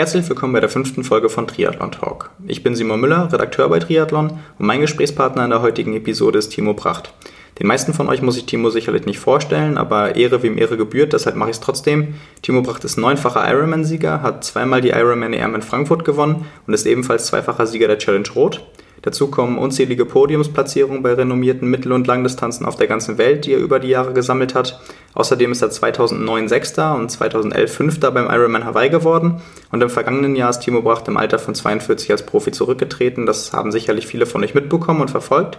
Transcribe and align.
Herzlich 0.00 0.26
willkommen 0.30 0.54
bei 0.54 0.60
der 0.60 0.70
fünften 0.70 1.04
Folge 1.04 1.28
von 1.28 1.46
Triathlon 1.46 1.92
Talk. 1.92 2.30
Ich 2.46 2.62
bin 2.62 2.74
Simon 2.74 3.02
Müller, 3.02 3.30
Redakteur 3.30 3.68
bei 3.68 3.80
Triathlon 3.80 4.30
und 4.30 4.66
mein 4.66 4.80
Gesprächspartner 4.80 5.44
in 5.44 5.50
der 5.50 5.60
heutigen 5.60 5.94
Episode 5.94 6.38
ist 6.38 6.48
Timo 6.48 6.72
Pracht. 6.72 7.12
Den 7.58 7.66
meisten 7.66 7.92
von 7.92 8.08
euch 8.08 8.22
muss 8.22 8.38
ich 8.38 8.46
Timo 8.46 8.70
sicherlich 8.70 9.04
nicht 9.04 9.18
vorstellen, 9.18 9.76
aber 9.76 10.16
Ehre 10.16 10.42
wem 10.42 10.56
Ehre 10.56 10.78
gebührt, 10.78 11.12
deshalb 11.12 11.36
mache 11.36 11.50
ich 11.50 11.56
es 11.56 11.60
trotzdem. 11.60 12.14
Timo 12.40 12.62
Pracht 12.62 12.82
ist 12.84 12.96
neunfacher 12.96 13.46
Ironman-Sieger, 13.46 14.22
hat 14.22 14.42
zweimal 14.42 14.80
die 14.80 14.88
Ironman 14.88 15.34
EM 15.34 15.56
in 15.56 15.60
Frankfurt 15.60 16.06
gewonnen 16.06 16.46
und 16.66 16.72
ist 16.72 16.86
ebenfalls 16.86 17.26
zweifacher 17.26 17.66
Sieger 17.66 17.88
der 17.88 17.98
Challenge 17.98 18.30
Rot. 18.34 18.66
Dazu 19.02 19.28
kommen 19.28 19.58
unzählige 19.58 20.04
Podiumsplatzierungen 20.04 21.02
bei 21.02 21.14
renommierten 21.14 21.68
Mittel- 21.68 21.92
und 21.92 22.06
Langdistanzen 22.06 22.66
auf 22.66 22.76
der 22.76 22.86
ganzen 22.86 23.16
Welt, 23.16 23.46
die 23.46 23.52
er 23.52 23.58
über 23.58 23.78
die 23.78 23.88
Jahre 23.88 24.12
gesammelt 24.12 24.54
hat. 24.54 24.80
Außerdem 25.14 25.52
ist 25.52 25.62
er 25.62 25.70
2009 25.70 26.48
Sechster 26.48 26.94
und 26.94 27.10
2011 27.10 27.72
Fünfter 27.72 28.10
beim 28.10 28.30
Ironman 28.30 28.64
Hawaii 28.64 28.90
geworden. 28.90 29.40
Und 29.72 29.82
im 29.82 29.90
vergangenen 29.90 30.36
Jahr 30.36 30.50
ist 30.50 30.60
Timo 30.60 30.82
Bracht 30.82 31.08
im 31.08 31.16
Alter 31.16 31.38
von 31.38 31.54
42 31.54 32.10
als 32.10 32.26
Profi 32.26 32.52
zurückgetreten. 32.52 33.26
Das 33.26 33.52
haben 33.52 33.72
sicherlich 33.72 34.06
viele 34.06 34.26
von 34.26 34.44
euch 34.44 34.54
mitbekommen 34.54 35.00
und 35.00 35.10
verfolgt. 35.10 35.58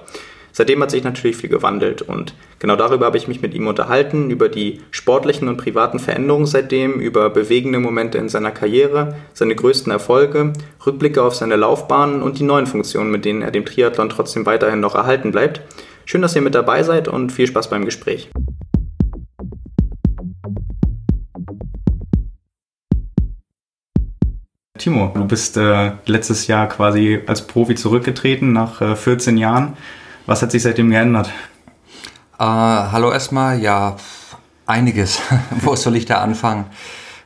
Seitdem 0.52 0.82
hat 0.82 0.91
sich 0.91 1.04
natürlich 1.04 1.38
viel 1.38 1.50
gewandelt 1.50 2.02
und 2.02 2.34
genau 2.60 2.76
darüber 2.76 3.05
habe 3.05 3.18
ich 3.18 3.28
mich 3.28 3.41
mit 3.41 3.54
ihm 3.54 3.68
unterhalten, 3.68 4.30
über 4.30 4.50
die 4.50 4.82
sportlichen 4.91 5.48
und 5.48 5.58
privaten 5.58 6.00
Veränderungen 6.00 6.46
seitdem, 6.46 7.00
über 7.00 7.30
bewegende 7.30 7.80
Momente 7.80 8.18
in 8.18 8.30
seiner 8.30 8.52
Karriere, 8.52 9.16
seine 9.34 9.55
größten 9.55 9.91
Erfolge, 9.91 10.54
Rückblicke 10.86 11.24
auf 11.24 11.36
seine 11.36 11.55
Laufbahn 11.55 12.22
und 12.22 12.40
die 12.40 12.44
neuen 12.44 12.68
Funktionen, 12.68 13.12
mit 13.12 13.26
denen 13.26 13.41
er 13.41 13.52
dem 13.52 13.66
Triathlon 13.66 14.10
trotzdem 14.10 14.46
weiterhin 14.46 14.80
noch 14.80 14.96
erhalten 14.96 15.32
bleibt. 15.32 15.62
Schön, 16.05 16.22
dass 16.22 16.36
ihr 16.36 16.41
mit 16.41 16.55
dabei 16.55 16.84
seid 16.84 17.08
und 17.08 17.32
viel 17.32 17.48
Spaß 17.48 17.70
beim 17.70 17.86
Gespräch. 17.86 18.30
Timo, 24.82 25.12
du 25.13 25.26
bist 25.26 25.58
äh, 25.58 25.91
letztes 26.08 26.48
Jahr 26.48 26.68
quasi 26.68 27.20
als 27.27 27.46
Profi 27.46 27.76
zurückgetreten 27.76 28.52
nach 28.52 28.82
äh, 28.82 28.96
14 28.96 29.38
Jahren. 29.38 29.77
Was 30.26 30.41
hat 30.41 30.52
sich 30.52 30.62
seitdem 30.62 30.91
geändert? 30.91 31.32
Äh, 32.38 32.44
hallo 32.44 33.12
erstmal, 33.12 33.60
ja, 33.60 33.96
einiges. 34.66 35.20
Wo 35.62 35.76
soll 35.76 35.96
ich 35.96 36.05
da 36.05 36.20
anfangen? 36.20 36.66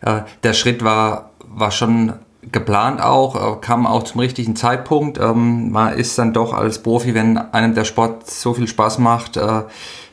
Äh, 0.01 0.21
der 0.43 0.53
Schritt 0.53 0.83
war, 0.83 1.31
war 1.39 1.71
schon 1.71 2.13
geplant 2.51 3.01
auch, 3.01 3.57
äh, 3.57 3.59
kam 3.59 3.85
auch 3.85 4.03
zum 4.03 4.21
richtigen 4.21 4.55
Zeitpunkt. 4.55 5.17
Ähm, 5.19 5.71
man 5.71 5.93
ist 5.93 6.17
dann 6.17 6.31
doch 6.31 6.53
als 6.53 6.81
Profi, 6.81 7.13
wenn 7.13 7.37
einem 7.37 7.75
der 7.75 7.83
Sport 7.83 8.29
so 8.29 8.53
viel 8.53 8.67
Spaß 8.67 8.99
macht, 8.99 9.35
äh, 9.35 9.63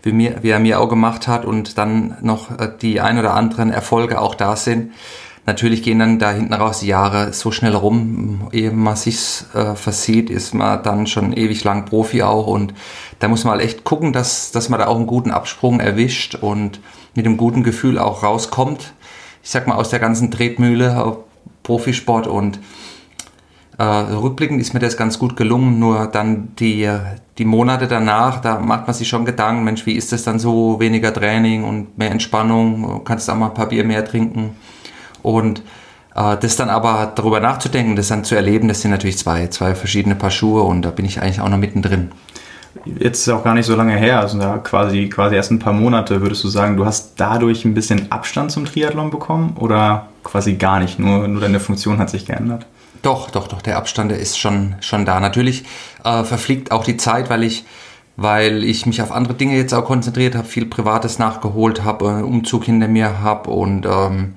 wie, 0.02 0.12
mir, 0.12 0.42
wie 0.42 0.50
er 0.50 0.58
mir 0.58 0.80
auch 0.80 0.88
gemacht 0.88 1.28
hat 1.28 1.44
und 1.44 1.78
dann 1.78 2.16
noch 2.20 2.58
äh, 2.58 2.68
die 2.80 3.00
ein 3.00 3.18
oder 3.18 3.34
anderen 3.34 3.70
Erfolge 3.70 4.20
auch 4.20 4.34
da 4.34 4.56
sind, 4.56 4.92
Natürlich 5.44 5.82
gehen 5.82 5.98
dann 5.98 6.20
da 6.20 6.30
hinten 6.30 6.54
raus 6.54 6.80
die 6.80 6.86
Jahre 6.86 7.32
so 7.32 7.50
schnell 7.50 7.74
rum, 7.74 8.48
ehe 8.52 8.70
man 8.70 8.94
sich 8.94 9.42
äh, 9.54 9.74
versieht, 9.74 10.30
ist 10.30 10.54
man 10.54 10.82
dann 10.84 11.08
schon 11.08 11.32
ewig 11.32 11.64
lang 11.64 11.84
Profi 11.84 12.22
auch. 12.22 12.46
Und 12.46 12.74
da 13.18 13.26
muss 13.26 13.42
man 13.42 13.54
halt 13.54 13.62
echt 13.62 13.82
gucken, 13.82 14.12
dass, 14.12 14.52
dass 14.52 14.68
man 14.68 14.78
da 14.78 14.86
auch 14.86 14.96
einen 14.96 15.08
guten 15.08 15.32
Absprung 15.32 15.80
erwischt 15.80 16.36
und 16.36 16.78
mit 17.16 17.26
einem 17.26 17.36
guten 17.36 17.64
Gefühl 17.64 17.98
auch 17.98 18.22
rauskommt. 18.22 18.92
Ich 19.42 19.50
sag 19.50 19.66
mal 19.66 19.74
aus 19.74 19.90
der 19.90 19.98
ganzen 19.98 20.30
Tretmühle, 20.30 21.16
Profisport. 21.64 22.28
Und 22.28 22.60
äh, 23.78 23.82
rückblickend 23.84 24.60
ist 24.60 24.74
mir 24.74 24.80
das 24.80 24.96
ganz 24.96 25.18
gut 25.18 25.36
gelungen, 25.36 25.80
nur 25.80 26.06
dann 26.06 26.54
die, 26.60 26.88
die 27.38 27.44
Monate 27.44 27.88
danach, 27.88 28.40
da 28.40 28.60
macht 28.60 28.86
man 28.86 28.94
sich 28.94 29.08
schon 29.08 29.24
Gedanken, 29.24 29.64
Mensch, 29.64 29.86
wie 29.86 29.94
ist 29.94 30.12
das 30.12 30.22
dann 30.22 30.38
so, 30.38 30.78
weniger 30.78 31.12
Training 31.12 31.64
und 31.64 31.98
mehr 31.98 32.12
Entspannung, 32.12 33.02
kannst 33.04 33.26
du 33.26 33.32
auch 33.32 33.36
mal 33.36 33.48
ein 33.48 33.54
paar 33.54 33.70
Bier 33.70 33.82
mehr 33.82 34.04
trinken 34.04 34.54
und 35.22 35.62
äh, 36.14 36.36
das 36.36 36.56
dann 36.56 36.70
aber 36.70 37.12
darüber 37.14 37.40
nachzudenken, 37.40 37.96
das 37.96 38.08
dann 38.08 38.24
zu 38.24 38.34
erleben, 38.34 38.68
das 38.68 38.82
sind 38.82 38.90
natürlich 38.90 39.18
zwei, 39.18 39.46
zwei 39.48 39.74
verschiedene 39.74 40.14
Paar 40.14 40.30
Schuhe 40.30 40.62
und 40.62 40.82
da 40.82 40.90
bin 40.90 41.04
ich 41.04 41.20
eigentlich 41.20 41.40
auch 41.40 41.48
noch 41.48 41.58
mittendrin. 41.58 42.10
Jetzt 42.84 43.20
ist 43.20 43.28
auch 43.28 43.44
gar 43.44 43.54
nicht 43.54 43.66
so 43.66 43.76
lange 43.76 43.96
her, 43.96 44.20
also 44.20 44.38
da 44.38 44.58
quasi, 44.58 45.08
quasi 45.08 45.36
erst 45.36 45.50
ein 45.50 45.58
paar 45.58 45.74
Monate, 45.74 46.22
würdest 46.22 46.42
du 46.42 46.48
sagen, 46.48 46.76
du 46.76 46.86
hast 46.86 47.14
dadurch 47.16 47.64
ein 47.64 47.74
bisschen 47.74 48.10
Abstand 48.10 48.50
zum 48.50 48.64
Triathlon 48.64 49.10
bekommen 49.10 49.56
oder 49.58 50.08
quasi 50.24 50.54
gar 50.54 50.80
nicht, 50.80 50.98
nur, 50.98 51.28
nur 51.28 51.40
deine 51.40 51.60
Funktion 51.60 51.98
hat 51.98 52.10
sich 52.10 52.26
geändert? 52.26 52.66
Doch, 53.02 53.30
doch, 53.30 53.48
doch, 53.48 53.62
der 53.62 53.76
Abstand 53.76 54.10
der 54.10 54.18
ist 54.18 54.38
schon, 54.38 54.76
schon 54.80 55.04
da. 55.04 55.20
Natürlich 55.20 55.64
äh, 56.04 56.24
verfliegt 56.24 56.72
auch 56.72 56.84
die 56.84 56.96
Zeit, 56.96 57.28
weil 57.28 57.42
ich, 57.42 57.64
weil 58.16 58.64
ich 58.64 58.86
mich 58.86 59.02
auf 59.02 59.12
andere 59.12 59.34
Dinge 59.34 59.56
jetzt 59.56 59.74
auch 59.74 59.84
konzentriert 59.84 60.34
habe, 60.34 60.46
viel 60.46 60.66
Privates 60.66 61.18
nachgeholt 61.18 61.84
habe, 61.84 62.08
einen 62.08 62.24
Umzug 62.24 62.64
hinter 62.64 62.88
mir 62.88 63.20
habe 63.20 63.50
und 63.50 63.86
ähm, 63.86 64.34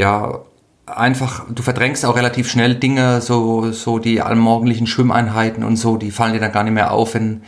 ja, 0.00 0.40
einfach, 0.86 1.44
du 1.48 1.62
verdrängst 1.62 2.06
auch 2.06 2.16
relativ 2.16 2.50
schnell 2.50 2.74
Dinge, 2.74 3.20
so, 3.20 3.70
so 3.70 3.98
die 3.98 4.22
allmorgendlichen 4.22 4.86
Schwimmeinheiten 4.86 5.62
und 5.62 5.76
so, 5.76 5.98
die 5.98 6.10
fallen 6.10 6.32
dir 6.32 6.40
dann 6.40 6.52
gar 6.52 6.64
nicht 6.64 6.72
mehr 6.72 6.92
auf, 6.92 7.14
wenn, 7.14 7.42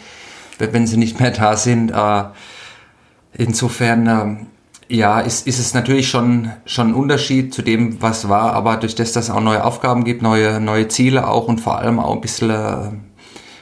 wenn 0.58 0.86
sie 0.86 0.98
nicht 0.98 1.18
mehr 1.18 1.30
da 1.30 1.56
sind. 1.56 1.90
Äh, 1.90 2.24
insofern, 3.32 4.06
äh, 4.06 4.94
ja, 4.94 5.20
ist, 5.20 5.46
ist 5.46 5.58
es 5.58 5.72
natürlich 5.72 6.08
schon, 6.08 6.50
schon 6.66 6.88
ein 6.88 6.94
Unterschied 6.94 7.54
zu 7.54 7.62
dem, 7.62 8.02
was 8.02 8.28
war, 8.28 8.52
aber 8.52 8.76
durch 8.76 8.94
das, 8.94 9.12
dass 9.12 9.24
es 9.24 9.30
auch 9.30 9.40
neue 9.40 9.64
Aufgaben 9.64 10.04
gibt, 10.04 10.20
neue, 10.20 10.60
neue 10.60 10.88
Ziele 10.88 11.26
auch 11.26 11.48
und 11.48 11.58
vor 11.58 11.78
allem 11.78 11.98
auch 11.98 12.14
ein 12.14 12.20
bisschen 12.20 12.50
äh, 12.50 12.90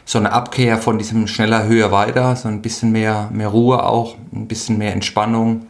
so 0.04 0.18
eine 0.18 0.32
Abkehr 0.32 0.78
von 0.78 0.98
diesem 0.98 1.28
schneller, 1.28 1.68
höher, 1.68 1.92
weiter, 1.92 2.34
so 2.34 2.48
ein 2.48 2.60
bisschen 2.60 2.90
mehr, 2.90 3.28
mehr 3.32 3.48
Ruhe 3.48 3.84
auch, 3.84 4.16
ein 4.32 4.48
bisschen 4.48 4.78
mehr 4.78 4.92
Entspannung 4.92 5.66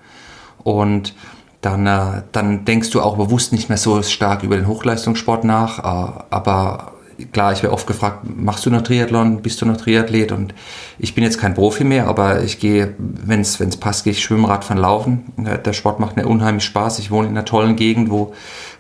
und 0.65 1.15
dann, 1.61 1.87
äh, 1.87 2.23
dann 2.33 2.65
denkst 2.65 2.91
du 2.91 3.01
auch 3.01 3.17
bewusst 3.17 3.53
nicht 3.53 3.69
mehr 3.69 3.79
so 3.79 4.03
stark 4.03 4.43
über 4.43 4.57
den 4.57 4.67
Hochleistungssport 4.67 5.45
nach. 5.45 5.79
Äh, 5.79 6.23
aber 6.31 6.93
klar, 7.33 7.53
ich 7.53 7.63
werde 7.63 7.75
oft 7.75 7.87
gefragt, 7.87 8.21
machst 8.25 8.65
du 8.65 8.71
noch 8.71 8.83
Triathlon, 8.83 9.43
bist 9.43 9.61
du 9.61 9.67
noch 9.67 9.77
Triathlet? 9.77 10.33
Und 10.33 10.55
ich 10.99 11.15
bin 11.15 11.25
jetzt 11.25 11.39
kein 11.39 11.55
Profi 11.55 11.85
mehr, 11.85 12.07
aber 12.07 12.43
ich 12.43 12.59
gehe, 12.59 12.95
wenn 12.99 13.41
es 13.41 13.77
passt, 13.77 14.05
gehe 14.05 14.13
ich 14.13 14.23
schwimmen, 14.23 14.47
Radfahren, 14.47 14.81
laufen. 14.81 15.33
Der 15.37 15.73
Sport 15.73 16.01
macht 16.01 16.17
mir 16.17 16.27
unheimlich 16.27 16.65
Spaß. 16.65 16.99
Ich 16.99 17.11
wohne 17.11 17.29
in 17.29 17.37
einer 17.37 17.45
tollen 17.45 17.77
Gegend, 17.77 18.11
wo, 18.11 18.33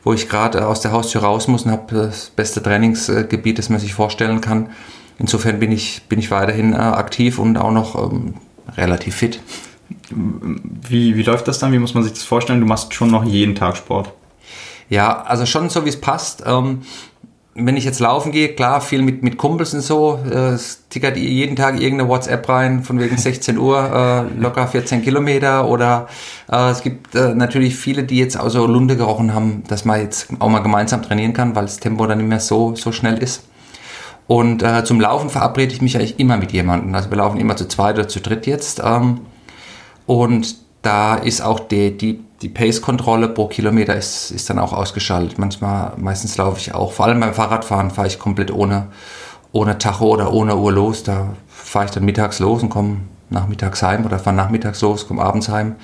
wo 0.02 0.12
ich 0.14 0.28
gerade 0.28 0.66
aus 0.66 0.80
der 0.80 0.92
Haustür 0.92 1.22
raus 1.22 1.48
muss 1.48 1.64
und 1.64 1.72
habe 1.72 1.94
das 1.94 2.30
beste 2.30 2.62
Trainingsgebiet, 2.62 3.58
das 3.58 3.68
man 3.68 3.78
sich 3.78 3.94
vorstellen 3.94 4.40
kann. 4.40 4.70
Insofern 5.18 5.58
bin 5.58 5.70
ich, 5.70 6.02
bin 6.08 6.18
ich 6.18 6.30
weiterhin 6.30 6.72
äh, 6.72 6.76
aktiv 6.76 7.38
und 7.38 7.58
auch 7.58 7.72
noch 7.72 8.10
ähm, 8.10 8.34
relativ 8.76 9.16
fit. 9.16 9.40
Wie, 10.10 11.16
wie 11.16 11.22
läuft 11.22 11.48
das 11.48 11.58
dann? 11.58 11.72
Wie 11.72 11.78
muss 11.78 11.94
man 11.94 12.02
sich 12.02 12.12
das 12.12 12.22
vorstellen? 12.22 12.60
Du 12.60 12.66
machst 12.66 12.94
schon 12.94 13.10
noch 13.10 13.24
jeden 13.24 13.54
Tag 13.54 13.76
Sport. 13.76 14.12
Ja, 14.88 15.22
also 15.22 15.46
schon 15.46 15.70
so, 15.70 15.84
wie 15.84 15.88
es 15.88 16.00
passt. 16.00 16.42
Ähm, 16.46 16.82
wenn 17.54 17.76
ich 17.76 17.84
jetzt 17.84 18.00
laufen 18.00 18.32
gehe, 18.32 18.54
klar, 18.54 18.80
viel 18.80 19.02
mit, 19.02 19.22
mit 19.22 19.36
Kumpels 19.36 19.74
und 19.74 19.80
so, 19.80 20.20
äh, 20.30 20.50
es 20.50 20.88
tickert 20.88 21.16
jeden 21.16 21.56
Tag 21.56 21.80
irgendeine 21.80 22.08
WhatsApp 22.08 22.48
rein, 22.48 22.82
von 22.82 22.98
wegen 22.98 23.16
16 23.18 23.58
Uhr, 23.58 24.28
äh, 24.36 24.40
locker 24.40 24.66
14 24.66 25.02
Kilometer 25.02 25.68
oder 25.68 26.08
äh, 26.50 26.70
es 26.70 26.82
gibt 26.82 27.14
äh, 27.14 27.34
natürlich 27.34 27.76
viele, 27.76 28.04
die 28.04 28.18
jetzt 28.18 28.38
auch 28.38 28.48
so 28.48 28.66
Lunde 28.66 28.96
gerochen 28.96 29.34
haben, 29.34 29.64
dass 29.68 29.84
man 29.84 30.00
jetzt 30.00 30.28
auch 30.38 30.48
mal 30.48 30.60
gemeinsam 30.60 31.02
trainieren 31.02 31.32
kann, 31.32 31.54
weil 31.54 31.64
das 31.64 31.80
Tempo 31.80 32.06
dann 32.06 32.18
nicht 32.18 32.28
mehr 32.28 32.40
so, 32.40 32.74
so 32.76 32.92
schnell 32.92 33.18
ist. 33.18 33.44
Und 34.26 34.62
äh, 34.62 34.84
zum 34.84 35.00
Laufen 35.00 35.28
verabrede 35.28 35.72
ich 35.72 35.82
mich 35.82 35.96
eigentlich 35.96 36.20
immer 36.20 36.36
mit 36.36 36.52
jemandem. 36.52 36.94
Also 36.94 37.10
wir 37.10 37.16
laufen 37.16 37.40
immer 37.40 37.56
zu 37.56 37.66
zweit 37.66 37.96
oder 37.98 38.06
zu 38.06 38.20
dritt 38.20 38.46
jetzt. 38.46 38.80
Ähm, 38.84 39.22
und 40.06 40.56
da 40.82 41.14
ist 41.16 41.42
auch 41.42 41.60
die, 41.60 41.96
die, 41.96 42.20
die 42.42 42.48
Pace-Kontrolle 42.48 43.28
pro 43.28 43.48
Kilometer 43.48 43.94
ist, 43.94 44.30
ist 44.30 44.48
dann 44.48 44.58
auch 44.58 44.72
ausgeschaltet. 44.72 45.38
Manchmal, 45.38 45.92
meistens 45.98 46.36
laufe 46.36 46.58
ich 46.58 46.74
auch, 46.74 46.92
vor 46.92 47.06
allem 47.06 47.20
beim 47.20 47.34
Fahrradfahren 47.34 47.90
fahre 47.90 48.08
ich 48.08 48.18
komplett 48.18 48.50
ohne, 48.50 48.86
ohne 49.52 49.78
Tacho 49.78 50.06
oder 50.06 50.32
ohne 50.32 50.56
Uhr 50.56 50.72
los. 50.72 51.02
Da 51.02 51.34
fahre 51.48 51.84
ich 51.86 51.90
dann 51.90 52.04
mittags 52.04 52.38
los 52.38 52.62
und 52.62 52.70
komme 52.70 52.98
nachmittags 53.28 53.82
heim 53.82 54.04
oder 54.06 54.18
fahre 54.18 54.36
nachmittags 54.36 54.80
los, 54.80 55.06
komme 55.06 55.22
abends 55.22 55.48
heim. 55.48 55.76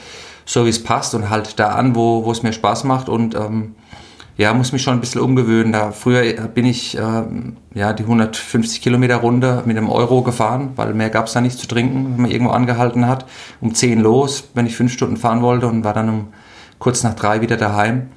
So 0.47 0.65
wie 0.65 0.71
es 0.71 0.83
passt 0.83 1.15
und 1.15 1.29
halt 1.29 1.59
da 1.59 1.71
an, 1.71 1.95
wo, 1.95 2.25
wo 2.25 2.33
es 2.33 2.43
mir 2.43 2.53
Spaß 2.53 2.85
macht 2.85 3.09
und 3.09 3.35
ähm, 3.35 3.75
ja, 4.39 4.53
muss 4.53 4.73
mich 4.73 4.83
schon 4.83 4.95
ein 4.95 5.01
bisschen 5.01 5.23
umgewöhnen. 5.23 5.73
Da 5.73 5.93
früher 5.93 6.23
bin 6.49 6.67
ich 6.67 6.97
äh, 6.97 7.23
ja 7.75 7.93
die 7.95 8.03
150 8.03 8.83
Kilometer 8.83 9.17
Runde 9.17 9.63
mit 9.65 9.77
einem 9.77 9.89
Euro 9.89 10.23
gefahren, 10.23 10.73
weil 10.77 10.93
mehr 10.93 11.09
gab 11.09 11.27
es 11.27 11.33
da 11.33 11.41
nicht 11.41 11.59
zu 11.59 11.67
trinken, 11.67 12.13
wenn 12.13 12.23
man 12.23 12.31
irgendwo 12.31 12.53
angehalten 12.53 13.07
hat. 13.07 13.25
Um 13.61 13.75
10 13.75 14.01
los, 14.01 14.45
wenn 14.53 14.67
ich 14.67 14.77
fünf 14.77 14.93
Stunden 14.93 15.17
fahren 15.17 15.41
wollte 15.41 15.67
und 15.67 15.85
war 15.85 15.95
dann 15.95 16.09
um 16.09 16.29
kurz 16.79 17.03
nach 17.03 17.15
drei 17.15 17.41
wieder 17.41 17.57
daheim. 17.57 18.09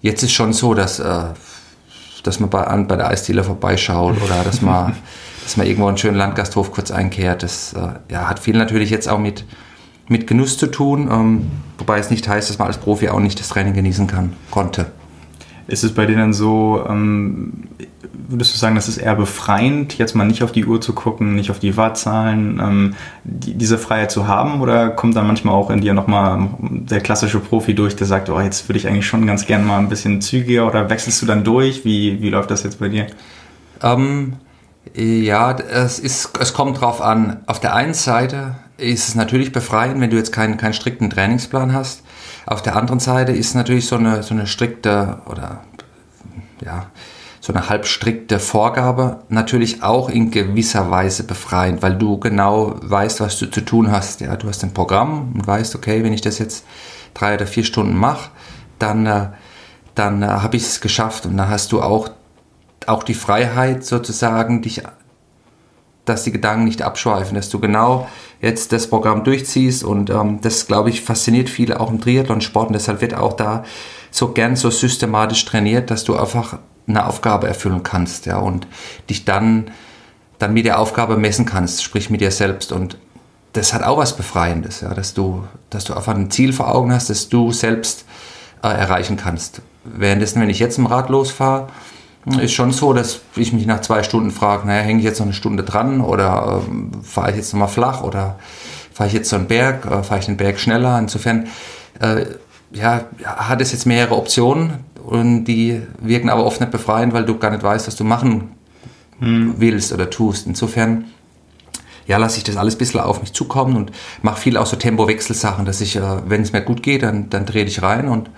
Jetzt 0.00 0.22
ist 0.22 0.32
schon 0.32 0.52
so, 0.52 0.74
dass, 0.74 1.00
äh, 1.00 1.24
dass 2.22 2.38
man 2.38 2.48
bei, 2.48 2.64
an, 2.64 2.86
bei 2.86 2.94
der 2.94 3.08
Eisdiele 3.08 3.42
vorbeischaut 3.42 4.22
oder 4.22 4.44
dass 4.44 4.62
man, 4.62 4.94
dass 5.42 5.56
man 5.56 5.66
irgendwo 5.66 5.88
einen 5.88 5.98
schönen 5.98 6.16
Landgasthof 6.16 6.70
kurz 6.70 6.92
einkehrt. 6.92 7.42
Das 7.42 7.72
äh, 7.72 8.12
ja, 8.12 8.28
hat 8.28 8.38
viel 8.38 8.56
natürlich 8.56 8.90
jetzt 8.90 9.08
auch 9.08 9.18
mit, 9.18 9.44
mit 10.06 10.28
Genuss 10.28 10.58
zu 10.58 10.68
tun, 10.68 11.08
ähm, 11.10 11.50
wobei 11.76 11.98
es 11.98 12.08
nicht 12.08 12.28
heißt, 12.28 12.48
dass 12.48 12.58
man 12.58 12.68
als 12.68 12.78
Profi 12.78 13.08
auch 13.08 13.18
nicht 13.18 13.40
das 13.40 13.48
Training 13.48 13.74
genießen 13.74 14.06
kann, 14.06 14.34
konnte 14.52 14.92
Ist 15.70 15.84
es 15.84 15.94
bei 15.94 16.04
dir 16.04 16.16
dann 16.16 16.32
so, 16.32 16.84
ähm, 16.88 17.68
würdest 18.28 18.52
du 18.54 18.58
sagen, 18.58 18.74
das 18.74 18.88
ist 18.88 18.98
eher 18.98 19.14
befreiend, 19.14 19.98
jetzt 19.98 20.14
mal 20.14 20.24
nicht 20.24 20.42
auf 20.42 20.50
die 20.50 20.64
Uhr 20.64 20.80
zu 20.80 20.92
gucken, 20.92 21.36
nicht 21.36 21.50
auf 21.50 21.60
die 21.60 21.76
Wattzahlen, 21.76 22.60
ähm, 22.60 22.94
die, 23.22 23.54
diese 23.54 23.78
Freiheit 23.78 24.10
zu 24.10 24.26
haben? 24.26 24.60
Oder 24.60 24.90
kommt 24.90 25.14
dann 25.14 25.28
manchmal 25.28 25.54
auch 25.54 25.70
in 25.70 25.80
dir 25.80 25.94
nochmal 25.94 26.48
der 26.58 27.00
klassische 27.00 27.38
Profi 27.38 27.74
durch, 27.74 27.94
der 27.94 28.08
sagt, 28.08 28.30
oh, 28.30 28.40
jetzt 28.40 28.68
würde 28.68 28.78
ich 28.78 28.88
eigentlich 28.88 29.06
schon 29.06 29.26
ganz 29.26 29.46
gerne 29.46 29.64
mal 29.64 29.78
ein 29.78 29.88
bisschen 29.88 30.20
zügiger 30.20 30.66
oder 30.66 30.90
wechselst 30.90 31.22
du 31.22 31.26
dann 31.26 31.44
durch? 31.44 31.84
Wie, 31.84 32.20
wie 32.20 32.30
läuft 32.30 32.50
das 32.50 32.64
jetzt 32.64 32.80
bei 32.80 32.88
dir? 32.88 33.06
Ähm, 33.80 34.34
ja, 34.94 35.52
es, 35.52 36.00
ist, 36.00 36.36
es 36.40 36.52
kommt 36.52 36.80
drauf 36.80 37.00
an. 37.00 37.44
Auf 37.46 37.60
der 37.60 37.74
einen 37.76 37.94
Seite 37.94 38.56
ist 38.76 39.08
es 39.08 39.14
natürlich 39.14 39.52
befreiend, 39.52 40.00
wenn 40.00 40.10
du 40.10 40.16
jetzt 40.16 40.32
keinen, 40.32 40.56
keinen 40.56 40.72
strikten 40.72 41.10
Trainingsplan 41.10 41.72
hast. 41.72 42.02
Auf 42.50 42.62
der 42.62 42.74
anderen 42.74 42.98
Seite 42.98 43.30
ist 43.30 43.54
natürlich 43.54 43.86
so 43.86 43.94
eine, 43.94 44.24
so 44.24 44.34
eine 44.34 44.48
strikte 44.48 45.18
oder 45.26 45.60
ja, 46.60 46.86
so 47.40 47.52
eine 47.52 47.68
halbstrikte 47.68 48.40
Vorgabe 48.40 49.20
natürlich 49.28 49.84
auch 49.84 50.10
in 50.10 50.32
gewisser 50.32 50.90
Weise 50.90 51.22
befreiend, 51.22 51.80
weil 51.80 51.96
du 51.96 52.18
genau 52.18 52.74
weißt, 52.82 53.20
was 53.20 53.38
du 53.38 53.48
zu 53.48 53.60
tun 53.60 53.92
hast. 53.92 54.20
Ja, 54.20 54.34
du 54.34 54.48
hast 54.48 54.64
ein 54.64 54.74
Programm 54.74 55.30
und 55.32 55.46
weißt, 55.46 55.76
okay, 55.76 56.02
wenn 56.02 56.12
ich 56.12 56.22
das 56.22 56.40
jetzt 56.40 56.64
drei 57.14 57.34
oder 57.34 57.46
vier 57.46 57.62
Stunden 57.62 57.96
mache, 57.96 58.30
dann, 58.80 59.06
äh, 59.06 59.28
dann 59.94 60.24
äh, 60.24 60.26
habe 60.26 60.56
ich 60.56 60.64
es 60.64 60.80
geschafft 60.80 61.26
und 61.26 61.36
dann 61.36 61.48
hast 61.48 61.70
du 61.70 61.80
auch, 61.80 62.10
auch 62.84 63.04
die 63.04 63.14
Freiheit 63.14 63.84
sozusagen, 63.84 64.60
dich, 64.60 64.82
dass 66.04 66.24
die 66.24 66.32
Gedanken 66.32 66.64
nicht 66.64 66.82
abschweifen, 66.82 67.34
dass 67.34 67.50
du 67.50 67.60
genau 67.60 68.08
jetzt 68.40 68.72
das 68.72 68.88
Programm 68.88 69.24
durchziehst 69.24 69.84
und 69.84 70.10
ähm, 70.10 70.40
das, 70.40 70.66
glaube 70.66 70.90
ich, 70.90 71.02
fasziniert 71.02 71.48
viele 71.48 71.80
auch 71.80 71.90
im 71.90 72.00
Triathlon-Sport 72.00 72.68
und 72.68 72.72
deshalb 72.72 73.00
wird 73.00 73.14
auch 73.14 73.34
da 73.34 73.64
so 74.10 74.32
gern 74.32 74.56
so 74.56 74.70
systematisch 74.70 75.44
trainiert, 75.44 75.90
dass 75.90 76.04
du 76.04 76.16
einfach 76.16 76.58
eine 76.86 77.06
Aufgabe 77.06 77.46
erfüllen 77.46 77.82
kannst, 77.82 78.26
ja, 78.26 78.38
und 78.38 78.66
dich 79.08 79.24
dann, 79.24 79.70
dann 80.38 80.52
mit 80.52 80.66
der 80.66 80.78
Aufgabe 80.78 81.16
messen 81.16 81.46
kannst, 81.46 81.82
sprich 81.82 82.10
mit 82.10 82.20
dir 82.20 82.30
selbst. 82.30 82.72
Und 82.72 82.98
das 83.52 83.72
hat 83.72 83.82
auch 83.82 83.98
was 83.98 84.16
Befreiendes, 84.16 84.80
ja, 84.80 84.92
dass 84.94 85.14
du, 85.14 85.44
dass 85.70 85.84
du 85.84 85.94
einfach 85.94 86.14
ein 86.14 86.30
Ziel 86.30 86.52
vor 86.52 86.74
Augen 86.74 86.92
hast, 86.92 87.10
das 87.10 87.28
du 87.28 87.52
selbst 87.52 88.04
äh, 88.62 88.68
erreichen 88.68 89.16
kannst. 89.16 89.62
Währenddessen, 89.84 90.40
wenn 90.40 90.50
ich 90.50 90.58
jetzt 90.58 90.78
im 90.78 90.86
Rad 90.86 91.08
losfahre, 91.08 91.68
ist 92.40 92.52
schon 92.52 92.72
so, 92.72 92.92
dass 92.92 93.20
ich 93.36 93.52
mich 93.52 93.66
nach 93.66 93.80
zwei 93.80 94.02
Stunden 94.02 94.30
frage, 94.30 94.66
naja, 94.66 94.82
hänge 94.82 94.98
ich 94.98 95.04
jetzt 95.04 95.20
noch 95.20 95.26
eine 95.26 95.34
Stunde 95.34 95.62
dran 95.62 96.00
oder 96.00 96.62
äh, 96.62 97.04
fahre 97.04 97.30
ich 97.30 97.36
jetzt 97.36 97.52
nochmal 97.52 97.68
flach 97.68 98.02
oder 98.02 98.38
fahre 98.92 99.08
ich 99.08 99.14
jetzt 99.14 99.30
so 99.30 99.36
einen 99.36 99.46
Berg, 99.46 99.86
äh, 99.86 100.02
fahre 100.02 100.20
ich 100.20 100.26
den 100.26 100.36
Berg 100.36 100.60
schneller. 100.60 100.98
Insofern 100.98 101.48
äh, 102.00 102.26
ja, 102.72 103.06
hat 103.24 103.60
es 103.60 103.72
jetzt 103.72 103.86
mehrere 103.86 104.16
Optionen 104.16 104.84
und 105.04 105.44
die 105.44 105.80
wirken 106.00 106.28
aber 106.28 106.44
oft 106.44 106.60
nicht 106.60 106.70
befreiend, 106.70 107.12
weil 107.14 107.24
du 107.24 107.38
gar 107.38 107.50
nicht 107.50 107.62
weißt, 107.62 107.86
was 107.86 107.96
du 107.96 108.04
machen 108.04 108.50
hm. 109.18 109.54
willst 109.56 109.92
oder 109.92 110.10
tust. 110.10 110.46
Insofern 110.46 111.06
ja, 112.06 112.16
lasse 112.18 112.38
ich 112.38 112.44
das 112.44 112.56
alles 112.56 112.74
ein 112.74 112.78
bisschen 112.78 113.00
auf 113.00 113.20
mich 113.20 113.32
zukommen 113.32 113.76
und 113.76 113.92
mache 114.20 114.40
viel 114.40 114.56
auch 114.56 114.66
so 114.66 114.76
Tempowechselsachen, 114.76 115.64
dass 115.64 115.80
ich, 115.80 115.96
äh, 115.96 116.02
wenn 116.28 116.42
es 116.42 116.52
mir 116.52 116.60
gut 116.60 116.82
geht, 116.82 117.02
dann, 117.02 117.30
dann 117.30 117.46
drehe 117.46 117.64
ich 117.64 117.82
rein 117.82 118.08
und 118.08 118.28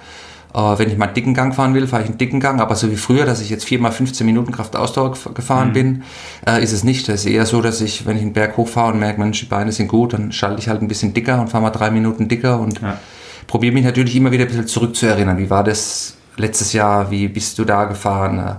wenn 0.55 0.91
ich 0.91 0.99
mal 0.99 1.07
einen 1.07 1.15
dicken 1.15 1.35
Gang 1.35 1.55
fahren 1.55 1.75
will, 1.75 1.87
fahre 1.87 2.03
ich 2.03 2.09
einen 2.09 2.19
dicken 2.19 2.41
Gang, 2.41 2.61
aber 2.61 2.75
so 2.75 2.91
wie 2.91 2.97
früher, 2.97 3.25
dass 3.25 3.41
ich 3.41 3.49
jetzt 3.49 3.65
viermal 3.65 3.93
15 3.93 4.27
Minuten 4.27 4.53
Kraftausdauer 4.53 5.15
gefahren 5.35 5.69
mhm. 5.69 5.73
bin, 5.73 6.03
äh, 6.47 6.63
ist 6.63 6.73
es 6.73 6.85
nicht. 6.85 7.09
Es 7.09 7.25
ist 7.25 7.31
eher 7.31 7.47
so, 7.47 7.63
dass 7.63 7.81
ich, 7.81 8.05
wenn 8.07 8.17
ich 8.17 8.23
einen 8.23 8.35
Berg 8.35 8.57
hochfahre 8.57 8.93
und 8.93 8.99
merke, 8.99 9.21
Mensch, 9.21 9.41
die 9.41 9.47
Beine 9.47 9.73
sind 9.73 9.89
gut, 9.89 10.13
dann 10.13 10.31
schalte 10.31 10.61
ich 10.61 10.69
halt 10.69 10.83
ein 10.83 10.89
bisschen 10.89 11.15
dicker 11.15 11.41
und 11.41 11.49
fahre 11.49 11.63
mal 11.63 11.71
drei 11.71 11.91
Minuten 11.91 12.29
dicker 12.29 12.61
und 12.61 12.83
ja. 12.83 12.99
probiere 13.47 13.73
mich 13.73 13.85
natürlich 13.85 14.15
immer 14.15 14.31
wieder 14.31 14.45
ein 14.45 14.49
bisschen 14.49 14.67
zurückzuerinnern. 14.67 15.39
Wie 15.39 15.49
war 15.49 15.65
das 15.65 16.17
letztes 16.37 16.73
Jahr, 16.73 17.11
wie 17.11 17.29
bist 17.29 17.59
du 17.59 17.65
da 17.65 17.85
gefahren? 17.85 18.59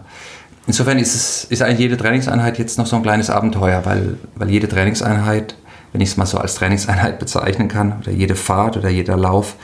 Insofern 0.66 0.98
ist, 0.98 1.13
es, 1.13 1.44
ist 1.44 1.62
eigentlich 1.62 1.80
jede 1.80 1.98
Trainingseinheit 1.98 2.57
jetzt 2.57 2.78
noch 2.78 2.88
so 2.88 2.96
ein 2.96 3.04
kleines 3.04 3.30
Abenteuer, 3.30 3.86
weil, 3.86 4.18
weil 4.36 4.50
jede 4.50 4.68
Trainingseinheit, 4.68 5.56
wenn 5.92 6.01
ich 6.01 6.10
es 6.10 6.18
mal 6.18 6.25
so 6.25 6.38
als 6.38 6.56
Trainingseinheit 6.56 7.19
bezeichnen 7.19 7.68
kann, 7.68 8.00
oder 8.01 8.12
jede 8.12 8.36
Fahrt 8.36 8.78
oder 8.78 8.89
jeder 8.89 9.18
Lauf, 9.18 9.56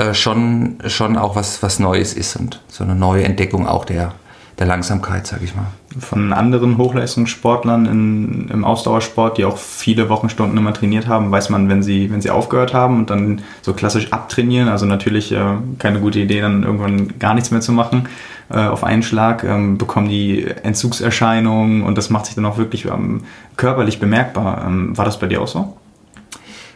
äh, 0.00 0.14
schon, 0.14 0.78
schon 0.86 1.18
auch 1.18 1.36
was, 1.36 1.62
was 1.62 1.78
Neues 1.78 2.14
ist 2.14 2.36
und 2.36 2.60
so 2.68 2.84
eine 2.84 2.94
neue 2.94 3.24
Entdeckung 3.24 3.66
auch 3.66 3.84
der, 3.84 4.14
der 4.58 4.66
Langsamkeit, 4.66 5.26
sage 5.26 5.44
ich 5.44 5.54
mal. 5.54 5.66
Von 5.98 6.32
anderen 6.32 6.78
Hochleistungssportlern 6.78 7.84
in, 7.84 8.48
im 8.48 8.64
Ausdauersport, 8.64 9.36
die 9.36 9.44
auch 9.44 9.58
viele 9.58 10.08
Wochenstunden 10.08 10.56
immer 10.56 10.72
trainiert 10.72 11.06
haben, 11.06 11.30
weiß 11.30 11.50
man, 11.50 11.68
wenn 11.68 11.82
sie, 11.82 12.10
wenn 12.10 12.22
sie 12.22 12.30
aufgehört 12.30 12.72
haben 12.72 12.98
und 12.98 13.10
dann 13.10 13.42
so 13.60 13.74
klassisch 13.74 14.12
abtrainieren, 14.12 14.68
also 14.68 14.86
natürlich 14.86 15.32
äh, 15.32 15.56
keine 15.78 16.00
gute 16.00 16.20
Idee, 16.20 16.40
dann 16.40 16.62
irgendwann 16.62 17.18
gar 17.18 17.34
nichts 17.34 17.50
mehr 17.50 17.60
zu 17.60 17.72
machen 17.72 18.08
äh, 18.48 18.66
auf 18.66 18.84
einen 18.84 19.02
Schlag, 19.02 19.44
ähm, 19.44 19.76
bekommen 19.76 20.08
die 20.08 20.46
Entzugserscheinungen 20.62 21.82
und 21.82 21.98
das 21.98 22.08
macht 22.08 22.26
sich 22.26 22.36
dann 22.36 22.46
auch 22.46 22.56
wirklich 22.56 22.86
ähm, 22.86 23.24
körperlich 23.56 24.00
bemerkbar. 24.00 24.64
Ähm, 24.66 24.96
war 24.96 25.04
das 25.04 25.18
bei 25.18 25.26
dir 25.26 25.42
auch 25.42 25.48
so? 25.48 25.76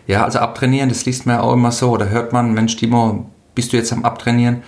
Ja, 0.07 0.25
also 0.25 0.39
abtrainieren, 0.39 0.89
das 0.89 1.07
liest 1.07 1.27
man 1.27 1.37
ja 1.37 1.43
auch 1.43 1.55
immer 1.55 1.73
so 1.73 1.91
oder 1.91 2.11
hört 2.11 2.33
man, 2.33 2.53
Mensch, 2.53 2.77
Timo, 2.77 3.31
bist 3.55 3.73
du 3.73 3.77
jetzt 3.77 3.93
am 3.93 4.05
Abtrainieren? 4.05 4.63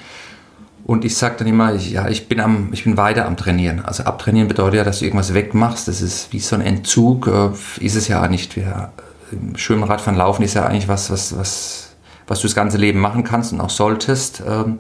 Und 0.87 1.05
ich 1.05 1.17
sage 1.17 1.35
dann 1.38 1.49
immer, 1.49 1.75
ja, 1.75 2.09
ich 2.09 2.29
bin, 2.29 2.38
am, 2.38 2.69
ich 2.73 2.85
bin 2.85 2.97
weiter 2.97 3.27
am 3.27 3.37
Trainieren. 3.37 3.85
Also 3.85 4.05
abtrainieren 4.05 4.47
bedeutet 4.47 4.77
ja, 4.77 4.85
dass 4.85 5.00
du 5.00 5.05
irgendwas 5.05 5.35
wegmachst. 5.35 5.88
Das 5.88 6.00
ist 6.00 6.33
wie 6.33 6.38
so 6.38 6.55
ein 6.55 6.62
Entzug, 6.62 7.27
äh, 7.27 7.50
ist 7.85 7.97
es 7.97 8.06
ja 8.06 8.27
nicht. 8.29 8.55
Wir, 8.55 8.93
Im 9.33 9.56
Schwimmradfahren 9.56 10.17
laufen 10.17 10.44
ist 10.44 10.55
ja 10.55 10.65
eigentlich 10.65 10.87
was, 10.87 11.11
was, 11.11 11.37
was, 11.37 11.97
was 12.29 12.41
du 12.41 12.47
das 12.47 12.55
ganze 12.55 12.77
Leben 12.79 13.00
machen 13.00 13.25
kannst 13.25 13.53
und 13.53 13.61
auch 13.61 13.71
solltest. 13.71 14.44
Ähm, 14.49 14.79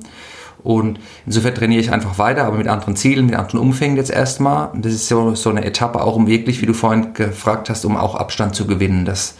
und 0.62 1.00
insofern 1.26 1.56
trainiere 1.56 1.80
ich 1.80 1.92
einfach 1.92 2.18
weiter, 2.18 2.44
aber 2.44 2.56
mit 2.56 2.68
anderen 2.68 2.94
Zielen, 2.94 3.26
mit 3.26 3.34
anderen 3.34 3.58
Umfängen 3.58 3.96
jetzt 3.96 4.10
erstmal. 4.10 4.70
Das 4.76 4.92
ist 4.92 5.08
so, 5.08 5.34
so 5.34 5.50
eine 5.50 5.64
Etappe 5.64 6.00
auch, 6.00 6.14
um 6.14 6.28
wirklich, 6.28 6.62
wie 6.62 6.66
du 6.66 6.72
vorhin 6.72 7.14
gefragt 7.14 7.68
hast, 7.68 7.84
um 7.84 7.96
auch 7.96 8.14
Abstand 8.14 8.54
zu 8.54 8.68
gewinnen, 8.68 9.04
dass, 9.04 9.34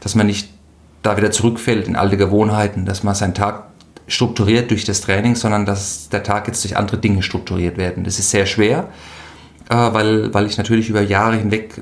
dass 0.00 0.14
man 0.14 0.26
nicht 0.26 0.50
da 1.02 1.16
wieder 1.16 1.30
zurückfällt 1.30 1.88
in 1.88 1.96
alte 1.96 2.16
Gewohnheiten, 2.16 2.84
dass 2.84 3.02
man 3.02 3.14
seinen 3.14 3.34
Tag 3.34 3.64
strukturiert 4.06 4.70
durch 4.70 4.84
das 4.84 5.00
Training, 5.00 5.36
sondern 5.36 5.66
dass 5.66 6.08
der 6.08 6.22
Tag 6.22 6.48
jetzt 6.48 6.64
durch 6.64 6.76
andere 6.76 6.98
Dinge 6.98 7.22
strukturiert 7.22 7.76
werden. 7.76 8.04
Das 8.04 8.18
ist 8.18 8.30
sehr 8.30 8.46
schwer, 8.46 8.88
äh, 9.68 9.74
weil, 9.74 10.34
weil 10.34 10.46
ich 10.46 10.58
natürlich 10.58 10.88
über 10.88 11.00
Jahre 11.00 11.36
hinweg 11.36 11.80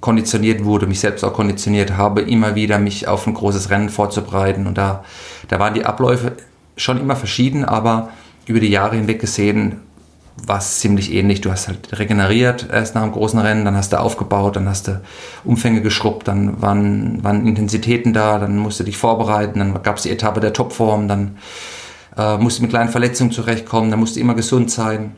konditioniert 0.00 0.64
wurde, 0.64 0.86
mich 0.86 1.00
selbst 1.00 1.24
auch 1.24 1.32
konditioniert 1.32 1.96
habe, 1.96 2.20
immer 2.20 2.54
wieder 2.54 2.78
mich 2.78 3.08
auf 3.08 3.26
ein 3.26 3.34
großes 3.34 3.70
Rennen 3.70 3.88
vorzubereiten. 3.88 4.66
Und 4.66 4.78
da, 4.78 5.04
da 5.48 5.58
waren 5.58 5.74
die 5.74 5.84
Abläufe 5.84 6.32
schon 6.76 7.00
immer 7.00 7.16
verschieden, 7.16 7.64
aber 7.64 8.10
über 8.46 8.60
die 8.60 8.68
Jahre 8.70 8.96
hinweg 8.96 9.20
gesehen 9.20 9.80
war 10.46 10.58
es 10.58 10.80
ziemlich 10.80 11.12
ähnlich. 11.12 11.40
Du 11.40 11.50
hast 11.50 11.68
halt 11.68 11.98
regeneriert 11.98 12.68
erst 12.72 12.94
nach 12.94 13.02
einem 13.02 13.12
großen 13.12 13.38
Rennen, 13.38 13.64
dann 13.64 13.76
hast 13.76 13.92
du 13.92 14.00
aufgebaut, 14.00 14.56
dann 14.56 14.68
hast 14.68 14.88
du 14.88 15.00
Umfänge 15.44 15.82
geschrubbt, 15.82 16.28
dann 16.28 16.60
waren, 16.62 17.22
waren 17.24 17.46
Intensitäten 17.46 18.12
da, 18.12 18.38
dann 18.38 18.56
musst 18.56 18.80
du 18.80 18.84
dich 18.84 18.96
vorbereiten, 18.96 19.58
dann 19.58 19.82
gab 19.82 19.96
es 19.96 20.02
die 20.04 20.10
Etappe 20.10 20.40
der 20.40 20.52
Topform, 20.52 21.08
dann 21.08 21.38
äh, 22.16 22.36
musst 22.38 22.58
du 22.58 22.62
mit 22.62 22.70
kleinen 22.70 22.90
Verletzungen 22.90 23.30
zurechtkommen, 23.30 23.90
dann 23.90 24.00
musst 24.00 24.16
du 24.16 24.20
immer 24.20 24.34
gesund 24.34 24.70
sein. 24.70 25.16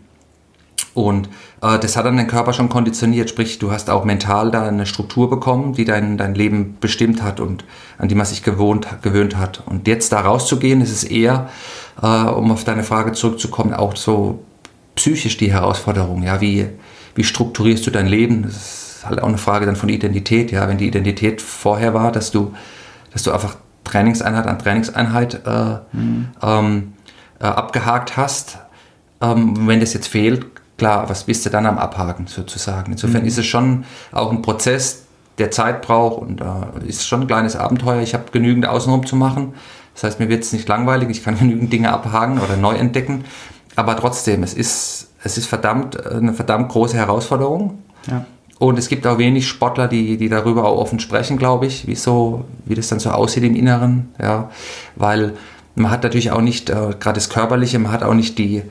Und 0.93 1.29
äh, 1.63 1.79
das 1.79 1.97
hat 1.97 2.05
dann 2.05 2.17
den 2.17 2.27
Körper 2.27 2.53
schon 2.53 2.69
konditioniert, 2.69 3.31
sprich, 3.31 3.59
du 3.59 3.71
hast 3.71 3.91
auch 3.91 4.05
mental 4.05 4.51
da 4.51 4.67
eine 4.67 4.87
Struktur 4.87 5.31
bekommen, 5.31 5.75
die 5.75 5.85
dein, 5.85 6.19
dein 6.19 6.35
Leben 6.35 6.77
bestimmt 6.81 7.23
hat 7.23 7.39
und 7.39 7.65
an 7.99 8.09
die 8.09 8.15
man 8.15 8.27
sich 8.27 8.43
gewohnt, 8.43 8.89
gewöhnt 9.03 9.37
hat. 9.37 9.63
Und 9.67 9.87
jetzt 9.87 10.13
da 10.13 10.21
rauszugehen, 10.21 10.81
ist 10.81 10.91
es 10.91 11.05
eher, 11.05 11.49
äh, 12.03 12.07
um 12.07 12.51
auf 12.51 12.65
deine 12.65 12.83
Frage 12.83 13.13
zurückzukommen, 13.13 13.73
auch 13.73 13.95
so 13.95 14.41
psychisch 14.95 15.37
die 15.37 15.53
Herausforderung. 15.53 16.23
Ja, 16.23 16.41
wie, 16.41 16.69
wie 17.15 17.25
strukturierst 17.25 17.87
du 17.87 17.91
dein 17.91 18.07
Leben? 18.07 18.43
Das 18.43 18.57
ist 18.57 19.07
halt 19.07 19.23
auch 19.23 19.29
eine 19.29 19.39
Frage 19.39 19.67
dann 19.67 19.77
von 19.77 19.89
Identität. 19.89 20.51
Ja, 20.51 20.69
wenn 20.69 20.79
die 20.79 20.87
Identität 20.87 21.41
vorher 21.41 21.95
war, 21.95 22.13
dass 22.13 22.31
du, 22.31 22.55
dass 23.13 23.23
du 23.23 23.33
einfach 23.33 23.57
Trainingseinheit 23.85 24.47
an 24.47 24.59
Trainingseinheit 24.59 25.47
äh, 25.47 25.97
mhm. 25.97 26.29
ähm, 26.43 26.93
äh, 27.41 27.45
abgehakt 27.45 28.17
hast. 28.17 28.59
Ähm, 29.21 29.67
wenn 29.67 29.81
das 29.81 29.95
jetzt 29.95 30.09
fehlt, 30.09 30.47
klar, 30.79 31.09
was 31.09 31.25
bist 31.25 31.45
du 31.45 31.51
dann 31.51 31.67
am 31.67 31.79
Abhaken 31.79 32.27
sozusagen? 32.27 32.93
Insofern 32.93 33.23
mhm. 33.23 33.29
ist 33.29 33.39
es 33.39 33.47
schon 33.47 33.85
auch 34.13 34.31
ein 34.31 34.43
Prozess, 34.43 35.05
der 35.39 35.51
Zeit 35.51 35.83
braucht 35.83 36.23
und 36.23 36.41
äh, 36.41 36.87
ist 36.87 37.07
schon 37.07 37.23
ein 37.23 37.27
kleines 37.27 37.57
Abenteuer. 37.57 38.03
Ich 38.03 38.15
habe 38.15 38.25
genügend 38.31 38.67
außenrum 38.67 39.07
zu 39.07 39.17
machen. 39.17 39.55
Das 39.95 40.05
heißt, 40.05 40.21
mir 40.21 40.29
wird 40.29 40.45
es 40.45 40.53
nicht 40.53 40.69
langweilig, 40.69 41.09
ich 41.11 41.25
kann 41.25 41.39
genügend 41.39 41.73
Dinge 41.73 41.93
abhaken 41.93 42.39
oder 42.39 42.57
neu 42.57 42.75
entdecken. 42.75 43.25
Aber 43.77 43.97
trotzdem, 43.97 44.43
es 44.43 44.55
ist, 44.55 45.09
es 45.23 45.39
ist 45.39 45.47
verdammt, 45.47 46.05
eine 46.07 46.35
verdammt 46.35 46.71
große 46.71 46.97
Herausforderung. 46.97 47.79
Ja. 48.11 48.25
Und 48.59 48.79
es 48.79 48.89
gibt 48.89 49.07
auch 49.07 49.17
wenig 49.17 49.49
Sportler, 49.49 49.89
die, 49.89 50.19
die 50.19 50.29
darüber 50.29 50.67
auch 50.67 50.79
offen 50.79 51.01
sprechen, 51.01 51.39
glaube 51.39 51.67
ich, 51.67 51.87
wie, 51.87 51.95
so, 51.95 52.45
wie 52.67 52.75
das 52.75 52.89
dann 52.89 53.01
so 53.01 53.11
aussieht 53.11 53.43
im 53.43 53.57
Inneren. 53.57 54.11
Ja, 54.21 54.51
weil 54.97 55.33
man 55.75 55.91
hat 55.91 56.03
natürlich 56.03 56.31
auch 56.31 56.43
nicht, 56.43 56.69
äh, 56.69 56.95
gerade 57.01 57.15
das 57.15 57.31
Körperliche, 57.31 57.79
man 57.79 57.91
hat 57.91 58.03
auch 58.03 58.13
nicht 58.13 58.37
die, 58.37 58.63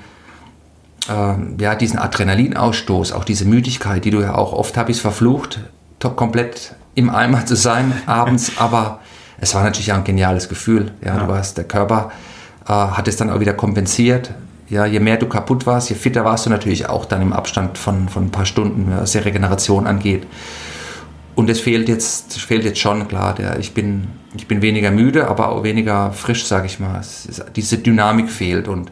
äh, 1.09 1.33
ja, 1.59 1.73
diesen 1.73 1.97
Adrenalinausstoß, 1.97 3.13
auch 3.13 3.23
diese 3.23 3.45
Müdigkeit, 3.45 4.05
die 4.05 4.11
du 4.11 4.21
ja 4.21 4.35
auch 4.35 4.53
oft 4.53 4.77
habe 4.77 4.91
ich 4.91 5.01
verflucht, 5.01 5.59
komplett 6.15 6.75
im 6.93 7.09
Eimer 7.09 7.45
zu 7.47 7.55
sein 7.55 7.93
abends, 8.05 8.51
aber 8.57 8.99
es 9.39 9.55
war 9.55 9.63
natürlich 9.63 9.91
auch 9.91 9.97
ein 9.97 10.03
geniales 10.03 10.49
Gefühl. 10.49 10.91
Ja, 11.03 11.17
ja. 11.17 11.25
Du 11.25 11.33
hast, 11.33 11.57
der 11.57 11.63
Körper 11.63 12.11
äh, 12.67 12.71
hat 12.71 13.07
es 13.07 13.17
dann 13.17 13.31
auch 13.31 13.39
wieder 13.39 13.53
kompensiert 13.53 14.31
ja, 14.69 14.85
je 14.85 14.99
mehr 14.99 15.17
du 15.17 15.27
kaputt 15.27 15.65
warst, 15.65 15.89
je 15.89 15.95
fitter 15.95 16.23
warst 16.25 16.45
du 16.45 16.49
natürlich 16.49 16.87
auch 16.87 17.05
dann 17.05 17.21
im 17.21 17.33
Abstand 17.33 17.77
von, 17.77 18.07
von 18.07 18.25
ein 18.25 18.31
paar 18.31 18.45
Stunden, 18.45 18.87
was 18.95 19.11
die 19.13 19.17
Regeneration 19.17 19.87
angeht. 19.87 20.27
Und 21.35 21.49
es 21.49 21.59
fehlt 21.59 21.87
jetzt, 21.87 22.39
fehlt 22.39 22.63
jetzt 22.63 22.79
schon, 22.79 23.07
klar. 23.07 23.33
Der, 23.33 23.59
ich, 23.59 23.73
bin, 23.73 24.09
ich 24.35 24.47
bin 24.47 24.61
weniger 24.61 24.91
müde, 24.91 25.27
aber 25.27 25.49
auch 25.49 25.63
weniger 25.63 26.11
frisch, 26.11 26.45
sage 26.45 26.65
ich 26.65 26.79
mal. 26.79 26.99
Ist, 26.99 27.43
diese 27.55 27.77
Dynamik 27.77 28.29
fehlt 28.29 28.67
und 28.67 28.91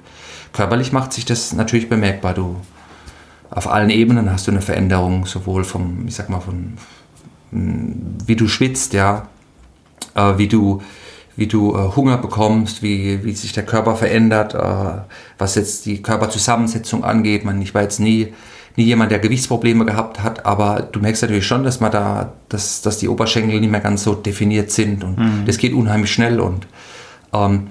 körperlich 0.54 0.92
macht 0.92 1.14
sich 1.14 1.26
das 1.26 1.54
natürlich 1.54 1.90
bemerkbar. 1.90 2.34
Du, 2.34 2.56
auf 3.50 3.70
allen 3.70 3.90
Ebenen 3.90 4.32
hast 4.32 4.48
du 4.48 4.52
eine 4.52 4.62
Veränderung, 4.62 5.26
sowohl 5.26 5.64
vom, 5.64 6.06
ich 6.08 6.16
sag 6.16 6.30
mal, 6.30 6.40
von 6.40 6.78
wie 7.52 8.36
du 8.36 8.48
schwitzt, 8.48 8.94
ja, 8.94 9.28
äh, 10.16 10.38
wie 10.38 10.48
du 10.48 10.82
wie 11.38 11.48
du 11.48 11.76
äh, 11.76 11.96
Hunger 11.96 12.18
bekommst, 12.18 12.82
wie, 12.82 13.24
wie 13.24 13.32
sich 13.32 13.54
der 13.54 13.66
Körper 13.66 13.96
verändert, 13.96 14.56
äh, 14.56 15.02
was 15.38 15.56
jetzt 15.56 15.86
die 15.86 16.02
Körperzusammensetzung 16.02 17.04
angeht. 17.04 17.46
Man, 17.46 17.62
ich 17.62 17.74
war 17.74 17.84
jetzt 17.84 18.00
nie, 18.00 18.34
nie 18.76 18.84
jemand, 18.84 19.12
der 19.12 19.20
Gewichtsprobleme 19.20 19.86
gehabt 19.86 20.22
hat, 20.22 20.46
aber 20.46 20.90
du 20.92 21.00
merkst 21.00 21.22
natürlich 21.22 21.46
schon, 21.46 21.64
dass 21.64 21.80
man 21.80 21.92
da, 21.92 22.34
dass, 22.50 22.82
dass 22.82 22.98
die 22.98 23.08
Oberschenkel 23.08 23.60
nicht 23.62 23.72
mehr 23.72 23.80
ganz 23.80 24.04
so 24.04 24.16
definiert 24.16 24.72
sind 24.72 25.04
und 25.04 25.20
mhm. 25.20 25.44
das 25.46 25.60
geht 25.60 25.74
unheimlich 25.74 26.12
schnell 26.12 26.40
und 26.40 26.68
ähm, 27.34 27.68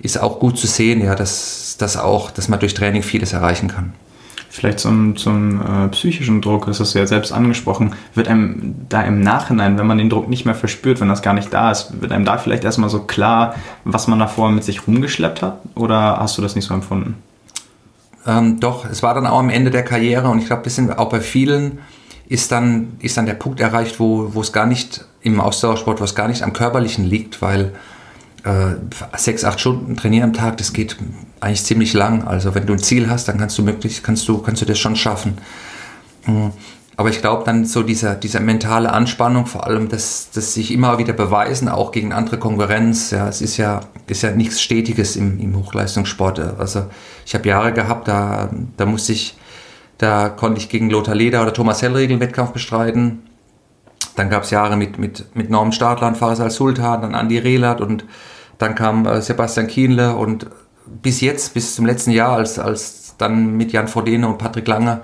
ist 0.00 0.20
auch 0.20 0.40
gut 0.40 0.58
zu 0.58 0.66
sehen, 0.66 1.00
ja, 1.02 1.14
dass, 1.14 1.76
dass 1.78 1.96
auch, 1.96 2.32
dass 2.32 2.48
man 2.48 2.58
durch 2.58 2.74
Training 2.74 3.02
vieles 3.02 3.32
erreichen 3.32 3.68
kann. 3.68 3.92
Vielleicht 4.54 4.78
zum, 4.78 5.16
zum 5.16 5.60
äh, 5.60 5.88
psychischen 5.88 6.40
Druck, 6.40 6.66
das 6.66 6.78
hast 6.78 6.94
du 6.94 7.00
ja 7.00 7.08
selbst 7.08 7.32
angesprochen, 7.32 7.92
wird 8.14 8.28
einem 8.28 8.76
da 8.88 9.02
im 9.02 9.18
Nachhinein, 9.18 9.78
wenn 9.78 9.86
man 9.88 9.98
den 9.98 10.08
Druck 10.08 10.28
nicht 10.28 10.44
mehr 10.44 10.54
verspürt, 10.54 11.00
wenn 11.00 11.08
das 11.08 11.22
gar 11.22 11.34
nicht 11.34 11.52
da 11.52 11.72
ist, 11.72 12.00
wird 12.00 12.12
einem 12.12 12.24
da 12.24 12.38
vielleicht 12.38 12.62
erstmal 12.62 12.88
so 12.88 13.00
klar, 13.00 13.56
was 13.82 14.06
man 14.06 14.20
davor 14.20 14.52
mit 14.52 14.62
sich 14.62 14.86
rumgeschleppt 14.86 15.42
hat? 15.42 15.58
Oder 15.74 16.20
hast 16.20 16.38
du 16.38 16.42
das 16.42 16.54
nicht 16.54 16.66
so 16.66 16.72
empfunden? 16.72 17.16
Ähm, 18.28 18.60
doch, 18.60 18.88
es 18.88 19.02
war 19.02 19.12
dann 19.14 19.26
auch 19.26 19.40
am 19.40 19.50
Ende 19.50 19.72
der 19.72 19.82
Karriere 19.82 20.28
und 20.28 20.38
ich 20.38 20.46
glaube, 20.46 20.70
sind 20.70 20.96
auch 20.96 21.08
bei 21.08 21.20
vielen 21.20 21.80
ist 22.28 22.52
dann, 22.52 22.92
ist 23.00 23.16
dann 23.16 23.26
der 23.26 23.34
Punkt 23.34 23.58
erreicht, 23.58 23.98
wo, 23.98 24.34
wo 24.34 24.40
es 24.40 24.52
gar 24.52 24.66
nicht 24.66 25.04
im 25.22 25.40
Ausdauersport, 25.40 26.00
wo 26.00 26.04
es 26.04 26.14
gar 26.14 26.28
nicht 26.28 26.44
am 26.44 26.52
Körperlichen 26.52 27.04
liegt, 27.04 27.42
weil 27.42 27.72
sechs, 29.16 29.44
acht 29.44 29.58
Stunden 29.58 29.96
trainieren 29.96 30.30
am 30.30 30.32
Tag, 30.34 30.58
das 30.58 30.72
geht 30.72 30.96
eigentlich 31.40 31.64
ziemlich 31.64 31.94
lang. 31.94 32.24
Also 32.24 32.54
wenn 32.54 32.66
du 32.66 32.74
ein 32.74 32.78
Ziel 32.78 33.08
hast, 33.08 33.26
dann 33.28 33.38
kannst 33.38 33.56
du 33.58 33.62
möglich, 33.62 34.02
kannst 34.02 34.28
du, 34.28 34.38
kannst 34.38 34.60
du 34.60 34.66
das 34.66 34.78
schon 34.78 34.96
schaffen. 34.96 35.38
Mhm. 36.26 36.52
Aber 36.96 37.08
ich 37.08 37.20
glaube 37.20 37.42
dann 37.44 37.64
so 37.64 37.82
dieser, 37.82 38.14
dieser 38.14 38.40
mentale 38.40 38.92
Anspannung, 38.92 39.46
vor 39.46 39.66
allem 39.66 39.88
das, 39.88 40.28
das 40.32 40.54
sich 40.54 40.70
immer 40.70 40.98
wieder 40.98 41.12
beweisen, 41.12 41.68
auch 41.68 41.90
gegen 41.90 42.12
andere 42.12 42.38
Konkurrenz. 42.38 43.10
Ja, 43.10 43.28
es 43.28 43.40
ist 43.40 43.56
ja, 43.56 43.80
ist 44.06 44.22
ja 44.22 44.30
nichts 44.30 44.60
Stetiges 44.60 45.16
im, 45.16 45.40
im 45.40 45.56
Hochleistungssport. 45.56 46.38
Also 46.58 46.84
ich 47.26 47.34
habe 47.34 47.48
Jahre 47.48 47.72
gehabt, 47.72 48.06
da, 48.06 48.50
da 48.76 48.86
musste 48.86 49.12
ich, 49.12 49.36
da 49.98 50.28
konnte 50.28 50.60
ich 50.60 50.68
gegen 50.68 50.88
Lothar 50.88 51.16
Leder 51.16 51.42
oder 51.42 51.52
Thomas 51.52 51.82
Hellriegel 51.82 52.12
einen 52.12 52.20
Wettkampf 52.20 52.52
bestreiten. 52.52 53.22
Dann 54.14 54.30
gab 54.30 54.44
es 54.44 54.50
Jahre 54.50 54.76
mit, 54.76 54.98
mit, 54.98 55.34
mit 55.34 55.50
Norm 55.50 55.72
Stadler 55.72 56.06
und 56.06 56.16
Faris 56.16 56.38
al-Sultan, 56.38 57.02
dann 57.02 57.14
Andi 57.16 57.38
Rehlert 57.38 57.80
und 57.80 58.04
dann 58.58 58.74
kam 58.74 59.06
äh, 59.06 59.20
Sebastian 59.20 59.66
Kienle 59.66 60.14
und 60.14 60.46
bis 60.86 61.20
jetzt, 61.20 61.54
bis 61.54 61.74
zum 61.74 61.86
letzten 61.86 62.10
Jahr, 62.10 62.36
als, 62.36 62.58
als 62.58 63.14
dann 63.18 63.56
mit 63.56 63.72
Jan 63.72 63.88
Frodeno 63.88 64.28
und 64.28 64.38
Patrick 64.38 64.68
Lange 64.68 65.02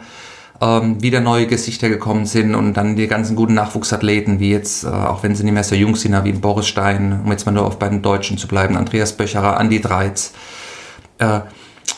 ähm, 0.60 1.02
wieder 1.02 1.20
neue 1.20 1.46
Gesichter 1.46 1.88
gekommen 1.88 2.26
sind 2.26 2.54
und 2.54 2.74
dann 2.74 2.96
die 2.96 3.06
ganzen 3.06 3.34
guten 3.34 3.54
Nachwuchsathleten, 3.54 4.40
wie 4.40 4.50
jetzt, 4.50 4.84
äh, 4.84 4.88
auch 4.88 5.22
wenn 5.22 5.34
sie 5.34 5.44
nicht 5.44 5.54
mehr 5.54 5.64
so 5.64 5.74
jung 5.74 5.96
sind, 5.96 6.22
wie 6.24 6.32
Boris 6.32 6.66
Stein, 6.66 7.20
um 7.24 7.30
jetzt 7.30 7.46
mal 7.46 7.52
nur 7.52 7.66
auf 7.66 7.78
beiden 7.78 8.02
Deutschen 8.02 8.36
zu 8.38 8.46
bleiben, 8.46 8.76
Andreas 8.76 9.16
Böcherer, 9.16 9.56
Andi 9.56 9.80
Dreiz. 9.80 10.32
Äh, 11.18 11.40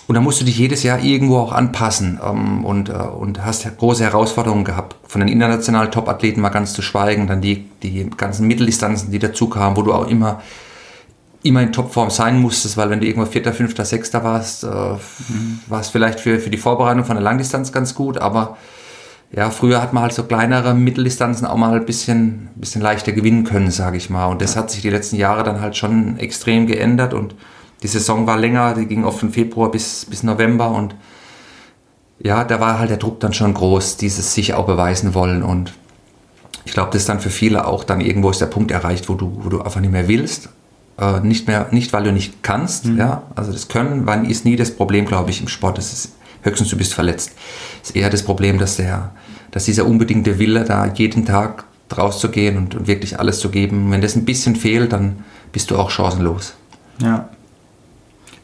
und 0.06 0.14
da 0.14 0.21
musst 0.21 0.40
du 0.40 0.44
dich 0.44 0.59
jedes 0.59 0.82
Jahr 0.82 1.00
irgendwo 1.00 1.38
auch 1.38 1.52
anpassen 1.52 2.21
ähm, 2.25 2.64
und, 2.64 2.88
äh, 2.88 2.92
und 2.92 3.44
hast 3.44 3.66
große 3.78 4.04
Herausforderungen 4.04 4.64
gehabt. 4.64 4.97
Von 5.09 5.21
den 5.21 5.28
internationalen 5.28 5.90
Top-Athleten 5.90 6.40
mal 6.40 6.50
ganz 6.50 6.73
zu 6.73 6.82
schweigen, 6.82 7.26
dann 7.26 7.40
die, 7.40 7.68
die 7.82 8.09
ganzen 8.11 8.47
Mitteldistanzen, 8.47 9.11
die 9.11 9.18
dazu 9.18 9.49
kamen, 9.49 9.76
wo 9.76 9.82
du 9.82 9.92
auch 9.92 10.06
immer 10.06 10.40
immer 11.43 11.63
in 11.63 11.73
Topform 11.73 12.11
sein 12.11 12.41
musstest, 12.41 12.77
weil 12.77 12.91
wenn 12.91 13.01
du 13.01 13.07
irgendwo 13.07 13.29
Vierter, 13.29 13.53
Fünfter, 13.53 13.85
Sechster 13.85 14.23
warst, 14.23 14.65
äh, 14.65 14.67
mhm. 14.67 15.61
war 15.67 15.81
es 15.81 15.89
vielleicht 15.89 16.21
für, 16.21 16.39
für 16.39 16.51
die 16.51 16.59
Vorbereitung 16.59 17.05
von 17.05 17.17
der 17.17 17.23
Langdistanz 17.23 17.73
ganz 17.73 17.95
gut, 17.95 18.19
aber 18.19 18.57
ja, 19.35 19.51
früher 19.51 19.81
hat 19.81 19.93
man 19.93 20.03
halt 20.03 20.13
so 20.13 20.25
kleinere 20.25 20.75
Mitteldistanzen 20.75 21.47
auch 21.47 21.57
mal 21.57 21.75
ein 21.75 21.87
bisschen, 21.87 22.51
bisschen 22.55 22.83
leichter 22.83 23.13
gewinnen 23.13 23.45
können, 23.45 23.71
sage 23.71 23.97
ich 23.97 24.11
mal. 24.11 24.27
Und 24.27 24.43
das 24.43 24.57
hat 24.57 24.71
sich 24.71 24.83
die 24.83 24.91
letzten 24.91 25.17
Jahre 25.17 25.43
dann 25.43 25.63
halt 25.63 25.75
schon 25.75 26.19
extrem 26.19 26.67
geändert 26.67 27.15
und 27.15 27.35
die 27.83 27.89
Saison 27.89 28.27
war 28.27 28.37
länger, 28.37 28.75
die 28.75 28.87
ging 28.87 29.05
oft 29.05 29.19
von 29.19 29.33
Februar 29.33 29.71
bis, 29.71 30.05
bis 30.05 30.23
November 30.23 30.71
und 30.71 30.95
ja, 32.21 32.45
da 32.45 32.61
war 32.61 32.79
halt 32.79 32.91
der 32.91 32.99
Druck 32.99 33.19
dann 33.19 33.33
schon 33.33 33.55
groß, 33.55 33.97
dieses 33.97 34.35
sich 34.35 34.55
auch 34.55 34.67
beweisen 34.67 35.15
wollen 35.15 35.43
und 35.43 35.73
ich 36.65 36.73
glaube, 36.73 36.91
das 36.93 37.03
ist 37.03 37.09
dann 37.09 37.19
für 37.19 37.31
viele 37.31 37.67
auch 37.67 37.83
dann 37.83 38.01
irgendwo 38.01 38.31
ist 38.31 38.41
der 38.41 38.47
Punkt 38.47 38.71
erreicht, 38.71 39.09
wo 39.09 39.15
du, 39.15 39.41
wo 39.43 39.49
du 39.49 39.63
einfach 39.63 39.81
nicht 39.81 39.91
mehr 39.91 40.07
willst 40.07 40.51
äh, 40.99 41.21
nicht 41.21 41.47
mehr, 41.47 41.69
nicht 41.71 41.93
weil 41.93 42.05
du 42.05 42.13
nicht 42.13 42.43
kannst, 42.43 42.87
mhm. 42.87 42.99
ja, 42.99 43.23
also 43.35 43.53
das 43.53 43.69
Können 43.69 44.07
war, 44.07 44.23
ist 44.25 44.45
nie 44.45 44.57
das 44.57 44.71
Problem, 44.71 45.07
glaube 45.07 45.31
ich, 45.31 45.41
im 45.41 45.49
Sport. 45.49 45.79
Das 45.79 45.93
ist 45.93 46.13
höchstens 46.43 46.71
du 46.71 46.77
bist 46.77 46.95
verletzt. 46.95 47.33
Es 47.83 47.91
ist 47.91 47.97
eher 47.97 48.11
das 48.11 48.23
Problem, 48.23 48.59
dass 48.59 48.77
der, 48.77 49.13
dass 49.51 49.65
dieser 49.65 49.87
unbedingte 49.87 50.39
Wille, 50.39 50.65
da 50.65 50.87
jeden 50.87 51.25
Tag 51.25 51.65
rauszugehen 51.97 52.57
und, 52.57 52.75
und 52.75 52.87
wirklich 52.87 53.19
alles 53.19 53.39
zu 53.41 53.51
geben, 53.51 53.91
wenn 53.91 54.01
das 54.01 54.17
ein 54.17 54.25
bisschen 54.25 54.57
fehlt, 54.57 54.93
dann 54.93 55.25
bist 55.53 55.71
du 55.71 55.77
auch 55.77 55.91
chancenlos. 55.91 56.55
Ja. 57.01 57.29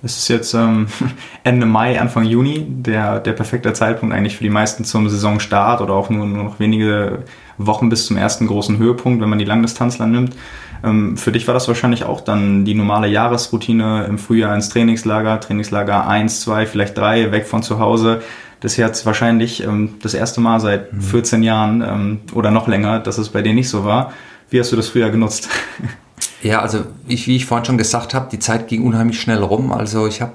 Es 0.02 0.16
ist 0.16 0.28
jetzt 0.28 0.54
ähm, 0.54 0.86
Ende 1.44 1.66
Mai, 1.66 2.00
Anfang 2.00 2.24
Juni, 2.24 2.64
der, 2.68 3.18
der 3.18 3.32
perfekte 3.32 3.72
Zeitpunkt 3.72 4.14
eigentlich 4.14 4.36
für 4.36 4.44
die 4.44 4.50
meisten 4.50 4.84
zum 4.84 5.08
Saisonstart 5.08 5.80
oder 5.80 5.94
auch 5.94 6.08
nur, 6.10 6.26
nur 6.26 6.44
noch 6.44 6.60
wenige 6.60 7.24
Wochen 7.56 7.88
bis 7.88 8.06
zum 8.06 8.16
ersten 8.16 8.46
großen 8.46 8.78
Höhepunkt, 8.78 9.20
wenn 9.20 9.28
man 9.28 9.38
die 9.38 9.44
Langdistanzler 9.44 10.06
nimmt. 10.06 10.36
Ähm, 10.84 11.16
für 11.16 11.32
dich 11.32 11.46
war 11.48 11.54
das 11.54 11.66
wahrscheinlich 11.66 12.04
auch 12.04 12.20
dann 12.20 12.64
die 12.64 12.74
normale 12.74 13.08
Jahresroutine 13.08 14.04
im 14.08 14.18
Frühjahr 14.18 14.54
ins 14.54 14.68
Trainingslager, 14.68 15.40
Trainingslager 15.40 16.06
1, 16.06 16.42
2, 16.42 16.66
vielleicht 16.66 16.96
3, 16.96 17.32
weg 17.32 17.46
von 17.46 17.62
zu 17.62 17.80
Hause. 17.80 18.22
Das 18.60 18.72
ist 18.72 18.78
jetzt 18.78 19.06
wahrscheinlich 19.06 19.64
ähm, 19.64 19.94
das 20.02 20.14
erste 20.14 20.40
Mal 20.40 20.60
seit 20.60 20.88
14 20.98 21.40
mhm. 21.40 21.44
Jahren 21.44 21.82
ähm, 21.82 22.20
oder 22.34 22.50
noch 22.50 22.68
länger, 22.68 23.00
dass 23.00 23.18
es 23.18 23.30
bei 23.30 23.42
dir 23.42 23.54
nicht 23.54 23.68
so 23.68 23.84
war. 23.84 24.12
Wie 24.50 24.60
hast 24.60 24.72
du 24.72 24.76
das 24.76 24.88
früher 24.88 25.10
genutzt? 25.10 25.48
Ja, 26.42 26.60
also 26.60 26.84
ich, 27.06 27.26
wie 27.26 27.36
ich 27.36 27.46
vorhin 27.46 27.64
schon 27.64 27.78
gesagt 27.78 28.14
habe, 28.14 28.28
die 28.30 28.38
Zeit 28.38 28.68
ging 28.68 28.84
unheimlich 28.84 29.20
schnell 29.20 29.42
rum. 29.42 29.72
Also 29.72 30.06
ich 30.06 30.22
habe 30.22 30.34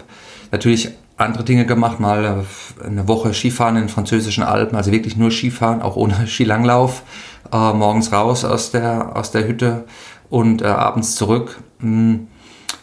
natürlich 0.51 0.89
andere 1.17 1.43
Dinge 1.43 1.65
gemacht, 1.65 1.99
mal 1.99 2.45
äh, 2.81 2.85
eine 2.85 3.07
Woche 3.07 3.33
Skifahren 3.33 3.75
in 3.75 3.83
den 3.83 3.89
französischen 3.89 4.43
Alpen, 4.43 4.75
also 4.75 4.91
wirklich 4.91 5.15
nur 5.15 5.31
Skifahren, 5.31 5.81
auch 5.81 5.95
ohne 5.95 6.27
Skilanglauf, 6.27 7.03
äh, 7.51 7.73
morgens 7.73 8.11
raus 8.11 8.43
aus 8.43 8.71
der, 8.71 9.15
aus 9.15 9.31
der 9.31 9.47
Hütte 9.47 9.85
und 10.29 10.61
äh, 10.61 10.65
abends 10.65 11.15
zurück. 11.15 11.59
Mm, 11.79 12.15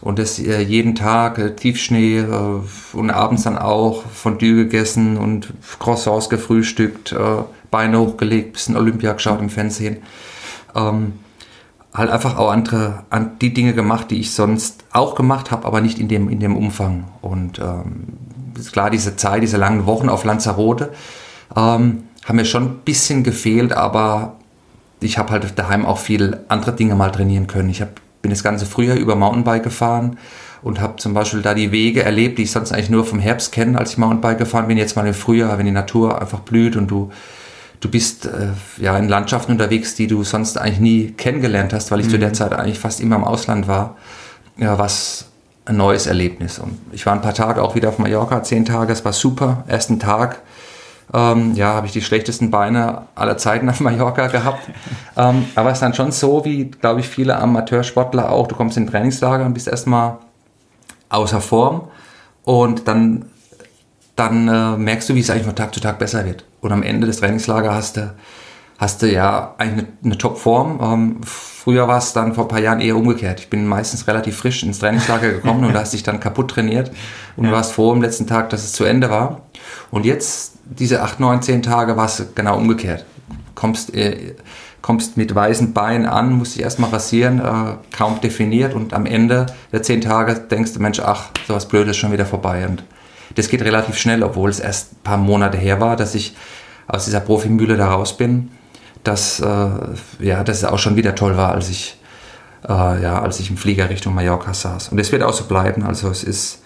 und 0.01 0.19
das 0.19 0.39
äh, 0.39 0.63
jeden 0.63 0.95
Tag, 0.95 1.39
äh, 1.39 1.55
Tiefschnee 1.55 2.21
äh, 2.21 2.97
und 2.97 3.11
abends 3.11 3.43
dann 3.43 3.59
auch 3.59 4.05
Fondue 4.07 4.55
gegessen 4.55 5.19
und 5.19 5.53
Croissants 5.79 6.31
gefrühstückt, 6.31 7.15
Beine 7.71 8.01
hochgelegt, 8.01 8.55
bisschen 8.55 8.77
Olympia 8.77 9.13
geschaut 9.13 9.41
im 9.41 9.51
Fernsehen. 9.51 9.99
Ähm, 10.75 11.20
halt 11.93 12.11
einfach 12.11 12.37
auch 12.37 12.51
andere, 12.51 13.05
an 13.11 13.39
die 13.41 13.53
Dinge 13.53 13.75
gemacht, 13.75 14.11
die 14.11 14.21
ich 14.21 14.33
sonst 14.33 14.85
auch 14.93 15.15
gemacht 15.15 15.51
habe, 15.51 15.67
aber 15.67 15.81
nicht 15.81 15.99
in 15.99 16.09
dem, 16.09 16.29
in 16.29 16.41
dem 16.41 16.57
Umfang. 16.57 17.05
Und 17.21 17.59
ähm, 17.59 18.09
ist 18.57 18.73
klar, 18.73 18.91
diese 18.91 19.17
Zeit, 19.17 19.43
diese 19.43 19.57
langen 19.57 19.87
Wochen 19.87 20.09
auf 20.09 20.25
Lanzarote 20.25 20.91
ähm, 21.57 22.05
haben 22.25 22.37
mir 22.37 22.45
schon 22.45 22.65
ein 22.65 22.77
bisschen 22.85 23.25
gefehlt, 23.25 23.73
aber 23.73 24.37
ich 25.01 25.19
habe 25.19 25.31
halt 25.31 25.59
daheim 25.59 25.87
auch 25.87 25.99
viel 25.99 26.41
andere 26.49 26.73
Dinge 26.73 26.95
mal 26.95 27.11
trainieren 27.11 27.47
können. 27.47 27.71
Ich 27.71 27.81
hab, 27.81 27.89
bin 28.23 28.31
das 28.31 28.45
ganze 28.45 28.67
Frühjahr 28.67 28.97
über 28.97 29.17
Mountainbike 29.17 29.63
gefahren 29.63 30.19
und 30.63 30.81
habe 30.81 30.97
zum 30.97 31.15
Beispiel 31.15 31.43
da 31.43 31.55
die 31.55 31.73
Wege 31.73 32.03
erlebt, 32.03 32.39
die 32.39 32.43
ich 32.43 32.53
sonst 32.53 32.71
eigentlich 32.73 32.91
nur 32.91 33.05
vom 33.05 33.19
Herbst 33.19 33.51
kenne, 33.51 33.79
als 33.79 33.93
ich 33.93 33.99
Mountainbike 33.99 34.39
gefahren 34.39 34.69
bin. 34.69 34.77
Jetzt 34.77 34.95
mal 34.95 35.07
im 35.07 35.15
Frühjahr, 35.15 35.59
wenn 35.59 35.67
die 35.67 35.73
Natur 35.73 36.21
einfach 36.21 36.41
blüht 36.41 36.77
und 36.77 36.89
du 36.89 37.11
du 37.81 37.91
bist 37.91 38.27
äh, 38.27 38.49
ja 38.79 38.97
in 38.97 39.09
Landschaften 39.09 39.53
unterwegs, 39.53 39.95
die 39.95 40.07
du 40.07 40.23
sonst 40.23 40.59
eigentlich 40.59 40.81
nie 40.81 41.11
kennengelernt 41.13 41.73
hast, 41.73 41.91
weil 41.91 42.01
ich 42.01 42.07
mhm. 42.07 42.11
zu 42.11 42.19
der 42.19 42.33
Zeit 42.33 42.53
eigentlich 42.53 42.79
fast 42.79 43.01
immer 43.01 43.17
im 43.17 43.25
Ausland 43.25 43.69
war. 43.69 43.97
Ja, 44.57 44.79
was 44.79 45.27
ein 45.65 45.77
neues 45.77 46.07
Erlebnis. 46.07 46.59
Und 46.59 46.79
ich 46.93 47.07
war 47.07 47.15
ein 47.15 47.23
paar 47.23 47.35
Tage 47.35 47.63
auch 47.63 47.75
wieder 47.75 47.89
auf 47.89 47.99
Mallorca, 47.99 48.43
zehn 48.43 48.65
Tage, 48.65 48.93
es 48.93 49.05
war 49.05 49.13
super. 49.13 49.65
Ersten 49.67 49.99
Tag, 49.99 50.41
ähm, 51.15 51.55
ja, 51.55 51.75
habe 51.75 51.87
ich 51.87 51.93
die 51.93 52.03
schlechtesten 52.03 52.51
Beine 52.51 53.03
aller 53.15 53.39
Zeiten 53.39 53.69
auf 53.69 53.81
Mallorca 53.81 54.27
gehabt. 54.27 54.69
ähm, 55.17 55.47
aber 55.55 55.71
es 55.71 55.77
ist 55.77 55.83
dann 55.83 55.95
schon 55.95 56.13
so, 56.13 56.45
wie, 56.45 56.67
glaube 56.67 57.01
ich, 57.01 57.09
viele 57.09 57.37
Amateursportler 57.37 58.31
auch, 58.31 58.47
du 58.47 58.55
kommst 58.55 58.77
in 58.77 58.87
Trainingslager 58.87 59.45
und 59.45 59.55
bist 59.55 59.69
erstmal 59.69 60.19
außer 61.09 61.41
Form 61.41 61.89
und 62.45 62.87
dann 62.87 63.25
dann 64.17 64.49
äh, 64.49 64.77
merkst 64.77 65.09
du, 65.09 65.15
wie 65.15 65.21
es 65.21 65.31
eigentlich 65.31 65.47
von 65.47 65.57
Tag 65.57 65.73
zu 65.73 65.81
Tag 65.81 65.99
besser 65.99 66.25
wird. 66.27 66.45
Und 66.61 66.73
am 66.73 66.83
Ende 66.83 67.07
des 67.07 67.19
Trainingslagers 67.19 67.75
hast 67.75 67.97
du, 67.97 68.15
hast 68.79 69.03
du 69.03 69.11
ja 69.11 69.55
eigentlich 69.59 69.87
eine, 70.05 70.19
Top-Form. 70.19 70.81
Ähm, 70.83 71.21
früher 71.25 71.89
war 71.89 71.99
es 71.99 72.13
dann 72.13 72.35
vor 72.35 72.45
ein 72.45 72.49
paar 72.49 72.61
Jahren 72.61 72.81
eher 72.81 72.97
umgekehrt. 72.97 73.41
Ich 73.41 73.51
bin 73.51 73.67
meistens 73.67 74.07
relativ 74.07 74.37
frisch 74.37 74.63
ins 74.63 74.79
Trainingslager 74.79 75.31
gekommen 75.31 75.65
und 75.65 75.75
hast 75.75 75.93
dich 75.93 76.03
dann 76.03 76.21
kaputt 76.21 76.51
trainiert 76.51 76.91
und 77.37 77.47
ja. 77.47 77.53
warst 77.53 77.73
froh 77.73 77.93
am 77.93 78.03
letzten 78.03 78.27
Tag, 78.27 78.51
dass 78.51 78.65
es 78.65 78.73
zu 78.73 78.85
Ende 78.85 79.11
war. 79.11 79.43
Und 79.91 80.05
jetzt, 80.05 80.55
diese 80.65 81.03
acht, 81.03 81.21
neun, 81.21 81.43
zehn 81.43 81.63
Tage, 81.63 81.97
war 81.97 82.07
es 82.07 82.23
genau 82.35 82.57
umgekehrt. 82.57 83.05
Kommst, 83.55 83.95
äh, 83.95 84.35
kommst 84.83 85.17
mit 85.17 85.35
weißen 85.35 85.73
Beinen 85.73 86.07
an, 86.07 86.33
musst 86.33 86.55
dich 86.55 86.63
erstmal 86.63 86.91
rasieren, 86.91 87.41
äh, 87.41 87.77
kaum 87.95 88.21
definiert 88.21 88.75
und 88.75 88.95
am 88.95 89.07
Ende 89.07 89.47
der 89.73 89.83
zehn 89.83 90.01
Tage 90.01 90.35
denkst 90.35 90.73
du, 90.73 90.81
Mensch, 90.81 91.01
ach, 91.01 91.31
sowas 91.47 91.69
Blödes 91.69 91.93
ist 91.93 91.97
schon 91.99 92.13
wieder 92.13 92.27
vorbei. 92.27 92.67
Und 92.67 92.85
das 93.35 93.49
geht 93.49 93.63
relativ 93.63 93.97
schnell, 93.97 94.23
obwohl 94.23 94.51
es 94.51 94.61
erst 94.61 94.93
ein 94.93 95.03
paar 95.05 95.17
Monate 95.17 95.59
her 95.59 95.81
war, 95.81 95.97
dass 95.97 96.15
ich 96.15 96.37
aus 96.87 97.05
dieser 97.05 97.21
Profimühle 97.21 97.77
da 97.77 97.93
raus 97.93 98.17
bin 98.17 98.51
dass, 99.05 99.41
äh, 99.41 99.69
ja, 100.21 100.45
dass 100.45 100.59
es 100.59 100.65
auch 100.65 100.79
schon 100.79 100.97
wieder 100.97 101.15
toll 101.15 101.37
war, 101.37 101.53
als 101.53 101.71
ich, 101.71 101.97
äh, 102.69 103.03
ja, 103.03 103.21
als 103.21 103.41
ich 103.41 103.51
im 103.51 103.57
Flieger 103.57 103.89
Richtung 103.89 104.15
Mallorca 104.15 104.53
saß. 104.53 104.91
Und 104.91 104.99
es 104.99 105.13
wird 105.13 105.23
auch 105.23 105.33
so 105.33 105.45
bleiben. 105.45 105.83
Also 105.83 106.09
es 106.11 106.23
ist, 106.23 106.63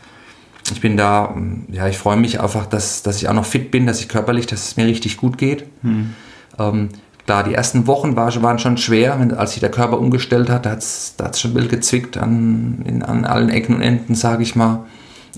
ich 0.73 0.81
bin 0.81 0.97
da, 0.97 1.35
ja, 1.71 1.87
ich 1.89 1.99
freue 1.99 2.17
mich 2.17 2.41
einfach, 2.41 2.67
dass, 2.67 3.03
dass 3.03 3.17
ich 3.17 3.29
auch 3.29 3.35
noch 3.35 3.45
fit 3.45 3.71
bin, 3.71 3.87
dass 3.87 4.01
ich 4.01 4.09
körperlich, 4.09 4.47
dass 4.47 4.69
es 4.69 4.77
mir 4.77 4.87
richtig 4.87 5.17
gut 5.17 5.39
geht. 5.39 5.65
Hm. 5.83 6.15
Ähm, 6.59 6.89
Klar, 7.27 7.43
die 7.43 7.55
ersten 7.55 7.87
Wochen 7.87 8.17
war, 8.17 8.43
waren 8.43 8.59
schon 8.59 8.77
schwer, 8.77 9.19
wenn, 9.19 9.33
als 9.33 9.53
sich 9.53 9.61
der 9.61 9.71
Körper 9.71 9.99
umgestellt 9.99 10.51
hat, 10.51 10.67
da 10.67 10.73
hat 10.73 10.81
es 10.83 11.41
schon 11.41 11.55
wild 11.55 11.71
gezwickt 11.71 12.19
an, 12.19 12.83
in, 12.85 13.03
an 13.03 13.25
allen 13.25 13.49
Ecken 13.49 13.77
und 13.77 13.81
Enden, 13.81 14.15
sage 14.15 14.43
ich 14.43 14.55
mal. 14.57 14.85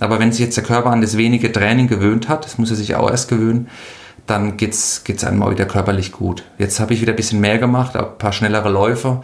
Aber 0.01 0.19
wenn 0.19 0.33
sich 0.33 0.41
jetzt 0.41 0.57
der 0.57 0.65
Körper 0.65 0.91
an 0.91 1.01
das 1.01 1.17
wenige 1.17 1.51
Training 1.53 1.89
gewöhnt 1.89 2.29
hat, 2.29 2.45
das 2.45 2.59
muss 2.59 2.71
er 2.71 2.77
sich 2.77 2.95
auch 2.95 3.11
erst 3.11 3.29
gewöhnen, 3.29 3.69
dann 4.27 4.57
geht 4.57 4.73
es 4.75 5.25
einem 5.25 5.39
mal 5.39 5.51
wieder 5.51 5.67
körperlich 5.67 6.13
gut. 6.13 6.45
Jetzt 6.59 6.81
habe 6.81 6.95
ich 6.95 7.01
wieder 7.01 7.13
ein 7.13 7.17
bisschen 7.17 7.41
mehr 7.41 7.59
gemacht, 7.59 7.97
ein 7.97 8.19
paar 8.19 8.33
schnellere 8.33 8.71
Läufe 8.71 9.23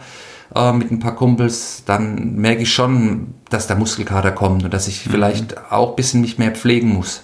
äh, 0.55 0.71
mit 0.71 0.91
ein 0.91 0.99
paar 0.99 1.15
Kumpels. 1.15 1.83
Dann 1.85 2.35
merke 2.35 2.63
ich 2.63 2.73
schon, 2.73 3.33
dass 3.49 3.67
der 3.67 3.75
Muskelkater 3.75 4.31
kommt 4.31 4.63
und 4.63 4.73
dass 4.73 4.87
ich 4.87 5.05
mhm. 5.05 5.11
vielleicht 5.11 5.71
auch 5.71 5.91
ein 5.91 5.95
bisschen 5.95 6.21
mich 6.21 6.37
mehr 6.37 6.51
pflegen 6.51 6.89
muss, 6.89 7.23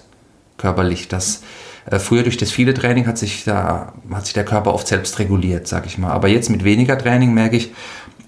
körperlich. 0.58 1.08
Das, 1.08 1.42
äh, 1.90 1.98
früher 1.98 2.22
durch 2.22 2.36
das 2.36 2.50
viele 2.50 2.74
Training 2.74 3.06
hat 3.06 3.18
sich, 3.18 3.44
da, 3.44 3.94
hat 4.12 4.26
sich 4.26 4.34
der 4.34 4.44
Körper 4.44 4.74
oft 4.74 4.86
selbst 4.86 5.18
reguliert, 5.18 5.66
sage 5.66 5.86
ich 5.86 5.96
mal. 5.96 6.10
Aber 6.10 6.28
jetzt 6.28 6.50
mit 6.50 6.64
weniger 6.64 6.98
Training 6.98 7.32
merke 7.32 7.56
ich, 7.56 7.72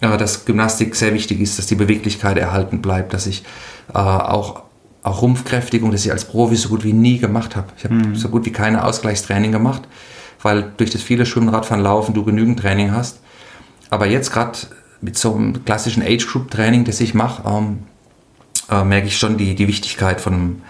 äh, 0.00 0.16
dass 0.16 0.46
Gymnastik 0.46 0.96
sehr 0.96 1.12
wichtig 1.12 1.40
ist, 1.40 1.58
dass 1.58 1.66
die 1.66 1.74
Beweglichkeit 1.74 2.38
erhalten 2.38 2.80
bleibt, 2.80 3.12
dass 3.12 3.26
ich 3.26 3.44
äh, 3.92 3.98
auch 3.98 4.61
auch 5.02 5.22
Rumpfkräftigung, 5.22 5.90
das 5.90 6.04
ich 6.04 6.12
als 6.12 6.24
Profi 6.24 6.56
so 6.56 6.68
gut 6.68 6.84
wie 6.84 6.92
nie 6.92 7.18
gemacht 7.18 7.56
habe. 7.56 7.68
Ich 7.76 7.84
habe 7.84 7.94
mhm. 7.94 8.16
so 8.16 8.28
gut 8.28 8.44
wie 8.44 8.52
keine 8.52 8.84
Ausgleichstraining 8.84 9.52
gemacht, 9.52 9.82
weil 10.42 10.72
durch 10.76 10.90
das 10.90 11.02
viele 11.02 11.26
Schwimmen, 11.26 11.48
Radfahren, 11.48 11.82
Laufen 11.82 12.14
du 12.14 12.24
genügend 12.24 12.60
Training 12.60 12.92
hast. 12.92 13.20
Aber 13.90 14.06
jetzt 14.06 14.32
gerade 14.32 14.58
mit 15.00 15.18
so 15.18 15.34
einem 15.34 15.64
klassischen 15.64 16.02
Age-Group-Training, 16.02 16.84
das 16.84 17.00
ich 17.00 17.14
mache, 17.14 17.42
ähm, 17.48 17.80
äh, 18.70 18.84
merke 18.84 19.08
ich 19.08 19.18
schon 19.18 19.36
die, 19.36 19.54
die 19.54 19.66
Wichtigkeit 19.66 20.20
von, 20.20 20.62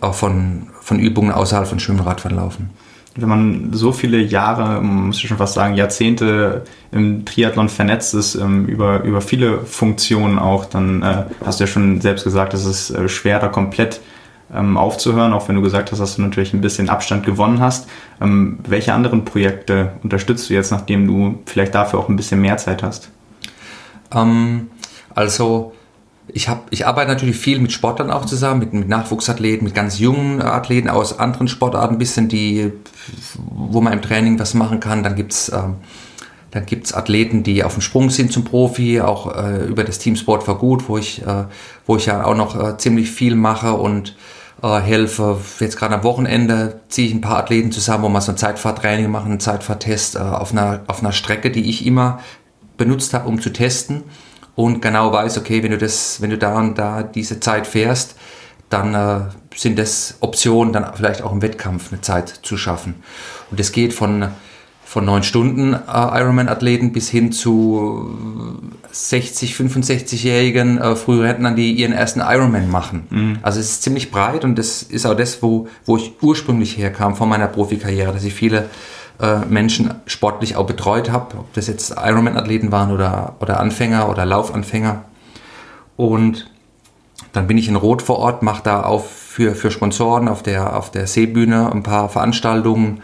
äh, 0.00 0.12
von, 0.12 0.68
von 0.80 0.98
Übungen 0.98 1.30
außerhalb 1.30 1.68
von 1.68 1.78
Schwimmen, 1.78 2.00
Radfahren, 2.00 2.36
Laufen 2.36 2.70
wenn 3.16 3.28
man 3.28 3.72
so 3.72 3.92
viele 3.92 4.18
Jahre, 4.18 4.82
muss 4.82 5.16
ich 5.16 5.28
schon 5.28 5.38
fast 5.38 5.54
sagen, 5.54 5.74
Jahrzehnte 5.74 6.64
im 6.92 7.24
Triathlon 7.24 7.68
vernetzt 7.68 8.14
ist, 8.14 8.34
ähm, 8.34 8.66
über, 8.66 9.02
über 9.02 9.20
viele 9.20 9.60
Funktionen 9.60 10.38
auch, 10.38 10.66
dann 10.66 11.02
äh, 11.02 11.24
hast 11.44 11.58
du 11.58 11.64
ja 11.64 11.68
schon 11.68 12.00
selbst 12.00 12.24
gesagt, 12.24 12.54
es 12.54 12.64
ist 12.64 12.90
äh, 12.90 13.08
schwer, 13.08 13.40
da 13.40 13.48
komplett 13.48 14.00
ähm, 14.54 14.76
aufzuhören, 14.76 15.32
auch 15.32 15.48
wenn 15.48 15.56
du 15.56 15.62
gesagt 15.62 15.90
hast, 15.90 15.98
dass 15.98 16.16
du 16.16 16.22
natürlich 16.22 16.52
ein 16.52 16.60
bisschen 16.60 16.88
Abstand 16.88 17.24
gewonnen 17.24 17.60
hast. 17.60 17.88
Ähm, 18.20 18.58
welche 18.68 18.92
anderen 18.92 19.24
Projekte 19.24 19.92
unterstützt 20.02 20.48
du 20.50 20.54
jetzt, 20.54 20.70
nachdem 20.70 21.06
du 21.06 21.38
vielleicht 21.46 21.74
dafür 21.74 21.98
auch 21.98 22.08
ein 22.08 22.16
bisschen 22.16 22.40
mehr 22.40 22.58
Zeit 22.58 22.82
hast? 22.82 23.10
Ähm, 24.14 24.68
also 25.14 25.72
ich, 26.28 26.48
hab, 26.48 26.66
ich 26.70 26.86
arbeite 26.86 27.10
natürlich 27.10 27.36
viel 27.36 27.60
mit 27.60 27.72
Sportlern 27.72 28.10
auch 28.10 28.24
zusammen, 28.24 28.60
mit, 28.60 28.72
mit 28.72 28.88
Nachwuchsathleten, 28.88 29.64
mit 29.64 29.74
ganz 29.74 29.98
jungen 29.98 30.42
Athleten 30.42 30.88
aus 30.88 31.18
anderen 31.18 31.48
Sportarten, 31.48 31.94
ein 31.94 31.98
bisschen 31.98 32.28
die, 32.28 32.72
wo 33.36 33.80
man 33.80 33.92
im 33.92 34.02
Training 34.02 34.38
was 34.38 34.54
machen 34.54 34.80
kann. 34.80 35.02
Dann 35.02 35.14
gibt's 35.14 35.50
ähm, 35.50 35.76
dann 36.52 36.64
gibt's 36.64 36.94
Athleten, 36.94 37.42
die 37.42 37.64
auf 37.64 37.74
dem 37.74 37.82
Sprung 37.82 38.08
sind 38.08 38.32
zum 38.32 38.44
Profi, 38.44 39.00
auch 39.00 39.36
äh, 39.36 39.66
über 39.66 39.84
das 39.84 39.98
Team 39.98 40.16
Sport 40.16 40.42
for 40.42 40.58
Good, 40.58 40.88
wo 40.88 40.96
ich, 40.96 41.20
äh, 41.26 41.44
wo 41.86 41.96
ich 41.96 42.06
ja 42.06 42.24
auch 42.24 42.34
noch 42.34 42.58
äh, 42.58 42.78
ziemlich 42.78 43.10
viel 43.10 43.34
mache 43.34 43.74
und 43.74 44.16
äh, 44.62 44.80
helfe. 44.80 45.38
Jetzt 45.60 45.76
gerade 45.76 45.96
am 45.96 46.02
Wochenende 46.02 46.80
ziehe 46.88 47.08
ich 47.08 47.14
ein 47.14 47.20
paar 47.20 47.36
Athleten 47.36 47.72
zusammen, 47.72 48.04
wo 48.04 48.08
wir 48.08 48.20
so 48.22 48.32
ein 48.32 48.38
Zeitfahrtraining 48.38 49.10
machen, 49.10 49.32
einen 49.32 49.40
Zeitfahrtest 49.40 50.16
äh, 50.16 50.20
auf, 50.20 50.52
einer, 50.52 50.80
auf 50.86 51.00
einer 51.00 51.12
Strecke, 51.12 51.50
die 51.50 51.68
ich 51.68 51.84
immer 51.84 52.20
benutzt 52.78 53.12
habe, 53.12 53.28
um 53.28 53.40
zu 53.40 53.52
testen 53.52 54.04
und 54.56 54.82
genau 54.82 55.12
weiß, 55.12 55.38
okay, 55.38 55.62
wenn 55.62 55.70
du 55.70 55.78
das, 55.78 56.20
wenn 56.20 56.30
du 56.30 56.38
da 56.38 56.58
und 56.58 56.76
da 56.76 57.04
diese 57.04 57.38
Zeit 57.38 57.66
fährst, 57.66 58.16
dann 58.70 58.94
äh, 58.94 59.20
sind 59.54 59.78
das 59.78 60.16
Optionen, 60.20 60.72
dann 60.72 60.92
vielleicht 60.94 61.22
auch 61.22 61.30
im 61.30 61.42
Wettkampf 61.42 61.92
eine 61.92 62.00
Zeit 62.00 62.28
zu 62.42 62.56
schaffen. 62.56 62.94
Und 63.50 63.60
das 63.60 63.70
geht 63.70 63.92
von 63.92 64.30
von 64.86 65.04
neun 65.04 65.24
Stunden 65.24 65.74
äh, 65.74 65.78
Ironman-Athleten 65.88 66.92
bis 66.92 67.10
hin 67.10 67.32
zu 67.32 68.56
60, 68.92 69.54
65-jährigen 69.54 70.78
äh, 70.78 70.94
Frührentnern, 70.94 71.56
die 71.56 71.72
ihren 71.72 71.92
ersten 71.92 72.20
Ironman 72.20 72.70
machen. 72.70 73.06
Mhm. 73.10 73.38
Also 73.42 73.58
es 73.58 73.72
ist 73.72 73.82
ziemlich 73.82 74.12
breit 74.12 74.44
und 74.44 74.56
das 74.56 74.84
ist 74.84 75.04
auch 75.04 75.16
das, 75.16 75.42
wo, 75.42 75.66
wo 75.86 75.96
ich 75.96 76.12
ursprünglich 76.22 76.78
herkam 76.78 77.16
von 77.16 77.28
meiner 77.28 77.48
Profikarriere, 77.48 78.12
dass 78.12 78.22
ich 78.22 78.32
viele 78.32 78.70
äh, 79.20 79.44
Menschen 79.46 79.94
sportlich 80.06 80.56
auch 80.56 80.66
betreut 80.66 81.10
habe, 81.10 81.38
ob 81.38 81.52
das 81.54 81.66
jetzt 81.66 81.94
Ironman-Athleten 81.96 82.72
waren 82.72 82.92
oder, 82.92 83.36
oder 83.40 83.60
Anfänger 83.60 84.08
oder 84.08 84.26
Laufanfänger. 84.26 85.04
Und 85.96 86.50
dann 87.32 87.46
bin 87.46 87.58
ich 87.58 87.68
in 87.68 87.76
Rot 87.76 88.02
vor 88.02 88.18
Ort, 88.18 88.42
mache 88.42 88.62
da 88.62 88.84
auch 88.84 89.04
für, 89.04 89.54
für 89.54 89.70
Sponsoren 89.70 90.28
auf 90.28 90.42
der, 90.42 90.76
auf 90.76 90.90
der 90.90 91.06
Seebühne 91.06 91.70
ein 91.72 91.82
paar 91.82 92.08
Veranstaltungen 92.08 93.02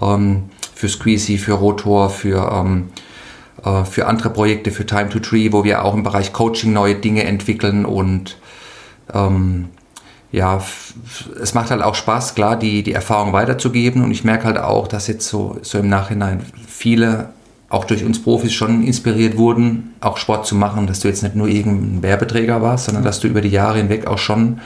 ähm, 0.00 0.50
für 0.74 0.88
Squeezy, 0.88 1.38
für 1.38 1.54
Rotor, 1.54 2.10
für, 2.10 2.50
ähm, 2.52 2.90
äh, 3.64 3.84
für 3.84 4.06
andere 4.06 4.30
Projekte, 4.30 4.70
für 4.70 4.86
Time 4.86 5.08
to 5.08 5.20
Tree, 5.20 5.52
wo 5.52 5.64
wir 5.64 5.84
auch 5.84 5.94
im 5.94 6.02
Bereich 6.02 6.32
Coaching 6.32 6.72
neue 6.72 6.96
Dinge 6.96 7.24
entwickeln 7.24 7.84
und 7.84 8.38
ähm, 9.12 9.68
ja, 10.32 10.62
es 11.40 11.52
macht 11.52 11.70
halt 11.70 11.82
auch 11.82 11.94
Spaß, 11.94 12.34
klar, 12.34 12.58
die, 12.58 12.82
die 12.82 12.92
Erfahrung 12.92 13.34
weiterzugeben. 13.34 14.02
Und 14.02 14.10
ich 14.10 14.24
merke 14.24 14.44
halt 14.44 14.58
auch, 14.58 14.88
dass 14.88 15.06
jetzt 15.06 15.28
so, 15.28 15.58
so 15.60 15.78
im 15.78 15.88
Nachhinein 15.88 16.40
viele 16.66 17.28
auch 17.68 17.84
durch 17.84 18.04
uns 18.04 18.22
Profis 18.22 18.52
schon 18.52 18.82
inspiriert 18.82 19.36
wurden, 19.36 19.94
auch 20.00 20.16
Sport 20.16 20.46
zu 20.46 20.54
machen, 20.54 20.86
dass 20.86 21.00
du 21.00 21.08
jetzt 21.08 21.22
nicht 21.22 21.36
nur 21.36 21.48
irgendein 21.48 22.02
Werbeträger 22.02 22.60
warst, 22.60 22.86
sondern 22.86 23.04
dass 23.04 23.20
du 23.20 23.28
über 23.28 23.40
die 23.40 23.48
Jahre 23.48 23.78
hinweg 23.78 24.06
auch 24.06 24.18
schon, 24.18 24.60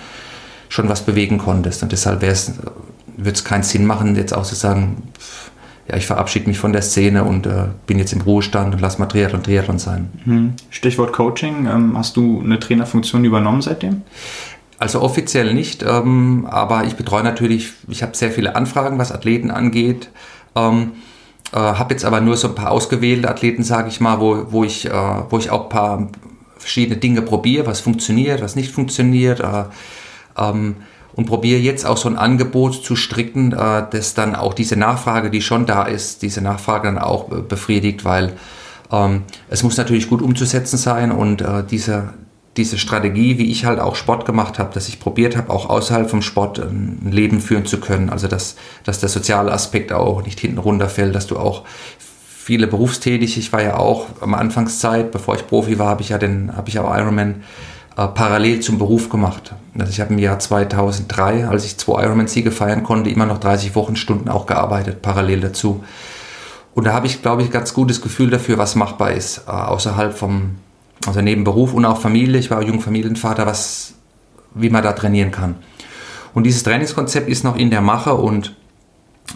schon 0.68 0.88
was 0.88 1.02
bewegen 1.02 1.38
konntest. 1.38 1.82
Und 1.82 1.92
deshalb 1.92 2.22
würde 2.22 3.32
es 3.32 3.44
keinen 3.44 3.62
Sinn 3.62 3.86
machen, 3.86 4.16
jetzt 4.16 4.34
auch 4.34 4.44
zu 4.44 4.54
sagen, 4.54 5.02
ja, 5.88 5.96
ich 5.96 6.06
verabschiede 6.06 6.48
mich 6.48 6.58
von 6.58 6.72
der 6.72 6.82
Szene 6.82 7.22
und 7.22 7.46
äh, 7.46 7.66
bin 7.86 7.98
jetzt 7.98 8.12
im 8.12 8.20
Ruhestand 8.20 8.74
und 8.74 8.80
lass 8.80 8.98
mal 8.98 9.06
Triathlon 9.06 9.44
Triathlon 9.44 9.78
sein. 9.78 10.08
Hm. 10.24 10.54
Stichwort 10.70 11.12
Coaching, 11.12 11.66
ähm, 11.66 11.96
hast 11.96 12.16
du 12.16 12.40
eine 12.42 12.58
Trainerfunktion 12.58 13.24
übernommen 13.24 13.62
seitdem? 13.62 14.02
Also 14.78 15.00
offiziell 15.00 15.54
nicht, 15.54 15.82
ähm, 15.82 16.46
aber 16.50 16.84
ich 16.84 16.96
betreue 16.96 17.22
natürlich, 17.24 17.72
ich 17.88 18.02
habe 18.02 18.16
sehr 18.16 18.30
viele 18.30 18.56
Anfragen, 18.56 18.98
was 18.98 19.10
Athleten 19.10 19.50
angeht. 19.50 20.10
Ähm, 20.54 20.92
äh, 21.52 21.56
habe 21.56 21.94
jetzt 21.94 22.04
aber 22.04 22.20
nur 22.20 22.36
so 22.36 22.48
ein 22.48 22.54
paar 22.54 22.70
ausgewählte 22.70 23.30
Athleten, 23.30 23.62
sage 23.62 23.88
ich 23.88 24.00
mal, 24.00 24.20
wo, 24.20 24.46
wo, 24.50 24.64
ich, 24.64 24.86
äh, 24.86 24.92
wo 25.30 25.38
ich 25.38 25.50
auch 25.50 25.64
ein 25.64 25.68
paar 25.70 26.08
verschiedene 26.58 26.98
Dinge 26.98 27.22
probiere, 27.22 27.66
was 27.66 27.80
funktioniert, 27.80 28.42
was 28.42 28.56
nicht 28.56 28.70
funktioniert. 28.70 29.40
Äh, 29.40 29.64
ähm, 30.36 30.76
und 31.14 31.24
probiere 31.24 31.60
jetzt 31.60 31.86
auch 31.86 31.96
so 31.96 32.10
ein 32.10 32.18
Angebot 32.18 32.84
zu 32.84 32.94
stricken, 32.94 33.52
äh, 33.52 33.84
das 33.90 34.12
dann 34.12 34.36
auch 34.36 34.52
diese 34.52 34.76
Nachfrage, 34.76 35.30
die 35.30 35.40
schon 35.40 35.64
da 35.64 35.84
ist, 35.84 36.20
diese 36.20 36.42
Nachfrage 36.42 36.88
dann 36.88 36.98
auch 36.98 37.28
befriedigt, 37.28 38.04
weil 38.04 38.34
ähm, 38.92 39.22
es 39.48 39.62
muss 39.62 39.78
natürlich 39.78 40.08
gut 40.08 40.20
umzusetzen 40.20 40.76
sein 40.76 41.10
und 41.10 41.40
äh, 41.40 41.64
diese, 41.68 42.12
diese 42.56 42.78
Strategie, 42.78 43.38
wie 43.38 43.50
ich 43.50 43.64
halt 43.64 43.80
auch 43.80 43.96
Sport 43.96 44.24
gemacht 44.24 44.58
habe, 44.58 44.72
dass 44.72 44.88
ich 44.88 45.00
probiert 45.00 45.36
habe, 45.36 45.50
auch 45.50 45.68
außerhalb 45.68 46.08
vom 46.08 46.22
Sport 46.22 46.58
ein 46.58 47.10
Leben 47.10 47.40
führen 47.40 47.66
zu 47.66 47.78
können. 47.78 48.10
Also 48.10 48.28
dass, 48.28 48.56
dass 48.84 49.00
der 49.00 49.08
soziale 49.08 49.52
Aspekt 49.52 49.92
auch 49.92 50.24
nicht 50.24 50.40
hinten 50.40 50.58
runterfällt, 50.58 51.14
dass 51.14 51.26
du 51.26 51.38
auch 51.38 51.64
viele 51.98 52.66
berufstätig, 52.66 53.36
ich 53.38 53.52
war 53.52 53.62
ja 53.62 53.76
auch 53.76 54.06
am 54.20 54.34
Anfangszeit, 54.34 55.10
bevor 55.10 55.34
ich 55.34 55.46
Profi 55.46 55.78
war, 55.78 55.88
habe 55.88 56.02
ich 56.02 56.10
ja 56.10 56.18
den, 56.18 56.56
habe 56.56 56.68
ich 56.68 56.78
auch 56.78 56.96
Ironman 56.96 57.42
äh, 57.96 58.06
parallel 58.06 58.60
zum 58.60 58.78
Beruf 58.78 59.08
gemacht. 59.08 59.54
Also 59.76 59.90
ich 59.90 60.00
habe 60.00 60.12
im 60.12 60.18
Jahr 60.18 60.38
2003, 60.38 61.48
als 61.48 61.64
ich 61.64 61.76
zwei 61.76 62.04
Ironman-Siege 62.04 62.52
feiern 62.52 62.84
konnte, 62.84 63.10
immer 63.10 63.26
noch 63.26 63.38
30 63.38 63.74
Wochenstunden 63.74 64.28
auch 64.28 64.46
gearbeitet, 64.46 65.02
parallel 65.02 65.40
dazu. 65.40 65.82
Und 66.74 66.84
da 66.84 66.92
habe 66.92 67.06
ich, 67.06 67.22
glaube 67.22 67.42
ich, 67.42 67.50
ganz 67.50 67.74
gutes 67.74 68.02
Gefühl 68.02 68.30
dafür, 68.30 68.58
was 68.58 68.74
machbar 68.76 69.12
ist, 69.12 69.44
äh, 69.48 69.50
außerhalb 69.50 70.16
vom, 70.16 70.56
also 71.04 71.20
neben 71.20 71.44
Beruf 71.44 71.74
und 71.74 71.84
auch 71.84 72.00
Familie, 72.00 72.38
ich 72.38 72.50
war 72.50 72.62
Jungfamilienvater, 72.62 73.46
was, 73.46 73.94
wie 74.54 74.70
man 74.70 74.82
da 74.82 74.92
trainieren 74.92 75.30
kann. 75.30 75.56
Und 76.34 76.44
dieses 76.44 76.62
Trainingskonzept 76.62 77.28
ist 77.28 77.44
noch 77.44 77.56
in 77.56 77.70
der 77.70 77.80
Mache 77.80 78.14
und 78.14 78.54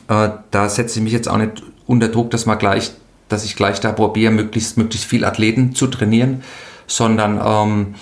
äh, 0.09 0.31
da 0.51 0.69
setze 0.69 0.99
ich 0.99 1.03
mich 1.03 1.13
jetzt 1.13 1.29
auch 1.29 1.39
nicht 1.39 1.63
unter 1.87 2.09
Druck, 2.09 2.31
dass 2.31 2.47
wir 2.47 2.57
gleich 2.57 2.93
dass 3.31 3.45
ich 3.45 3.57
gleich 3.57 3.81
da 3.81 3.93
probiere, 3.93 4.33
möglichst, 4.33 4.77
möglichst 4.77 5.09
viel 5.09 5.25
Athleten 5.25 5.75
zu 5.75 5.87
trainieren, 5.87 6.43
sondern 6.87 7.41
ähm, 7.43 7.95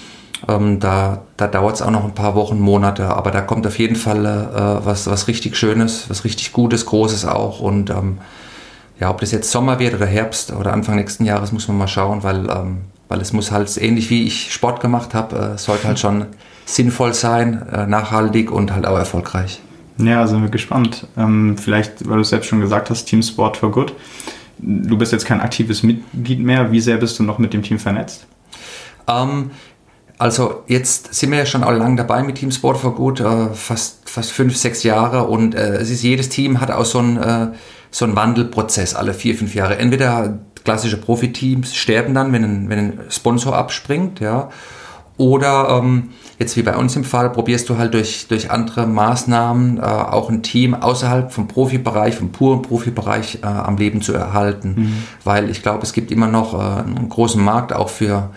ähm, 0.49 0.81
da, 0.81 1.23
da 1.37 1.47
dauert 1.47 1.77
es 1.77 1.83
auch 1.83 1.91
noch 1.91 2.05
ein 2.05 2.15
paar 2.15 2.35
Wochen, 2.35 2.59
Monate, 2.59 3.07
aber 3.09 3.31
da 3.31 3.41
kommt 3.43 3.67
auf 3.67 3.79
jeden 3.79 3.97
Fall 3.97 4.25
äh, 4.25 4.87
was, 4.87 5.07
was 5.07 5.29
richtig 5.29 5.57
Schönes, 5.57 6.09
was 6.09 6.25
richtig 6.25 6.53
Gutes, 6.53 6.87
Großes 6.87 7.25
auch. 7.27 7.61
Und 7.61 7.91
ähm, 7.91 8.19
ja, 8.99 9.11
ob 9.11 9.21
das 9.21 9.31
jetzt 9.31 9.51
Sommer 9.51 9.79
wird 9.79 9.95
oder 9.95 10.07
Herbst 10.07 10.53
oder 10.53 10.73
Anfang 10.73 10.97
nächsten 10.97 11.25
Jahres, 11.25 11.53
muss 11.53 11.69
man 11.69 11.79
mal 11.79 11.89
schauen, 11.89 12.23
weil, 12.23 12.49
ähm, 12.49 12.79
weil 13.09 13.21
es 13.21 13.33
muss 13.33 13.51
halt 13.51 13.75
ähnlich 13.77 14.11
wie 14.11 14.25
ich 14.27 14.53
Sport 14.53 14.81
gemacht 14.81 15.15
habe, 15.15 15.55
äh, 15.55 15.59
sollte 15.59 15.89
halt 15.89 15.99
schon 15.99 16.27
sinnvoll 16.67 17.15
sein, 17.15 17.67
äh, 17.73 17.87
nachhaltig 17.87 18.51
und 18.51 18.73
halt 18.73 18.87
auch 18.87 18.99
erfolgreich. 18.99 19.61
Ja, 19.99 20.27
sind 20.27 20.43
wir 20.43 20.51
gespannt. 20.51 21.07
Ähm, 21.17 21.57
vielleicht, 21.59 22.09
weil 22.09 22.17
du 22.17 22.23
es 22.23 22.29
selbst 22.29 22.47
schon 22.47 22.61
gesagt 22.61 22.91
hast, 22.91 23.07
Team 23.07 23.23
Sport 23.23 23.57
for 23.57 23.71
Good. 23.71 23.95
Du 24.59 24.97
bist 24.97 25.13
jetzt 25.13 25.27
kein 25.27 25.41
aktives 25.41 25.83
Mitglied 25.83 26.41
mehr. 26.41 26.71
Wie 26.71 26.81
sehr 26.81 26.99
bist 26.99 27.19
du 27.19 27.23
noch 27.23 27.39
mit 27.39 27.53
dem 27.53 27.63
Team 27.63 27.79
vernetzt? 27.79 28.27
Ähm, 29.09 29.51
also 30.19 30.63
jetzt 30.67 31.15
sind 31.15 31.31
wir 31.31 31.39
ja 31.39 31.47
schon 31.47 31.65
alle 31.65 31.79
lang 31.79 31.97
dabei 31.97 32.23
mit 32.23 32.37
Team 32.37 32.51
Sport 32.51 32.79
for 32.79 32.95
Good, 32.95 33.21
äh, 33.21 33.49
fast, 33.55 34.09
fast 34.09 34.33
fünf, 34.33 34.57
sechs 34.57 34.83
Jahre 34.83 35.25
und 35.25 35.55
äh, 35.55 35.77
es 35.77 35.91
ist 35.91 36.03
jedes 36.03 36.29
Team 36.29 36.61
hat 36.61 36.71
auch 36.71 36.85
so 36.85 36.99
einen, 36.99 37.17
äh, 37.17 37.49
so 37.91 38.05
einen 38.05 38.17
Wandelprozess 38.17 38.95
alle 38.95 39.15
vier, 39.15 39.35
fünf 39.35 39.55
Jahre. 39.55 39.79
Entweder 39.79 40.39
klassische 40.69 40.99
Profiteams 40.99 41.75
sterben 41.75 42.13
dann, 42.13 42.31
wenn 42.31 42.45
ein, 42.45 42.69
wenn 42.69 42.79
ein 42.79 43.01
Sponsor 43.09 43.57
abspringt, 43.57 44.21
ja, 44.21 44.51
oder 45.17 45.81
ähm, 45.83 46.11
jetzt 46.39 46.59
wie 46.59 46.63
bei 46.63 46.77
uns 46.77 46.95
im 46.95 47.05
Fall, 47.05 47.31
probierst 47.31 47.71
du 47.71 47.79
halt 47.79 47.95
durch, 47.95 48.29
durch 48.29 48.51
andere 48.51 48.87
Maßnahmen 48.87 49.79
äh, 49.79 49.81
auch 49.81 50.29
ein 50.29 50.43
Team 50.43 50.75
außerhalb 50.75 51.33
vom 51.33 51.49
Profibereich, 51.49 52.17
vom 52.17 52.33
puren 52.33 52.61
Profibereich 52.61 53.39
äh, 53.43 53.47
am 53.47 53.79
Leben 53.79 54.03
zu 54.03 54.13
erhalten. 54.13 54.75
Mhm. 54.77 55.03
Weil 55.25 55.49
ich 55.49 55.63
glaube, 55.63 55.85
es 55.85 55.95
gibt 55.95 56.11
immer 56.11 56.29
noch 56.29 56.53
äh, 56.53 56.83
einen 56.83 57.09
großen 57.09 57.43
Markt 57.43 57.73
auch 57.73 57.89
für, 57.89 58.29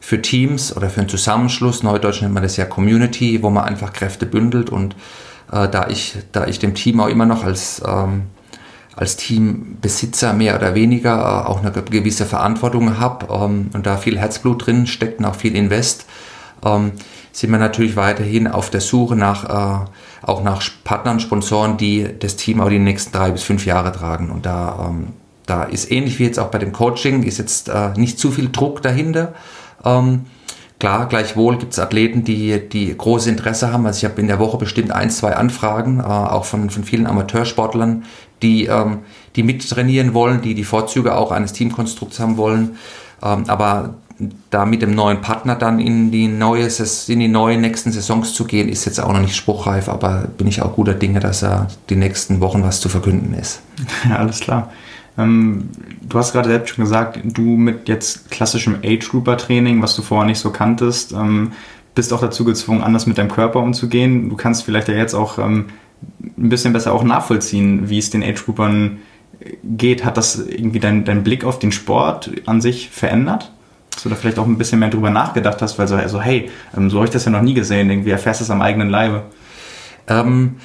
für 0.00 0.20
Teams 0.20 0.76
oder 0.76 0.90
für 0.90 1.02
einen 1.02 1.08
Zusammenschluss. 1.08 1.84
Neudeutsch 1.84 2.20
nennt 2.20 2.34
man 2.34 2.42
das 2.42 2.56
ja 2.56 2.64
Community, 2.64 3.44
wo 3.44 3.50
man 3.50 3.62
einfach 3.62 3.92
Kräfte 3.92 4.26
bündelt. 4.26 4.70
Und 4.70 4.96
äh, 5.52 5.68
da, 5.68 5.86
ich, 5.88 6.18
da 6.32 6.48
ich 6.48 6.58
dem 6.58 6.74
Team 6.74 6.98
auch 6.98 7.08
immer 7.08 7.26
noch 7.26 7.44
als, 7.44 7.80
ähm, 7.86 8.24
als 9.00 9.16
Teambesitzer 9.16 10.34
mehr 10.34 10.54
oder 10.56 10.74
weniger 10.74 11.18
äh, 11.18 11.48
auch 11.48 11.60
eine 11.60 11.72
gewisse 11.72 12.26
Verantwortung 12.26 13.00
habe 13.00 13.26
ähm, 13.32 13.70
und 13.72 13.86
da 13.86 13.96
viel 13.96 14.18
Herzblut 14.18 14.66
drin 14.66 14.86
steckt 14.86 15.20
und 15.20 15.24
auch 15.24 15.34
viel 15.34 15.56
Invest, 15.56 16.04
ähm, 16.62 16.92
sind 17.32 17.50
wir 17.50 17.58
natürlich 17.58 17.96
weiterhin 17.96 18.46
auf 18.46 18.68
der 18.68 18.82
Suche 18.82 19.16
nach, 19.16 19.44
äh, 19.84 19.86
auch 20.26 20.42
nach 20.44 20.62
Partnern, 20.84 21.18
Sponsoren, 21.18 21.78
die 21.78 22.06
das 22.18 22.36
Team 22.36 22.60
auch 22.60 22.68
die 22.68 22.78
nächsten 22.78 23.12
drei 23.12 23.30
bis 23.30 23.42
fünf 23.42 23.64
Jahre 23.64 23.90
tragen. 23.92 24.30
Und 24.30 24.44
da, 24.44 24.88
ähm, 24.90 25.08
da 25.46 25.62
ist 25.62 25.90
ähnlich 25.90 26.18
wie 26.18 26.24
jetzt 26.24 26.38
auch 26.38 26.50
bei 26.50 26.58
dem 26.58 26.72
Coaching, 26.72 27.22
ist 27.22 27.38
jetzt 27.38 27.70
äh, 27.70 27.92
nicht 27.96 28.18
zu 28.18 28.30
viel 28.30 28.50
Druck 28.50 28.82
dahinter. 28.82 29.32
Klar, 30.80 31.08
gleichwohl 31.08 31.58
gibt 31.58 31.74
es 31.74 31.78
Athleten, 31.78 32.24
die, 32.24 32.58
die 32.66 32.96
großes 32.96 33.26
Interesse 33.28 33.70
haben. 33.70 33.84
Also 33.84 33.98
ich 33.98 34.10
habe 34.10 34.18
in 34.18 34.28
der 34.28 34.38
Woche 34.38 34.56
bestimmt 34.56 34.90
ein, 34.92 35.10
zwei 35.10 35.36
Anfragen, 35.36 36.00
äh, 36.00 36.04
auch 36.04 36.46
von, 36.46 36.70
von 36.70 36.84
vielen 36.84 37.06
Amateursportlern, 37.06 38.04
die, 38.42 38.66
ähm, 38.66 38.98
die 39.36 39.42
mittrainieren 39.42 40.14
wollen, 40.14 40.42
die 40.42 40.54
die 40.54 40.64
Vorzüge 40.64 41.14
auch 41.14 41.30
eines 41.32 41.52
Teamkonstrukts 41.52 42.20
haben 42.20 42.36
wollen. 42.36 42.76
Ähm, 43.22 43.44
aber 43.48 43.94
da 44.50 44.66
mit 44.66 44.82
dem 44.82 44.94
neuen 44.94 45.20
Partner 45.20 45.54
dann 45.54 45.80
in 45.80 46.10
die 46.10 46.28
neue 46.28 46.68
in 47.08 47.20
die 47.20 47.28
neuen 47.28 47.60
nächsten 47.60 47.90
Saisons 47.90 48.34
zu 48.34 48.44
gehen, 48.44 48.68
ist 48.68 48.84
jetzt 48.84 49.00
auch 49.00 49.12
noch 49.12 49.20
nicht 49.20 49.36
spruchreif, 49.36 49.88
aber 49.88 50.28
bin 50.36 50.46
ich 50.46 50.62
auch 50.62 50.74
guter 50.74 50.94
Dinge, 50.94 51.20
dass 51.20 51.42
er 51.42 51.68
die 51.88 51.96
nächsten 51.96 52.40
Wochen 52.40 52.62
was 52.62 52.80
zu 52.80 52.88
verkünden 52.88 53.34
ist. 53.34 53.62
Ja, 54.08 54.16
alles 54.16 54.40
klar. 54.40 54.70
Ähm, 55.18 55.68
du 56.02 56.18
hast 56.18 56.32
gerade 56.32 56.48
selbst 56.48 56.74
schon 56.74 56.84
gesagt, 56.84 57.20
du 57.24 57.42
mit 57.42 57.88
jetzt 57.88 58.30
klassischem 58.30 58.76
Age-Grouper-Training, 58.84 59.82
was 59.82 59.96
du 59.96 60.02
vorher 60.02 60.26
nicht 60.26 60.38
so 60.38 60.50
kanntest, 60.50 61.12
ähm, 61.12 61.52
bist 61.94 62.12
auch 62.12 62.20
dazu 62.20 62.44
gezwungen, 62.44 62.82
anders 62.82 63.06
mit 63.06 63.18
deinem 63.18 63.30
Körper 63.30 63.60
umzugehen. 63.60 64.28
Du 64.28 64.36
kannst 64.36 64.64
vielleicht 64.64 64.88
ja 64.88 64.94
jetzt 64.94 65.14
auch 65.14 65.38
ähm, 65.38 65.66
ein 66.20 66.48
bisschen 66.48 66.72
besser 66.72 66.92
auch 66.92 67.02
nachvollziehen, 67.02 67.88
wie 67.90 67.98
es 67.98 68.10
den 68.10 68.22
Age-Groupern 68.22 68.98
geht. 69.64 70.04
Hat 70.04 70.16
das 70.16 70.38
irgendwie 70.38 70.80
dein, 70.80 71.04
dein 71.04 71.22
Blick 71.22 71.44
auf 71.44 71.58
den 71.58 71.72
Sport 71.72 72.30
an 72.46 72.60
sich 72.60 72.90
verändert? 72.90 73.50
dass 73.92 74.04
du 74.04 74.08
da 74.08 74.14
vielleicht 74.14 74.38
auch 74.38 74.46
ein 74.46 74.56
bisschen 74.56 74.78
mehr 74.78 74.88
drüber 74.88 75.10
nachgedacht 75.10 75.60
hast, 75.60 75.78
weil 75.78 75.88
so, 75.88 75.96
also, 75.96 76.20
hey, 76.20 76.50
ähm, 76.76 76.88
so 76.88 76.96
habe 76.98 77.06
ich 77.06 77.10
das 77.10 77.24
ja 77.24 77.30
noch 77.30 77.42
nie 77.42 77.54
gesehen, 77.54 77.90
irgendwie 77.90 78.10
erfährst 78.10 78.40
du 78.40 78.44
es 78.44 78.50
am 78.50 78.62
eigenen 78.62 78.88
Leibe. 78.88 79.24
Ähm, 80.08 80.56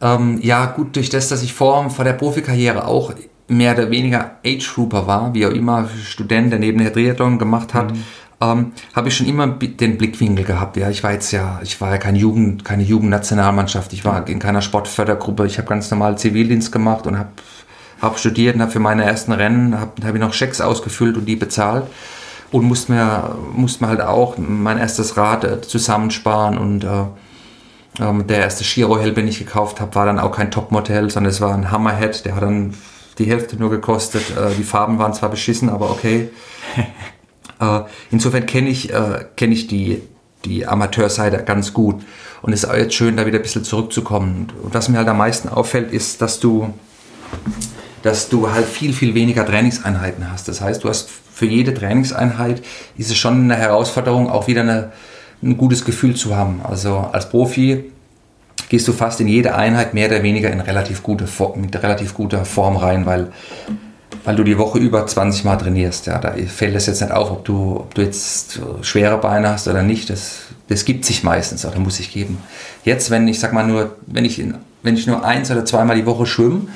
ähm, 0.00 0.40
ja, 0.42 0.66
gut, 0.66 0.96
durch 0.96 1.10
das, 1.10 1.28
dass 1.28 1.42
ich 1.42 1.52
vor, 1.52 1.90
vor 1.90 2.04
der 2.04 2.14
Profikarriere 2.14 2.86
auch 2.86 3.14
mehr 3.46 3.74
oder 3.74 3.90
weniger 3.90 4.32
Age-Grouper 4.44 5.06
war, 5.06 5.34
wie 5.34 5.46
auch 5.46 5.50
immer 5.50 5.88
Student, 6.04 6.50
der 6.50 6.58
neben 6.58 6.78
der 6.78 6.92
Triathlon 6.92 7.38
gemacht 7.38 7.74
hat, 7.74 7.92
mhm. 7.92 8.02
Ähm, 8.40 8.72
habe 8.94 9.08
ich 9.08 9.16
schon 9.16 9.26
immer 9.26 9.46
den 9.46 9.98
Blickwinkel 9.98 10.44
gehabt. 10.44 10.76
Ja, 10.76 10.90
ich 10.90 11.02
war 11.02 11.12
jetzt 11.12 11.32
ja, 11.32 11.60
ich 11.62 11.80
war 11.80 11.90
ja 11.90 11.98
keine 11.98 12.18
Jugend, 12.18 12.64
keine 12.64 12.82
Jugendnationalmannschaft, 12.82 13.92
ich 13.92 14.04
war 14.04 14.26
in 14.28 14.38
keiner 14.38 14.62
Sportfördergruppe, 14.62 15.46
ich 15.46 15.58
habe 15.58 15.68
ganz 15.68 15.90
normal 15.90 16.18
Zivildienst 16.18 16.72
gemacht 16.72 17.06
und 17.06 17.18
habe 17.18 17.30
hab 18.00 18.18
studiert 18.18 18.56
und 18.56 18.62
habe 18.62 18.72
für 18.72 18.80
meine 18.80 19.04
ersten 19.04 19.32
Rennen 19.32 19.78
habe 19.78 20.06
hab 20.06 20.14
ich 20.14 20.20
noch 20.20 20.32
Schecks 20.32 20.60
ausgefüllt 20.60 21.16
und 21.16 21.26
die 21.26 21.36
bezahlt 21.36 21.86
und 22.52 22.64
musste 22.64 22.92
mir, 22.92 23.36
musste 23.52 23.84
mir 23.84 23.88
halt 23.88 24.00
auch 24.00 24.36
mein 24.38 24.78
erstes 24.78 25.16
Rad 25.16 25.44
äh, 25.44 25.60
zusammensparen 25.60 26.58
und 26.58 26.84
äh, 26.84 27.04
ähm, 28.00 28.26
der 28.26 28.38
erste 28.38 28.64
Girohelm, 28.64 29.14
den 29.14 29.28
ich 29.28 29.38
gekauft 29.38 29.80
habe, 29.80 29.94
war 29.94 30.06
dann 30.06 30.18
auch 30.18 30.32
kein 30.32 30.50
Topmodell, 30.50 31.10
sondern 31.10 31.30
es 31.30 31.40
war 31.40 31.54
ein 31.54 31.70
Hammerhead, 31.70 32.24
der 32.24 32.34
hat 32.34 32.42
dann 32.42 32.74
die 33.18 33.26
Hälfte 33.26 33.56
nur 33.56 33.70
gekostet. 33.70 34.36
Äh, 34.36 34.54
die 34.56 34.64
Farben 34.64 34.98
waren 34.98 35.14
zwar 35.14 35.30
beschissen, 35.30 35.68
aber 35.68 35.90
okay. 35.90 36.30
äh, 37.60 37.80
insofern 38.10 38.46
kenne 38.46 38.68
ich, 38.68 38.92
äh, 38.92 39.24
kenn 39.36 39.52
ich 39.52 39.66
die, 39.66 40.02
die 40.44 40.66
Amateurseite 40.66 41.42
ganz 41.44 41.72
gut. 41.72 42.02
Und 42.42 42.52
es 42.52 42.64
ist 42.64 42.70
auch 42.70 42.76
jetzt 42.76 42.94
schön, 42.94 43.16
da 43.16 43.26
wieder 43.26 43.38
ein 43.38 43.42
bisschen 43.42 43.64
zurückzukommen. 43.64 44.52
Und 44.62 44.74
was 44.74 44.88
mir 44.88 44.98
halt 44.98 45.08
am 45.08 45.18
meisten 45.18 45.48
auffällt, 45.48 45.92
ist, 45.92 46.20
dass 46.20 46.40
du, 46.40 46.74
dass 48.02 48.28
du 48.28 48.50
halt 48.50 48.66
viel, 48.66 48.92
viel 48.92 49.14
weniger 49.14 49.46
Trainingseinheiten 49.46 50.30
hast. 50.30 50.48
Das 50.48 50.60
heißt, 50.60 50.84
du 50.84 50.88
hast 50.88 51.08
für 51.10 51.46
jede 51.46 51.74
Trainingseinheit 51.74 52.62
ist 52.96 53.10
es 53.10 53.16
schon 53.16 53.44
eine 53.44 53.56
Herausforderung, 53.56 54.30
auch 54.30 54.46
wieder 54.46 54.60
eine, 54.60 54.92
ein 55.42 55.56
gutes 55.56 55.84
Gefühl 55.84 56.14
zu 56.14 56.36
haben. 56.36 56.60
Also 56.62 56.98
als 57.12 57.28
Profi 57.28 57.90
gehst 58.68 58.86
du 58.86 58.92
fast 58.92 59.20
in 59.20 59.28
jede 59.28 59.54
Einheit 59.54 59.94
mehr 59.94 60.08
oder 60.08 60.22
weniger 60.22 60.50
in 60.50 60.60
relativ 60.60 61.02
gute 61.02 61.26
mit 61.56 61.82
relativ 61.82 62.14
guter 62.14 62.44
Form 62.44 62.76
rein, 62.76 63.04
weil, 63.04 63.32
weil 64.24 64.36
du 64.36 64.42
die 64.42 64.58
Woche 64.58 64.78
über 64.78 65.06
20 65.06 65.44
Mal 65.44 65.56
trainierst. 65.56 66.06
Ja, 66.06 66.18
da 66.18 66.34
fällt 66.46 66.74
es 66.74 66.86
jetzt 66.86 67.00
nicht 67.00 67.12
auf, 67.12 67.30
ob 67.30 67.44
du, 67.44 67.76
ob 67.76 67.94
du 67.94 68.02
jetzt 68.02 68.60
schwere 68.82 69.18
Beine 69.18 69.50
hast 69.50 69.68
oder 69.68 69.82
nicht. 69.82 70.10
Das, 70.10 70.38
das 70.68 70.84
gibt 70.84 71.04
sich 71.04 71.22
meistens, 71.22 71.64
oder 71.64 71.78
muss 71.78 72.00
ich 72.00 72.12
geben. 72.12 72.38
Jetzt, 72.84 73.10
wenn 73.10 73.28
ich 73.28 73.38
sag 73.38 73.52
mal 73.52 73.66
nur, 73.66 73.96
wenn 74.06 74.24
ich, 74.24 74.42
wenn 74.82 74.96
ich 74.96 75.06
nur 75.06 75.24
eins 75.24 75.50
oder 75.50 75.64
zweimal 75.64 75.96
die 75.96 76.06
Woche 76.06 76.26
schwimme, 76.26 76.68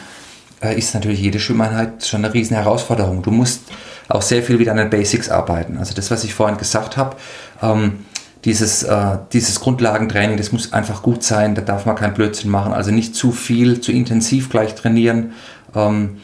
äh, 0.60 0.76
ist 0.76 0.94
natürlich 0.94 1.20
jede 1.20 1.40
Schwimmeinheit 1.40 2.06
schon 2.06 2.24
eine 2.24 2.34
riesen 2.34 2.56
Herausforderung. 2.56 3.22
Du 3.22 3.30
musst 3.30 3.62
auch 4.08 4.22
sehr 4.22 4.42
viel 4.42 4.58
wieder 4.58 4.72
an 4.72 4.78
den 4.78 4.90
Basics 4.90 5.30
arbeiten. 5.30 5.78
Also 5.78 5.94
das, 5.94 6.10
was 6.10 6.24
ich 6.24 6.34
vorhin 6.34 6.58
gesagt 6.58 6.96
habe, 6.96 7.16
ähm, 7.62 8.04
dieses, 8.44 8.82
äh, 8.82 9.18
dieses 9.32 9.60
Grundlagentraining, 9.60 10.36
das 10.36 10.52
muss 10.52 10.72
einfach 10.72 11.02
gut 11.02 11.22
sein, 11.22 11.54
da 11.54 11.62
darf 11.62 11.86
man 11.86 11.96
keinen 11.96 12.14
Blödsinn 12.14 12.50
machen, 12.50 12.72
also 12.72 12.90
nicht 12.90 13.14
zu 13.14 13.32
viel, 13.32 13.80
zu 13.80 13.90
intensiv 13.90 14.48
gleich 14.48 14.74
trainieren. 14.74 15.32
Ähm, 15.74 16.18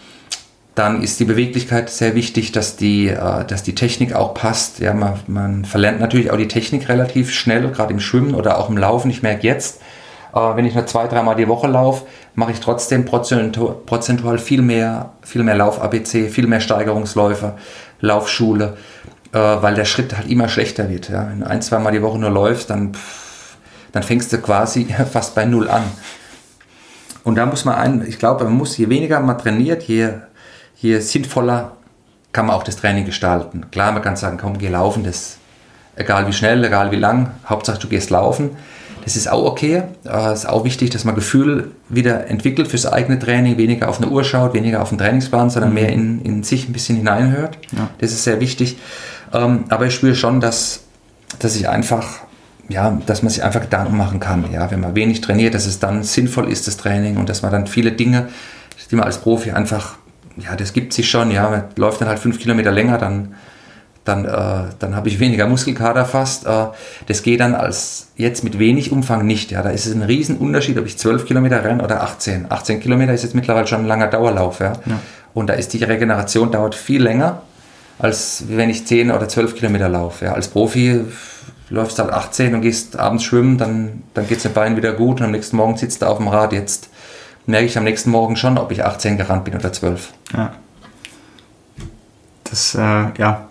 dann 0.74 1.02
ist 1.02 1.20
die 1.20 1.24
Beweglichkeit 1.24 1.88
sehr 1.88 2.14
wichtig, 2.14 2.50
dass 2.52 2.76
die, 2.76 3.08
äh, 3.08 3.44
dass 3.44 3.62
die 3.62 3.74
Technik 3.74 4.14
auch 4.14 4.34
passt. 4.34 4.80
Ja, 4.80 4.92
man, 4.92 5.20
man 5.26 5.64
verlernt 5.64 6.00
natürlich 6.00 6.30
auch 6.30 6.36
die 6.36 6.48
Technik 6.48 6.88
relativ 6.88 7.32
schnell, 7.32 7.70
gerade 7.70 7.92
im 7.92 8.00
Schwimmen 8.00 8.34
oder 8.34 8.58
auch 8.58 8.68
im 8.68 8.76
Laufen. 8.76 9.10
Ich 9.10 9.22
merke 9.22 9.46
jetzt, 9.46 9.80
äh, 10.34 10.38
wenn 10.38 10.64
ich 10.64 10.74
nur 10.74 10.86
zwei, 10.86 11.06
dreimal 11.06 11.36
die 11.36 11.46
Woche 11.46 11.68
laufe, 11.68 12.06
mache 12.34 12.50
ich 12.50 12.60
trotzdem 12.60 13.04
prozentual 13.04 14.38
viel 14.38 14.62
mehr, 14.62 15.12
viel 15.22 15.44
mehr 15.44 15.54
Lauf-ABC, 15.54 16.28
viel 16.28 16.48
mehr 16.48 16.60
Steigerungsläufe, 16.60 17.54
Laufschule, 18.00 18.76
äh, 19.32 19.38
weil 19.38 19.76
der 19.76 19.84
Schritt 19.84 20.16
halt 20.16 20.28
immer 20.28 20.48
schlechter 20.48 20.88
wird. 20.88 21.08
Ja. 21.08 21.28
Wenn 21.28 21.40
du 21.40 21.46
ein, 21.46 21.62
zweimal 21.62 21.92
die 21.92 22.02
Woche 22.02 22.18
nur 22.18 22.30
läufst, 22.30 22.70
dann, 22.70 22.96
dann 23.92 24.02
fängst 24.02 24.32
du 24.32 24.38
quasi 24.38 24.86
fast 25.12 25.36
bei 25.36 25.44
Null 25.44 25.68
an. 25.68 25.84
Und 27.22 27.36
da 27.36 27.46
muss 27.46 27.64
man 27.64 27.76
ein, 27.76 28.04
ich 28.06 28.18
glaube, 28.18 28.44
man 28.44 28.54
muss, 28.54 28.76
je 28.76 28.88
weniger 28.88 29.20
man 29.20 29.38
trainiert, 29.38 29.84
je, 29.84 30.10
je 30.84 31.00
sinnvoller 31.00 31.72
kann 32.32 32.46
man 32.46 32.56
auch 32.56 32.62
das 32.62 32.76
Training 32.76 33.06
gestalten. 33.06 33.70
Klar, 33.70 33.92
man 33.92 34.02
kann 34.02 34.16
sagen, 34.16 34.38
komm, 34.38 34.58
geh 34.58 34.68
laufen, 34.68 35.02
das 35.02 35.38
egal 35.96 36.26
wie 36.26 36.32
schnell, 36.32 36.62
egal 36.64 36.90
wie 36.90 36.96
lang, 36.96 37.30
Hauptsache 37.48 37.78
du 37.78 37.88
gehst 37.88 38.10
laufen. 38.10 38.50
Das 39.04 39.16
ist 39.16 39.30
auch 39.30 39.44
okay. 39.44 39.82
Es 40.04 40.40
ist 40.40 40.48
auch 40.48 40.64
wichtig, 40.64 40.90
dass 40.90 41.04
man 41.04 41.14
Gefühl 41.14 41.72
wieder 41.88 42.26
entwickelt 42.28 42.68
fürs 42.68 42.86
eigene 42.86 43.18
Training, 43.18 43.56
weniger 43.58 43.88
auf 43.88 43.98
eine 43.98 44.10
Uhr 44.10 44.24
schaut, 44.24 44.54
weniger 44.54 44.82
auf 44.82 44.88
den 44.88 44.98
Trainingsplan, 44.98 45.50
sondern 45.50 45.70
mhm. 45.70 45.74
mehr 45.74 45.88
in, 45.90 46.22
in 46.22 46.42
sich 46.42 46.68
ein 46.68 46.72
bisschen 46.72 46.96
hineinhört. 46.96 47.58
Ja. 47.72 47.90
Das 47.98 48.12
ist 48.12 48.24
sehr 48.24 48.40
wichtig. 48.40 48.78
Ähm, 49.32 49.64
aber 49.68 49.86
ich 49.86 49.94
spüre 49.94 50.14
schon, 50.14 50.40
dass, 50.40 50.84
dass 51.38 51.54
ich 51.54 51.68
einfach, 51.68 52.20
ja, 52.68 52.98
dass 53.06 53.22
man 53.22 53.30
sich 53.30 53.42
einfach 53.42 53.60
Gedanken 53.60 53.96
machen 53.96 54.20
kann. 54.20 54.50
Ja, 54.52 54.70
wenn 54.70 54.80
man 54.80 54.94
wenig 54.94 55.20
trainiert, 55.20 55.54
dass 55.54 55.66
es 55.66 55.78
dann 55.78 56.02
sinnvoll 56.02 56.50
ist, 56.50 56.66
das 56.66 56.78
Training 56.78 57.16
und 57.18 57.28
dass 57.28 57.42
man 57.42 57.52
dann 57.52 57.66
viele 57.66 57.92
Dinge, 57.92 58.28
die 58.90 58.96
man 58.96 59.04
als 59.04 59.18
Profi 59.18 59.50
einfach 59.50 59.96
ja, 60.36 60.56
das 60.56 60.72
gibt 60.72 60.92
sich 60.92 61.08
schon, 61.08 61.30
ja, 61.30 61.48
man 61.48 61.64
läuft 61.76 62.00
dann 62.00 62.08
halt 62.08 62.18
fünf 62.18 62.38
Kilometer 62.38 62.72
länger, 62.72 62.98
dann, 62.98 63.34
dann, 64.04 64.24
äh, 64.24 64.70
dann 64.78 64.96
habe 64.96 65.08
ich 65.08 65.20
weniger 65.20 65.46
Muskelkater 65.46 66.04
fast. 66.04 66.46
Äh, 66.46 66.66
das 67.06 67.22
geht 67.22 67.40
dann 67.40 67.54
als 67.54 68.08
jetzt 68.16 68.44
mit 68.44 68.58
wenig 68.58 68.92
Umfang 68.92 69.26
nicht, 69.26 69.50
ja, 69.50 69.62
da 69.62 69.70
ist 69.70 69.86
es 69.86 69.94
ein 69.94 70.02
Riesenunterschied, 70.02 70.78
ob 70.78 70.86
ich 70.86 70.98
zwölf 70.98 71.26
Kilometer 71.26 71.64
renne 71.64 71.82
oder 71.82 72.02
18. 72.02 72.46
18 72.50 72.80
Kilometer 72.80 73.12
ist 73.12 73.22
jetzt 73.22 73.34
mittlerweile 73.34 73.66
schon 73.66 73.80
ein 73.80 73.86
langer 73.86 74.08
Dauerlauf, 74.08 74.60
ja. 74.60 74.74
ja. 74.86 75.00
Und 75.32 75.48
da 75.48 75.54
ist 75.54 75.72
die 75.72 75.82
Regeneration 75.82 76.50
dauert 76.50 76.74
viel 76.74 77.02
länger, 77.02 77.42
als 77.98 78.44
wenn 78.48 78.70
ich 78.70 78.86
10 78.86 79.10
oder 79.10 79.28
12 79.28 79.56
Kilometer 79.56 79.88
laufe. 79.88 80.26
Ja. 80.26 80.32
Als 80.34 80.48
Profi 80.48 81.00
läufst 81.70 81.98
halt 81.98 82.12
18 82.12 82.54
und 82.54 82.60
gehst 82.60 82.98
abends 82.98 83.24
schwimmen, 83.24 83.58
dann, 83.58 84.02
dann 84.14 84.28
geht 84.28 84.38
es 84.38 84.42
den 84.42 84.52
Beinen 84.52 84.76
wieder 84.76 84.92
gut 84.92 85.20
und 85.20 85.26
am 85.26 85.32
nächsten 85.32 85.56
Morgen 85.56 85.76
sitzt 85.76 86.02
du 86.02 86.06
auf 86.06 86.18
dem 86.18 86.28
Rad. 86.28 86.52
Jetzt 86.52 86.88
merke 87.46 87.66
ich 87.66 87.76
am 87.76 87.84
nächsten 87.84 88.10
Morgen 88.10 88.36
schon, 88.36 88.58
ob 88.58 88.72
ich 88.72 88.84
18 88.84 89.16
gerannt 89.16 89.44
bin 89.44 89.54
oder 89.54 89.72
12. 89.72 90.12
Ja. 90.36 90.54
Das, 92.44 92.74
äh, 92.74 92.78
ja, 92.78 93.48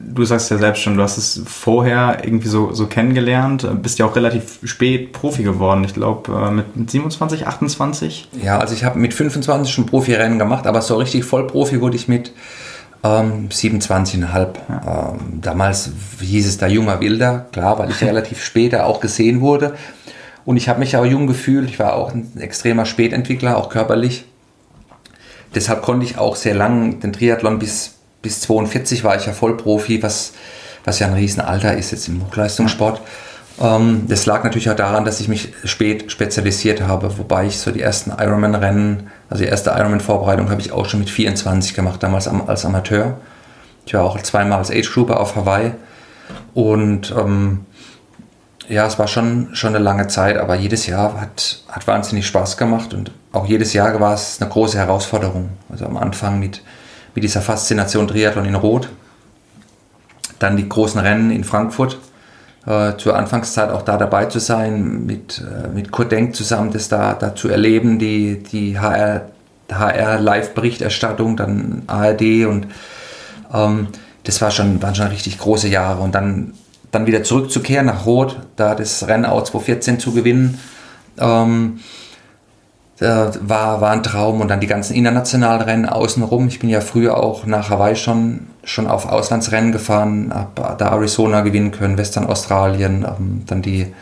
du 0.00 0.24
sagst 0.24 0.50
ja 0.50 0.58
selbst 0.58 0.82
schon, 0.82 0.96
du 0.96 1.02
hast 1.02 1.18
es 1.18 1.42
vorher 1.46 2.18
irgendwie 2.24 2.48
so, 2.48 2.72
so 2.72 2.86
kennengelernt, 2.86 3.66
bist 3.82 3.98
ja 3.98 4.06
auch 4.06 4.16
relativ 4.16 4.58
spät 4.64 5.12
Profi 5.12 5.42
geworden, 5.42 5.84
ich 5.84 5.94
glaube 5.94 6.32
äh, 6.32 6.50
mit 6.50 6.90
27, 6.90 7.46
28? 7.46 8.28
Ja, 8.42 8.58
also 8.58 8.74
ich 8.74 8.84
habe 8.84 8.98
mit 8.98 9.14
25 9.14 9.72
schon 9.72 9.86
Profirennen 9.86 10.38
gemacht, 10.38 10.66
aber 10.66 10.82
so 10.82 10.96
richtig 10.96 11.24
Vollprofi 11.24 11.80
wurde 11.80 11.96
ich 11.96 12.08
mit 12.08 12.32
ähm, 13.04 13.48
27,5. 13.50 14.26
Ja. 14.68 15.10
Ähm, 15.12 15.40
damals 15.40 15.90
hieß 16.20 16.46
es 16.46 16.58
da 16.58 16.66
junger 16.66 17.00
Wilder, 17.00 17.46
klar, 17.52 17.78
weil 17.78 17.90
ich 17.90 18.00
relativ 18.02 18.42
später 18.42 18.86
auch 18.86 19.00
gesehen 19.00 19.40
wurde. 19.40 19.74
Und 20.46 20.56
ich 20.56 20.68
habe 20.68 20.78
mich 20.78 20.96
auch 20.96 21.04
jung 21.04 21.26
gefühlt. 21.26 21.68
Ich 21.68 21.78
war 21.78 21.94
auch 21.94 22.14
ein 22.14 22.30
extremer 22.38 22.86
Spätentwickler, 22.86 23.58
auch 23.58 23.68
körperlich. 23.68 24.24
Deshalb 25.54 25.82
konnte 25.82 26.06
ich 26.06 26.18
auch 26.18 26.36
sehr 26.36 26.54
lang 26.54 27.00
den 27.00 27.12
Triathlon 27.12 27.58
bis, 27.58 27.96
bis 28.22 28.40
42 28.42 29.04
war 29.04 29.16
ich 29.16 29.26
ja 29.26 29.32
Vollprofi, 29.32 30.02
was, 30.02 30.32
was 30.84 31.00
ja 31.00 31.08
ein 31.08 31.14
Riesenalter 31.14 31.76
ist 31.76 31.90
jetzt 31.90 32.06
im 32.08 32.24
Hochleistungssport. 32.24 33.00
Ähm, 33.60 34.04
das 34.06 34.26
lag 34.26 34.44
natürlich 34.44 34.70
auch 34.70 34.76
daran, 34.76 35.04
dass 35.04 35.18
ich 35.18 35.28
mich 35.28 35.52
spät 35.64 36.12
spezialisiert 36.12 36.80
habe, 36.82 37.18
wobei 37.18 37.46
ich 37.46 37.58
so 37.58 37.72
die 37.72 37.80
ersten 37.80 38.10
Ironman-Rennen, 38.10 39.10
also 39.28 39.42
die 39.42 39.50
erste 39.50 39.70
Ironman-Vorbereitung 39.70 40.50
habe 40.50 40.60
ich 40.60 40.70
auch 40.70 40.86
schon 40.86 41.00
mit 41.00 41.10
24 41.10 41.74
gemacht, 41.74 42.02
damals 42.02 42.28
als 42.28 42.64
Amateur. 42.64 43.18
Ich 43.84 43.94
war 43.94 44.04
auch 44.04 44.20
zweimal 44.22 44.58
als 44.58 44.70
Age-Grouper 44.70 45.18
auf 45.18 45.34
Hawaii 45.34 45.72
und 46.54 47.12
ähm, 47.18 47.66
ja, 48.68 48.86
es 48.86 48.98
war 48.98 49.08
schon, 49.08 49.54
schon 49.54 49.74
eine 49.74 49.84
lange 49.84 50.08
Zeit, 50.08 50.36
aber 50.36 50.54
jedes 50.54 50.86
Jahr 50.86 51.20
hat, 51.20 51.62
hat 51.68 51.86
wahnsinnig 51.86 52.26
Spaß 52.26 52.56
gemacht 52.56 52.94
und 52.94 53.12
auch 53.32 53.46
jedes 53.46 53.72
Jahr 53.72 53.98
war 54.00 54.14
es 54.14 54.40
eine 54.40 54.50
große 54.50 54.78
Herausforderung. 54.78 55.50
Also 55.68 55.86
am 55.86 55.96
Anfang 55.96 56.38
mit, 56.38 56.62
mit 57.14 57.24
dieser 57.24 57.42
Faszination 57.42 58.08
Triathlon 58.08 58.46
in 58.46 58.54
Rot, 58.54 58.88
dann 60.38 60.56
die 60.56 60.68
großen 60.68 61.00
Rennen 61.00 61.30
in 61.30 61.44
Frankfurt 61.44 61.98
äh, 62.66 62.96
zur 62.96 63.16
Anfangszeit 63.16 63.70
auch 63.70 63.82
da 63.82 63.96
dabei 63.96 64.26
zu 64.26 64.38
sein, 64.38 65.06
mit, 65.06 65.40
äh, 65.40 65.68
mit 65.68 65.92
Kurt 65.92 66.12
Denk 66.12 66.34
zusammen 66.34 66.72
das 66.72 66.88
da, 66.88 67.14
da 67.14 67.34
zu 67.34 67.48
erleben, 67.48 67.98
die, 67.98 68.42
die 68.42 68.78
HR, 68.78 69.28
HR 69.70 70.20
Live-Berichterstattung, 70.20 71.36
dann 71.36 71.82
ARD 71.86 72.46
und 72.46 72.66
ähm, 73.52 73.88
das 74.24 74.40
war 74.42 74.50
schon, 74.50 74.82
waren 74.82 74.94
schon 74.94 75.06
richtig 75.06 75.38
große 75.38 75.68
Jahre 75.68 76.02
und 76.02 76.14
dann, 76.14 76.54
dann 76.96 77.06
wieder 77.06 77.22
zurückzukehren 77.22 77.86
nach 77.86 78.06
Rot, 78.06 78.38
da 78.56 78.74
das 78.74 79.06
Rennen 79.06 79.26
auch 79.26 79.44
2014 79.44 80.00
zu 80.00 80.12
gewinnen. 80.12 80.58
Ähm, 81.18 81.80
äh, 82.98 83.04
war, 83.04 83.82
war 83.82 83.90
ein 83.90 84.02
Traum 84.02 84.40
und 84.40 84.48
dann 84.48 84.60
die 84.60 84.66
ganzen 84.66 84.94
internationalen 84.94 85.60
Rennen 85.60 85.86
außenrum. 85.86 86.48
Ich 86.48 86.58
bin 86.58 86.70
ja 86.70 86.80
früher 86.80 87.22
auch 87.22 87.44
nach 87.44 87.68
Hawaii 87.68 87.94
schon, 87.94 88.46
schon 88.64 88.86
auf 88.86 89.06
Auslandsrennen 89.06 89.72
gefahren, 89.72 90.32
habe 90.34 90.76
da 90.78 90.88
Arizona 90.88 91.42
gewinnen 91.42 91.72
können, 91.72 91.98
Western 91.98 92.26
Australien, 92.26 93.04
ähm, 93.06 93.42
dann 93.46 93.60
die 93.60 93.92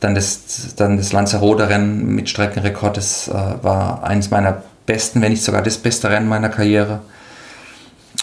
dann 0.00 0.14
das, 0.14 0.74
dann 0.76 0.98
das 0.98 1.14
Lanzarote-Rennen 1.14 2.14
mit 2.14 2.28
Streckenrekord, 2.28 2.98
das 2.98 3.28
äh, 3.28 3.32
war 3.32 4.04
eines 4.04 4.30
meiner 4.30 4.62
besten, 4.84 5.22
wenn 5.22 5.32
nicht 5.32 5.42
sogar 5.42 5.62
das 5.62 5.78
beste 5.78 6.10
Rennen 6.10 6.28
meiner 6.28 6.50
Karriere. 6.50 7.00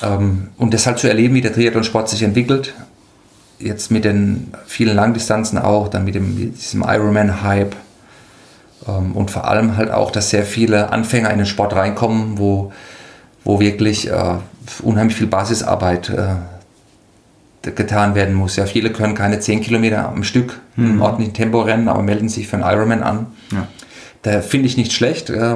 Ähm, 0.04 0.50
und 0.58 0.76
das 0.76 0.86
halt 0.86 1.00
zu 1.00 1.08
erleben, 1.08 1.34
wie 1.34 1.42
der 1.42 1.52
Triathlon-Sport 1.52 2.10
sich 2.10 2.22
entwickelt, 2.22 2.76
jetzt 3.60 3.92
mit 3.92 4.06
den 4.06 4.54
vielen 4.66 4.96
Langdistanzen 4.96 5.58
auch, 5.58 5.88
dann 5.88 6.06
mit, 6.06 6.16
dem, 6.16 6.36
mit 6.38 6.56
diesem 6.56 6.84
Ironman-Hype, 6.84 7.76
ähm, 8.88 9.14
und 9.14 9.32
vor 9.32 9.48
allem 9.48 9.78
halt 9.78 9.92
auch, 9.92 10.12
dass 10.12 10.30
sehr 10.30 10.44
viele 10.44 10.92
Anfänger 10.92 11.32
in 11.32 11.38
den 11.38 11.46
Sport 11.46 11.74
reinkommen, 11.76 12.38
wo, 12.38 12.72
wo 13.44 13.60
wirklich 13.60 14.10
äh, 14.10 14.36
unheimlich 14.82 15.18
viel 15.18 15.28
Basisarbeit 15.28 16.10
äh, 16.10 17.72
getan 17.72 18.16
werden 18.16 18.36
muss. 18.36 18.56
Ja, 18.56 18.66
viele 18.66 18.92
können 18.92 19.16
keine 19.16 19.40
10 19.40 19.62
Kilometer 19.62 20.08
am 20.08 20.24
Stück 20.24 20.60
mhm. 20.76 20.86
im 20.86 21.02
ordentlichen 21.02 21.34
Tempo 21.34 21.62
rennen, 21.62 21.88
aber 21.88 22.04
melden 22.04 22.30
sich 22.30 22.48
für 22.48 22.58
einen 22.58 22.66
Ironman 22.66 23.04
an. 23.04 23.28
Ja. 23.52 23.68
Da 24.24 24.42
finde 24.42 24.68
ich 24.68 24.78
nicht 24.78 24.94
schlecht, 24.94 25.30
äh, 25.30 25.56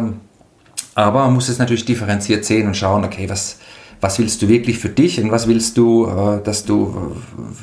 aber 0.95 1.25
man 1.25 1.33
muss 1.33 1.49
es 1.49 1.59
natürlich 1.59 1.85
differenziert 1.85 2.45
sehen 2.45 2.67
und 2.67 2.75
schauen, 2.75 3.03
okay, 3.03 3.29
was, 3.29 3.59
was 4.01 4.19
willst 4.19 4.41
du 4.41 4.47
wirklich 4.47 4.79
für 4.79 4.89
dich 4.89 5.21
und 5.21 5.31
was 5.31 5.47
willst 5.47 5.77
du, 5.77 6.07
äh, 6.07 6.43
dass 6.43 6.65
du, 6.65 7.15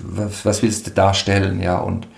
was, 0.05 0.45
was 0.45 0.63
willst 0.63 0.87
du 0.87 0.91
darstellen, 0.91 1.61
ja, 1.61 1.79
und 1.79 2.09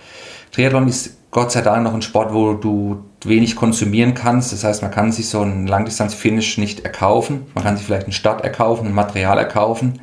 Triathlon 0.51 0.87
ist 0.87 1.17
Gott 1.31 1.51
sei 1.51 1.61
Dank 1.61 1.83
noch 1.83 1.93
ein 1.93 2.01
Sport, 2.01 2.33
wo 2.33 2.53
du 2.53 3.03
wenig 3.23 3.55
konsumieren 3.55 4.13
kannst. 4.13 4.53
Das 4.53 4.63
heißt, 4.63 4.81
man 4.81 4.91
kann 4.91 5.11
sich 5.11 5.29
so 5.29 5.41
einen 5.41 5.67
Langdistanz-Finish 5.67 6.57
nicht 6.57 6.79
erkaufen. 6.79 7.45
Man 7.53 7.63
kann 7.63 7.77
sich 7.77 7.85
vielleicht 7.85 8.05
einen 8.05 8.13
Start 8.13 8.43
erkaufen, 8.43 8.87
ein 8.87 8.93
Material 8.93 9.37
erkaufen. 9.37 9.99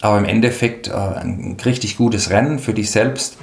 Aber 0.00 0.18
im 0.18 0.26
Endeffekt 0.26 0.88
äh, 0.88 0.92
ein 0.92 1.56
richtig 1.64 1.96
gutes 1.96 2.30
Rennen 2.30 2.58
für 2.58 2.74
dich 2.74 2.90
selbst. 2.90 3.36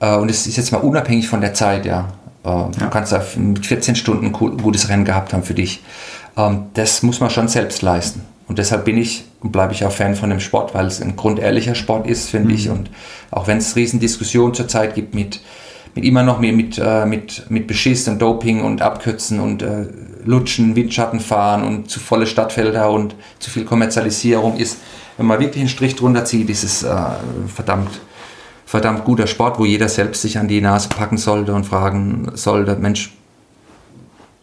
Äh, 0.00 0.14
und 0.16 0.30
es 0.30 0.46
ist 0.46 0.56
jetzt 0.56 0.72
mal 0.72 0.78
unabhängig 0.78 1.28
von 1.28 1.40
der 1.40 1.54
Zeit, 1.54 1.86
ja. 1.86 2.08
Äh, 2.44 2.48
ja. 2.48 2.70
Du 2.78 2.90
kannst 2.90 3.12
da 3.12 3.22
mit 3.36 3.66
14 3.66 3.96
Stunden 3.96 4.26
ein 4.26 4.32
gutes 4.32 4.88
Rennen 4.88 5.04
gehabt 5.04 5.32
haben 5.32 5.42
für 5.42 5.54
dich. 5.54 5.82
Ähm, 6.36 6.66
das 6.74 7.02
muss 7.02 7.20
man 7.20 7.30
schon 7.30 7.48
selbst 7.48 7.82
leisten. 7.82 8.22
Und 8.46 8.58
deshalb 8.58 8.84
bin 8.84 8.98
ich 8.98 9.24
und 9.40 9.52
bleibe 9.52 9.72
ich 9.72 9.84
auch 9.84 9.92
Fan 9.92 10.14
von 10.14 10.30
dem 10.30 10.40
Sport, 10.40 10.74
weil 10.74 10.86
es 10.86 11.00
ein 11.00 11.16
grundehrlicher 11.16 11.74
Sport 11.74 12.06
ist, 12.06 12.28
finde 12.28 12.50
mhm. 12.50 12.54
ich. 12.54 12.68
Und 12.68 12.90
auch 13.30 13.46
wenn 13.46 13.58
es 13.58 13.76
Riesendiskussionen 13.76 14.54
zurzeit 14.54 14.94
gibt 14.94 15.14
mit 15.14 15.40
mit 15.94 16.04
immer 16.04 16.22
noch 16.22 16.40
mit, 16.40 16.56
mit, 16.56 16.78
äh, 16.78 17.06
mit, 17.06 17.48
mit 17.50 17.66
Beschiss 17.66 18.08
und 18.08 18.20
Doping 18.20 18.62
und 18.62 18.82
Abkürzen 18.82 19.40
und 19.40 19.62
äh, 19.62 19.86
Lutschen, 20.24 20.74
Windschatten 20.74 21.20
fahren 21.20 21.62
und 21.62 21.90
zu 21.90 22.00
volle 22.00 22.26
Stadtfelder 22.26 22.90
und 22.90 23.14
zu 23.38 23.50
viel 23.50 23.64
Kommerzialisierung 23.64 24.56
ist, 24.56 24.78
wenn 25.16 25.26
man 25.26 25.38
wirklich 25.38 25.60
einen 25.60 25.68
Strich 25.68 25.94
drunter 25.94 26.24
zieht, 26.24 26.50
ist 26.50 26.64
es 26.64 26.82
äh, 26.82 26.96
verdammt, 27.46 28.00
verdammt 28.66 29.04
guter 29.04 29.26
Sport, 29.26 29.58
wo 29.58 29.64
jeder 29.64 29.88
selbst 29.88 30.22
sich 30.22 30.38
an 30.38 30.48
die 30.48 30.60
Nase 30.60 30.88
packen 30.88 31.18
sollte 31.18 31.54
und 31.54 31.64
fragen 31.64 32.32
sollte, 32.34 32.74
Mensch, 32.76 33.14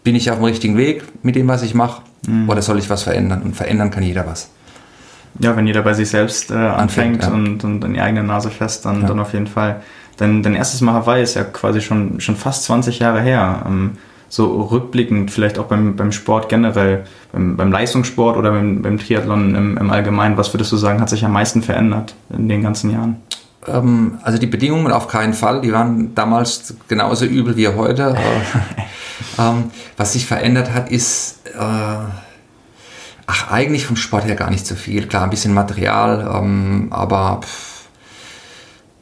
bin 0.03 0.15
ich 0.15 0.31
auf 0.31 0.37
dem 0.37 0.45
richtigen 0.45 0.77
Weg 0.77 1.03
mit 1.21 1.35
dem, 1.35 1.47
was 1.47 1.63
ich 1.63 1.73
mache, 1.73 2.01
mhm. 2.27 2.49
oder 2.49 2.61
soll 2.61 2.79
ich 2.79 2.89
was 2.89 3.03
verändern? 3.03 3.41
Und 3.41 3.55
verändern 3.55 3.91
kann 3.91 4.03
jeder 4.03 4.25
was. 4.25 4.49
Ja, 5.39 5.55
wenn 5.55 5.65
jeder 5.65 5.81
bei 5.81 5.93
sich 5.93 6.09
selbst 6.09 6.51
äh, 6.51 6.55
anfängt, 6.55 7.23
anfängt 7.23 7.23
ja. 7.23 7.29
und, 7.29 7.63
und 7.63 7.85
an 7.85 7.93
die 7.93 8.01
eigene 8.01 8.23
Nase 8.23 8.49
fest, 8.49 8.85
dann, 8.85 9.01
ja. 9.01 9.07
dann 9.07 9.19
auf 9.19 9.33
jeden 9.33 9.47
Fall. 9.47 9.81
Denn 10.19 10.43
dein 10.43 10.55
erstes 10.55 10.81
Mal 10.81 10.93
Hawaii 10.93 11.23
ist 11.23 11.35
ja 11.35 11.43
quasi 11.43 11.81
schon, 11.81 12.19
schon 12.19 12.35
fast 12.35 12.65
20 12.65 12.99
Jahre 12.99 13.21
her. 13.21 13.63
Ähm, 13.65 13.91
so 14.31 14.61
rückblickend, 14.61 15.29
vielleicht 15.29 15.59
auch 15.59 15.65
beim, 15.65 15.97
beim 15.97 16.13
Sport 16.13 16.47
generell, 16.47 17.03
beim, 17.33 17.57
beim 17.57 17.69
Leistungssport 17.69 18.37
oder 18.37 18.51
beim, 18.51 18.81
beim 18.81 18.97
Triathlon 18.97 19.55
im, 19.55 19.77
im 19.77 19.91
Allgemeinen, 19.91 20.37
was 20.37 20.53
würdest 20.53 20.71
du 20.71 20.77
sagen, 20.77 21.01
hat 21.01 21.09
sich 21.09 21.25
am 21.25 21.33
meisten 21.33 21.61
verändert 21.61 22.15
in 22.29 22.47
den 22.47 22.63
ganzen 22.63 22.91
Jahren? 22.91 23.17
Ähm, 23.67 24.19
also 24.23 24.37
die 24.37 24.47
Bedingungen 24.47 24.91
auf 24.93 25.09
keinen 25.09 25.33
Fall, 25.33 25.59
die 25.61 25.73
waren 25.73 26.15
damals 26.15 26.75
genauso 26.87 27.25
übel 27.25 27.57
wie 27.57 27.67
heute. 27.67 28.15
ähm, 29.37 29.71
was 29.97 30.13
sich 30.13 30.25
verändert 30.25 30.73
hat, 30.73 30.89
ist, 30.89 31.39
äh, 31.47 31.57
ach, 31.57 33.51
eigentlich 33.51 33.85
vom 33.85 33.95
Sport 33.95 34.25
her 34.25 34.35
gar 34.35 34.49
nicht 34.49 34.65
so 34.65 34.75
viel. 34.75 35.07
Klar, 35.07 35.23
ein 35.23 35.29
bisschen 35.29 35.53
Material, 35.53 36.29
ähm, 36.35 36.87
aber 36.91 37.41
pff, 37.41 37.87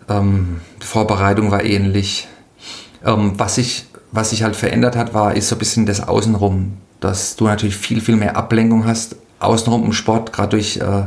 ähm, 0.10 0.62
Vorbereitung 0.80 1.52
war 1.52 1.64
ähnlich. 1.64 2.28
Ähm, 3.06 3.34
was, 3.38 3.56
sich, 3.56 3.86
was 4.12 4.32
sich 4.32 4.44
halt 4.44 4.56
verändert 4.56 4.96
hat, 4.96 5.14
war, 5.14 5.36
ist 5.36 5.50
so 5.50 5.56
ein 5.56 5.60
bisschen 5.60 5.86
das 5.86 6.08
Außenrum. 6.08 6.78
Dass 7.00 7.36
du 7.36 7.46
natürlich 7.46 7.78
viel, 7.78 8.02
viel 8.02 8.18
mehr 8.18 8.36
Ablenkung 8.36 8.86
hast, 8.86 9.16
außenrum 9.40 9.86
im 9.86 9.94
Sport, 9.94 10.34
gerade 10.34 10.50
durch, 10.50 10.78
äh, 10.78 11.04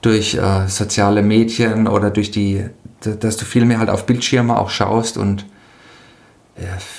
durch 0.00 0.34
äh, 0.34 0.68
soziale 0.68 1.22
Medien 1.22 1.88
oder 1.88 2.10
durch 2.10 2.30
die, 2.30 2.64
dass 3.00 3.36
du 3.36 3.44
viel 3.44 3.64
mehr 3.64 3.78
halt 3.78 3.90
auf 3.90 4.06
Bildschirme 4.06 4.56
auch 4.56 4.70
schaust 4.70 5.16
und 5.16 5.44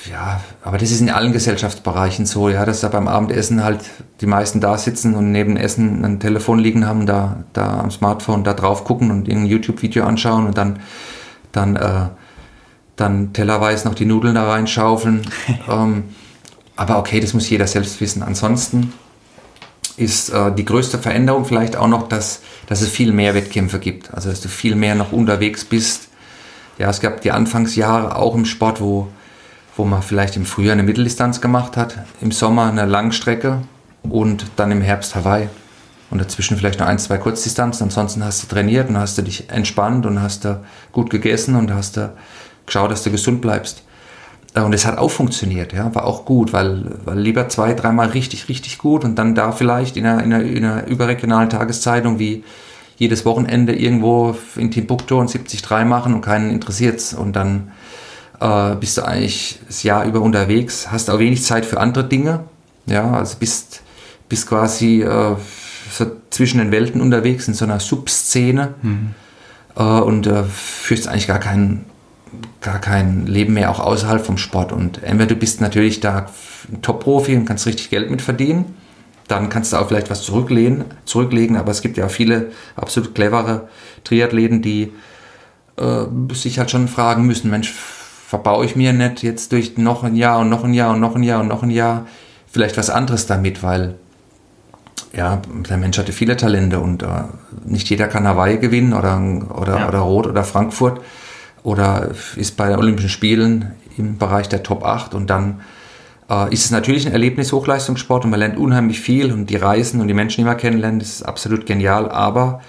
ja, 0.10 0.42
aber 0.64 0.78
das 0.78 0.92
ist 0.92 1.02
in 1.02 1.10
allen 1.10 1.32
Gesellschaftsbereichen 1.32 2.26
so, 2.26 2.50
ja, 2.50 2.66
dass 2.66 2.82
da 2.82 2.90
beim 2.90 3.08
Abendessen 3.08 3.64
halt 3.64 3.82
die 4.20 4.26
meisten 4.26 4.60
da 4.60 4.78
sitzen 4.78 5.16
und 5.16 5.32
neben 5.32 5.58
Essen 5.58 6.04
ein 6.04 6.20
Telefon 6.20 6.60
liegen 6.60 6.88
haben, 6.88 7.06
da, 7.06 7.44
da 7.54 7.80
am 7.80 7.92
Smartphone 7.92 8.44
da 8.44 8.54
drauf 8.54 8.84
gucken 8.84 9.12
und 9.12 9.30
ein 9.30 9.46
YouTube-Video 9.46 10.06
anschauen 10.06 10.48
und 10.48 10.58
dann, 10.58 10.80
dann, 11.52 11.76
äh, 11.76 12.08
dann 12.96 13.34
tellerweise 13.34 13.88
noch 13.88 13.96
die 13.96 14.06
Nudeln 14.06 14.36
da 14.36 14.50
reinschaufeln. 14.50 15.22
ähm, 15.70 16.06
aber 16.76 16.98
okay, 16.98 17.20
das 17.20 17.34
muss 17.34 17.50
jeder 17.50 17.68
selbst 17.68 18.02
wissen. 18.02 18.24
Ansonsten 18.24 18.94
ist 19.98 20.30
äh, 20.30 20.52
die 20.52 20.66
größte 20.66 20.98
Veränderung 20.98 21.46
vielleicht 21.46 21.76
auch 21.76 21.88
noch, 21.88 22.08
dass, 22.08 22.42
dass 22.68 22.82
es 22.82 22.90
viel 22.90 23.12
mehr 23.12 23.36
Wettkämpfe 23.36 23.78
gibt. 23.78 24.14
Also 24.14 24.30
dass 24.30 24.42
du 24.42 24.50
viel 24.50 24.76
mehr 24.76 24.96
noch 24.96 25.12
unterwegs 25.12 25.64
bist. 25.64 26.10
Ja, 26.80 26.90
es 26.90 27.00
gab 27.02 27.22
die 27.22 27.32
Anfangsjahre 27.32 28.16
auch 28.16 28.34
im 28.34 28.46
Sport, 28.46 28.82
wo, 28.82 29.10
wo 29.76 29.86
man 29.86 30.02
vielleicht 30.02 30.36
im 30.36 30.46
Frühjahr 30.46 30.74
eine 30.74 30.84
Mitteldistanz 30.84 31.42
gemacht 31.42 31.78
hat, 31.78 31.98
im 32.22 32.32
Sommer 32.32 32.66
eine 32.66 32.86
Langstrecke 32.86 33.60
und 34.04 34.46
dann 34.56 34.72
im 34.72 34.82
Herbst 34.82 35.16
Hawaii. 35.16 35.50
Und 36.12 36.22
dazwischen 36.22 36.58
vielleicht 36.58 36.80
noch 36.80 36.86
ein, 36.86 37.00
zwei 37.00 37.18
Kurzdistanzen. 37.18 37.86
Ansonsten 37.86 38.24
hast 38.24 38.44
du 38.44 38.48
trainiert 38.48 38.88
und 38.88 38.98
hast 38.98 39.18
du 39.18 39.24
dich 39.24 39.50
entspannt 39.50 40.06
und 40.06 40.22
hast 40.22 40.46
du 40.46 40.64
gut 40.92 41.10
gegessen 41.10 41.56
und 41.56 41.74
hast 41.74 41.98
du 41.98 42.14
geschaut, 42.68 42.92
dass 42.92 43.04
du 43.04 43.10
gesund 43.10 43.42
bleibst. 43.42 43.84
Und 44.54 44.74
es 44.74 44.86
hat 44.86 45.00
auch 45.00 45.10
funktioniert, 45.10 45.74
ja, 45.74 45.96
war 45.96 46.06
auch 46.06 46.26
gut, 46.26 46.54
weil, 46.54 47.00
weil 47.06 47.18
lieber 47.18 47.50
zwei, 47.50 47.74
dreimal 47.74 48.10
richtig, 48.10 48.50
richtig 48.50 48.78
gut 48.78 49.04
und 49.04 49.16
dann 49.16 49.34
da 49.34 49.52
vielleicht 49.52 49.98
in 49.98 50.06
einer, 50.06 50.24
in 50.24 50.32
einer, 50.32 50.44
in 50.44 50.64
einer 50.64 50.86
überregionalen 50.86 51.50
Tageszeitung 51.50 52.20
wie 52.20 52.44
jedes 52.98 53.26
Wochenende 53.26 53.74
irgendwo 53.76 54.36
in 54.56 54.70
Timbuktu 54.70 55.20
und 55.20 55.34
73 55.34 55.68
machen 55.86 56.14
und 56.14 56.22
keinen 56.22 56.52
interessiert's 56.52 57.16
und 57.16 57.36
dann 57.36 57.72
äh, 58.44 58.76
bist 58.76 58.98
du 58.98 59.06
eigentlich 59.06 59.60
das 59.68 59.84
Jahr 59.84 60.06
über 60.06 60.22
unterwegs, 60.22 60.92
hast 60.92 61.10
auch 61.10 61.20
wenig 61.20 61.44
Zeit 61.44 61.66
für 61.66 61.80
andere 61.80 62.04
Dinge, 62.04 62.42
ja, 62.86 63.12
also 63.12 63.38
bist, 63.40 63.82
bist 64.28 64.48
quasi 64.48 65.02
äh, 65.02 65.36
so 65.92 66.06
zwischen 66.30 66.58
den 66.58 66.72
Welten 66.72 67.00
unterwegs 67.00 67.48
in 67.48 67.54
so 67.54 67.64
einer 67.64 67.80
Subszene 67.80 68.74
mhm. 68.82 69.16
äh, 69.78 69.82
und 69.82 70.28
äh, 70.28 70.44
führst 70.44 71.08
eigentlich 71.08 71.28
gar 71.28 71.40
keinen 71.40 71.86
gar 72.62 72.80
kein 72.80 73.28
Leben 73.28 73.54
mehr 73.54 73.70
auch 73.70 73.80
außerhalb 73.80 74.26
vom 74.26 74.40
Sport. 74.40 74.72
Und 74.72 75.04
entweder 75.04 75.28
du 75.28 75.36
bist 75.36 75.62
natürlich 75.62 76.00
da 76.00 76.30
ein 76.72 76.82
Top-Profi 76.82 77.36
und 77.36 77.46
kannst 77.46 77.68
richtig 77.68 77.92
Geld 77.92 78.10
mit 78.10 78.24
verdienen, 78.24 78.74
dann 79.28 79.50
kannst 79.50 79.72
du 79.72 79.78
auch 79.78 79.88
vielleicht 79.88 80.10
was 80.10 80.24
zurücklehnen, 80.24 80.86
zurücklegen, 81.06 81.58
aber 81.58 81.72
es 81.72 81.82
gibt 81.82 81.96
ja 81.98 82.08
auch 82.08 82.12
viele 82.12 82.52
absolut 82.76 83.14
clevere 83.14 83.68
Triathleten, 84.04 84.64
die 84.64 84.92
äh, 85.78 86.06
sich 86.34 86.58
halt 86.58 86.72
schon 86.72 86.88
fragen 86.88 87.28
müssen, 87.28 87.52
Mensch, 87.52 87.76
verbaue 88.34 88.66
ich 88.66 88.76
mir 88.76 88.94
nicht 88.94 89.22
jetzt 89.22 89.52
durch 89.52 89.78
noch 89.78 90.04
ein 90.04 90.16
Jahr 90.16 90.40
und 90.40 90.50
noch 90.50 90.64
ein 90.64 90.74
Jahr 90.74 90.90
und 90.96 91.00
noch 91.00 91.16
ein 91.16 91.22
Jahr 91.22 91.40
und 91.40 91.50
noch 91.50 91.62
ein 91.62 91.70
Jahr 91.70 92.08
vielleicht 92.52 92.78
was 92.78 92.90
anderes 92.90 93.28
damit, 93.28 93.62
weil 93.62 93.94
ja, 95.16 95.40
der 95.70 95.78
Mensch 95.78 96.00
hatte 96.00 96.14
viele 96.14 96.36
Talente 96.36 96.80
und 96.80 97.04
äh, 97.04 97.26
nicht 97.64 97.92
jeder 97.92 98.08
kann 98.08 98.28
Hawaii 98.28 98.58
gewinnen 98.58 98.94
oder, 98.94 99.22
oder, 99.56 99.82
ja. 99.82 99.88
oder 99.88 100.00
Rot 100.00 100.26
oder 100.26 100.44
Frankfurt 100.44 101.00
oder 101.62 102.10
ist 102.36 102.58
bei 102.58 102.70
den 102.70 102.80
Olympischen 102.80 103.10
Spielen 103.10 103.74
im 103.98 104.18
Bereich 104.18 104.50
der 104.50 104.64
Top 104.64 104.84
8 104.84 105.14
und 105.14 105.30
dann 105.30 105.62
äh, 106.28 106.52
ist 106.52 106.66
es 106.66 106.72
natürlich 106.72 107.06
ein 107.06 107.14
Erlebnis 107.14 107.54
Hochleistungssport 107.54 108.24
und 108.24 108.32
man 108.32 108.40
lernt 108.40 108.58
unheimlich 108.58 109.00
viel 109.00 109.32
und 109.32 109.52
die 109.52 109.58
Reisen 109.58 110.02
und 110.02 110.08
die 110.08 110.16
Menschen, 110.16 110.42
die 110.42 110.46
man 110.46 110.58
kennenlernt, 110.58 111.04
ist 111.04 111.22
absolut 111.22 111.68
genial, 111.68 112.10
aber 112.10 112.62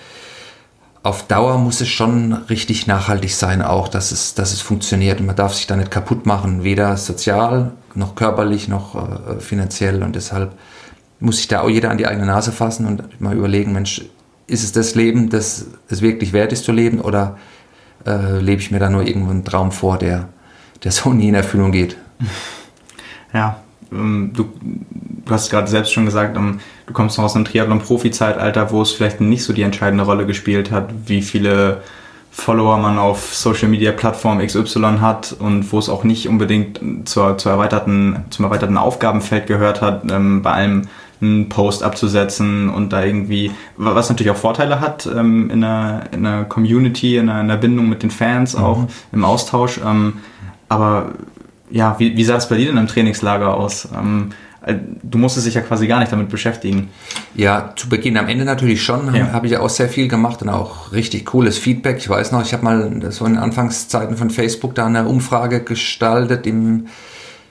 auf 1.04 1.26
Dauer 1.26 1.58
muss 1.58 1.82
es 1.82 1.88
schon 1.88 2.32
richtig 2.32 2.86
nachhaltig 2.86 3.34
sein, 3.34 3.60
auch 3.60 3.88
dass 3.88 4.10
es, 4.10 4.34
dass 4.34 4.54
es 4.54 4.62
funktioniert. 4.62 5.20
Und 5.20 5.26
man 5.26 5.36
darf 5.36 5.52
sich 5.52 5.66
da 5.66 5.76
nicht 5.76 5.90
kaputt 5.90 6.24
machen, 6.24 6.64
weder 6.64 6.96
sozial 6.96 7.72
noch 7.94 8.14
körperlich 8.14 8.68
noch 8.68 8.94
äh, 8.94 9.38
finanziell. 9.38 10.02
Und 10.02 10.16
deshalb 10.16 10.56
muss 11.20 11.36
sich 11.36 11.46
da 11.46 11.60
auch 11.60 11.68
jeder 11.68 11.90
an 11.90 11.98
die 11.98 12.06
eigene 12.06 12.24
Nase 12.24 12.52
fassen 12.52 12.86
und 12.86 13.20
mal 13.20 13.36
überlegen, 13.36 13.72
Mensch, 13.72 14.00
ist 14.46 14.64
es 14.64 14.72
das 14.72 14.94
Leben, 14.94 15.28
das 15.28 15.66
es 15.88 16.00
wirklich 16.00 16.32
wert 16.32 16.54
ist 16.54 16.64
zu 16.64 16.72
leben? 16.72 17.02
Oder 17.02 17.36
äh, 18.06 18.38
lebe 18.38 18.62
ich 18.62 18.70
mir 18.70 18.78
da 18.78 18.88
nur 18.88 19.06
irgendwo 19.06 19.30
einen 19.30 19.44
Traum 19.44 19.72
vor, 19.72 19.98
der, 19.98 20.30
der 20.84 20.90
so 20.90 21.12
nie 21.12 21.28
in 21.28 21.34
Erfüllung 21.34 21.70
geht. 21.70 21.98
Ja, 23.34 23.63
ähm, 23.94 24.32
du, 24.34 24.48
du 25.24 25.32
hast 25.32 25.50
gerade 25.50 25.68
selbst 25.68 25.92
schon 25.92 26.04
gesagt, 26.04 26.36
ähm, 26.36 26.60
du 26.86 26.92
kommst 26.92 27.18
noch 27.18 27.24
aus 27.24 27.36
einem 27.36 27.44
Triathlon-Profi-Zeitalter, 27.44 28.70
wo 28.70 28.82
es 28.82 28.92
vielleicht 28.92 29.20
nicht 29.20 29.44
so 29.44 29.52
die 29.52 29.62
entscheidende 29.62 30.04
Rolle 30.04 30.26
gespielt 30.26 30.70
hat, 30.70 30.90
wie 31.06 31.22
viele 31.22 31.82
Follower 32.30 32.78
man 32.78 32.98
auf 32.98 33.32
Social 33.32 33.68
Media 33.68 33.92
Plattform 33.92 34.44
XY 34.44 34.98
hat 35.00 35.36
und 35.38 35.70
wo 35.72 35.78
es 35.78 35.88
auch 35.88 36.02
nicht 36.02 36.28
unbedingt 36.28 36.80
zur, 37.04 37.38
zur 37.38 37.52
erweiterten, 37.52 38.24
zum 38.30 38.44
erweiterten 38.44 38.76
Aufgabenfeld 38.76 39.46
gehört 39.46 39.80
hat, 39.80 40.10
ähm, 40.10 40.42
bei 40.42 40.52
allem 40.52 40.88
einen 41.20 41.48
Post 41.48 41.82
abzusetzen 41.82 42.68
und 42.68 42.92
da 42.92 43.04
irgendwie, 43.04 43.52
was 43.76 44.10
natürlich 44.10 44.32
auch 44.32 44.36
Vorteile 44.36 44.80
hat 44.80 45.06
ähm, 45.06 45.48
in, 45.48 45.62
einer, 45.62 46.02
in 46.12 46.26
einer 46.26 46.44
Community, 46.44 47.16
in 47.16 47.28
einer, 47.28 47.40
in 47.40 47.50
einer 47.50 47.56
Bindung 47.56 47.88
mit 47.88 48.02
den 48.02 48.10
Fans 48.10 48.56
auch, 48.56 48.78
mhm. 48.78 48.88
im 49.12 49.24
Austausch. 49.24 49.80
Ähm, 49.84 50.14
aber 50.68 51.12
ja, 51.70 51.98
wie, 51.98 52.16
wie 52.16 52.24
sah 52.24 52.36
es 52.36 52.48
bei 52.48 52.56
dir 52.56 52.66
denn 52.66 52.76
im 52.76 52.86
Trainingslager 52.86 53.54
aus? 53.54 53.88
Ähm, 53.94 54.30
äh, 54.64 54.74
du 55.02 55.18
musstest 55.18 55.46
dich 55.46 55.54
ja 55.54 55.60
quasi 55.60 55.86
gar 55.86 56.00
nicht 56.00 56.12
damit 56.12 56.28
beschäftigen. 56.28 56.90
Ja, 57.34 57.72
zu 57.76 57.88
Beginn, 57.88 58.16
am 58.16 58.28
Ende 58.28 58.44
natürlich 58.44 58.82
schon, 58.82 59.14
ja. 59.14 59.32
habe 59.32 59.46
ich 59.46 59.52
ja 59.52 59.60
auch 59.60 59.70
sehr 59.70 59.88
viel 59.88 60.08
gemacht 60.08 60.42
und 60.42 60.48
auch 60.48 60.92
richtig 60.92 61.26
cooles 61.26 61.58
Feedback. 61.58 61.98
Ich 61.98 62.08
weiß 62.08 62.32
noch, 62.32 62.42
ich 62.42 62.52
habe 62.52 62.64
mal 62.64 63.10
so 63.10 63.24
in 63.26 63.36
Anfangszeiten 63.36 64.16
von 64.16 64.30
Facebook 64.30 64.74
da 64.74 64.86
eine 64.86 65.06
Umfrage 65.06 65.62
gestaltet 65.62 66.46
im, 66.46 66.86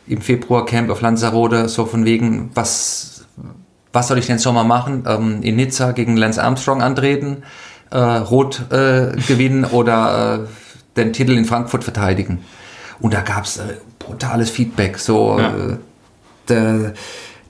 im 0.08 0.21
Februar 0.21 0.65
Camp 0.65 0.89
auf 0.89 1.02
Lanzarote, 1.02 1.69
so 1.69 1.86
von 1.86 2.06
wegen, 2.06 2.52
was 2.54 3.13
was 3.93 4.08
soll 4.08 4.17
ich 4.17 4.26
denn 4.26 4.39
Sommer 4.39 4.63
machen? 4.63 5.06
Ähm, 5.08 5.43
in 5.43 5.56
Nizza 5.56 5.91
gegen 5.91 6.17
Lance 6.17 6.43
Armstrong 6.43 6.82
antreten, 6.82 7.43
äh, 7.91 7.97
Rot 7.97 8.71
äh, 8.71 9.15
gewinnen 9.28 9.65
oder 9.65 10.45
äh, 10.45 10.97
den 10.97 11.13
Titel 11.13 11.38
in 11.38 11.45
Frankfurt 11.45 11.84
verteidigen. 11.84 12.43
Und 12.99 13.13
da 13.13 13.21
gab 13.21 13.45
es 13.45 13.58
äh, 13.58 13.76
brutales 14.06 14.50
Feedback. 14.50 14.98
So, 14.98 15.38
ja. 15.39 15.50
Äh, 15.50 15.78
der, 16.50 16.94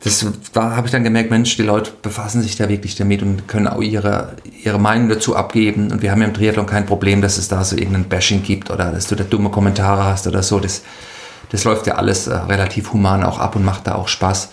das 0.04 0.26
da 0.52 0.76
habe 0.76 0.88
ich 0.88 0.92
dann 0.92 1.04
gemerkt, 1.04 1.32
Mensch, 1.32 1.56
die 1.56 1.64
Leute 1.64 1.92
befassen 2.02 2.42
sich 2.42 2.58
da 2.58 2.68
wirklich 2.68 2.96
damit 2.96 3.22
und 3.22 3.48
können 3.48 3.68
auch 3.68 3.82
ihre, 3.82 4.34
ihre 4.64 4.80
Meinung 4.80 5.10
dazu 5.10 5.36
abgeben. 5.36 5.92
Und 5.92 6.02
wir 6.02 6.12
haben 6.12 6.22
ja 6.22 6.28
im 6.28 6.34
Triathlon 6.34 6.66
kein 6.66 6.86
Problem, 6.86 7.22
dass 7.22 7.38
es 7.38 7.48
da 7.48 7.64
so 7.64 7.76
irgendein 7.78 8.06
Bashing 8.06 8.44
gibt 8.44 8.70
oder 8.70 8.92
dass 8.92 9.08
du 9.08 9.16
da 9.16 9.24
dumme 9.24 9.50
Kommentare 9.50 10.04
hast 10.04 10.28
oder 10.28 10.44
so. 10.44 10.60
Das, 10.60 10.82
das 11.50 11.64
läuft 11.64 11.88
ja 11.88 11.96
alles 11.96 12.28
äh, 12.28 12.36
relativ 12.36 12.92
human 12.94 13.24
auch 13.24 13.40
ab 13.40 13.56
und 13.56 13.64
macht 13.64 13.88
da 13.88 13.96
auch 13.96 14.08
Spaß 14.08 14.50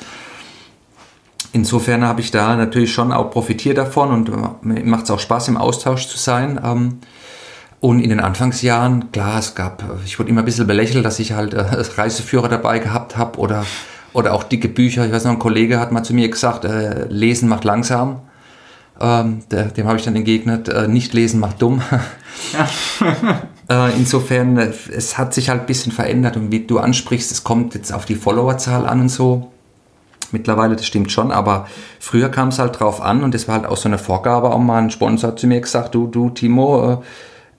insofern 1.53 2.05
habe 2.05 2.21
ich 2.21 2.31
da 2.31 2.57
natürlich 2.57 2.93
schon 2.93 3.13
auch 3.13 3.31
profitiert 3.31 3.79
davon 3.79 4.11
und 4.11 4.65
mir 4.65 4.85
macht 4.85 5.05
es 5.05 5.11
auch 5.11 5.21
Spaß, 5.21 5.49
im 5.49 5.57
Austausch 5.57 6.09
zu 6.09 6.19
sein. 6.19 6.61
Ähm, 6.63 7.01
und 7.81 8.01
in 8.01 8.11
den 8.11 8.21
Anfangsjahren, 8.21 9.11
klar, 9.11 9.38
es 9.38 9.55
gab, 9.55 9.83
ich 10.05 10.19
wurde 10.19 10.29
immer 10.29 10.43
ein 10.43 10.45
bisschen 10.45 10.66
belächelt, 10.66 11.05
dass 11.05 11.19
ich 11.19 11.33
halt 11.33 11.55
äh, 11.55 11.61
Reiseführer 11.61 12.49
dabei 12.49 12.79
gehabt 12.79 13.16
habe 13.16 13.38
oder, 13.38 13.64
oder 14.12 14.35
auch 14.35 14.45
dicke 14.45 14.69
Bücher. 14.69 15.07
Ich 15.07 15.12
weiß 15.12 15.25
noch, 15.25 15.33
ein 15.33 15.38
Kollege 15.38 15.81
hat 15.81 15.90
mal 15.90 16.03
zu 16.03 16.12
mir 16.12 16.29
gesagt, 16.29 16.64
äh, 16.64 17.07
lesen 17.09 17.49
macht 17.49 17.64
langsam. 17.64 18.21
Ähm, 19.01 19.40
der, 19.51 19.66
dem 19.66 19.87
habe 19.87 19.99
ich 19.99 20.05
dann 20.05 20.14
entgegnet, 20.14 20.69
äh, 20.69 20.88
nicht 20.88 21.14
lesen 21.14 21.40
macht 21.40 21.62
dumm. 21.62 21.83
Äh, 23.69 23.93
insofern, 23.97 24.57
äh, 24.57 24.73
es 24.93 25.16
hat 25.16 25.33
sich 25.33 25.49
halt 25.49 25.61
ein 25.61 25.66
bisschen 25.66 25.93
verändert 25.93 26.37
und 26.37 26.51
wie 26.51 26.66
du 26.66 26.81
ansprichst, 26.81 27.31
es 27.31 27.45
kommt 27.45 27.77
jetzt 27.77 27.93
auf 27.93 28.05
die 28.05 28.16
Followerzahl 28.16 28.85
an 28.85 29.03
und 29.03 29.09
so 29.11 29.53
mittlerweile, 30.33 30.75
das 30.75 30.87
stimmt 30.87 31.12
schon, 31.12 31.31
aber 31.31 31.69
früher 32.01 32.31
kam 32.31 32.49
es 32.49 32.59
halt 32.59 32.81
drauf 32.81 33.01
an 33.01 33.23
und 33.23 33.33
das 33.33 33.47
war 33.47 33.57
halt 33.57 33.66
auch 33.66 33.77
so 33.77 33.88
eine 33.88 33.99
Vorgabe, 33.99 34.51
auch 34.51 34.59
mal 34.59 34.83
ein 34.83 34.90
Sponsor 34.90 35.37
zu 35.37 35.47
mir 35.47 35.61
gesagt, 35.61 35.95
du, 35.95 36.09
du 36.09 36.31
Timo, 36.31 36.95
äh, 36.95 36.97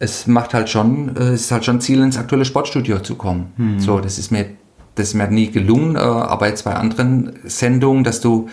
es 0.01 0.25
macht 0.25 0.55
halt 0.55 0.67
schon, 0.67 1.15
äh, 1.15 1.29
es 1.29 1.41
ist 1.41 1.51
halt 1.51 1.63
schon 1.63 1.79
Ziel, 1.79 2.01
ins 2.01 2.17
aktuelle 2.17 2.43
Sportstudio 2.43 2.99
zu 2.99 3.15
kommen. 3.15 3.53
Hm. 3.57 3.79
So, 3.79 3.99
das 3.99 4.17
ist 4.17 4.31
mir, 4.31 4.47
das 4.95 5.09
ist 5.09 5.13
mir 5.13 5.27
nie 5.27 5.51
gelungen, 5.51 5.95
äh, 5.95 5.99
aber 5.99 6.47
jetzt 6.47 6.65
bei 6.65 6.73
anderen 6.73 7.33
Sendungen, 7.43 8.03
dass 8.03 8.19
du, 8.19 8.49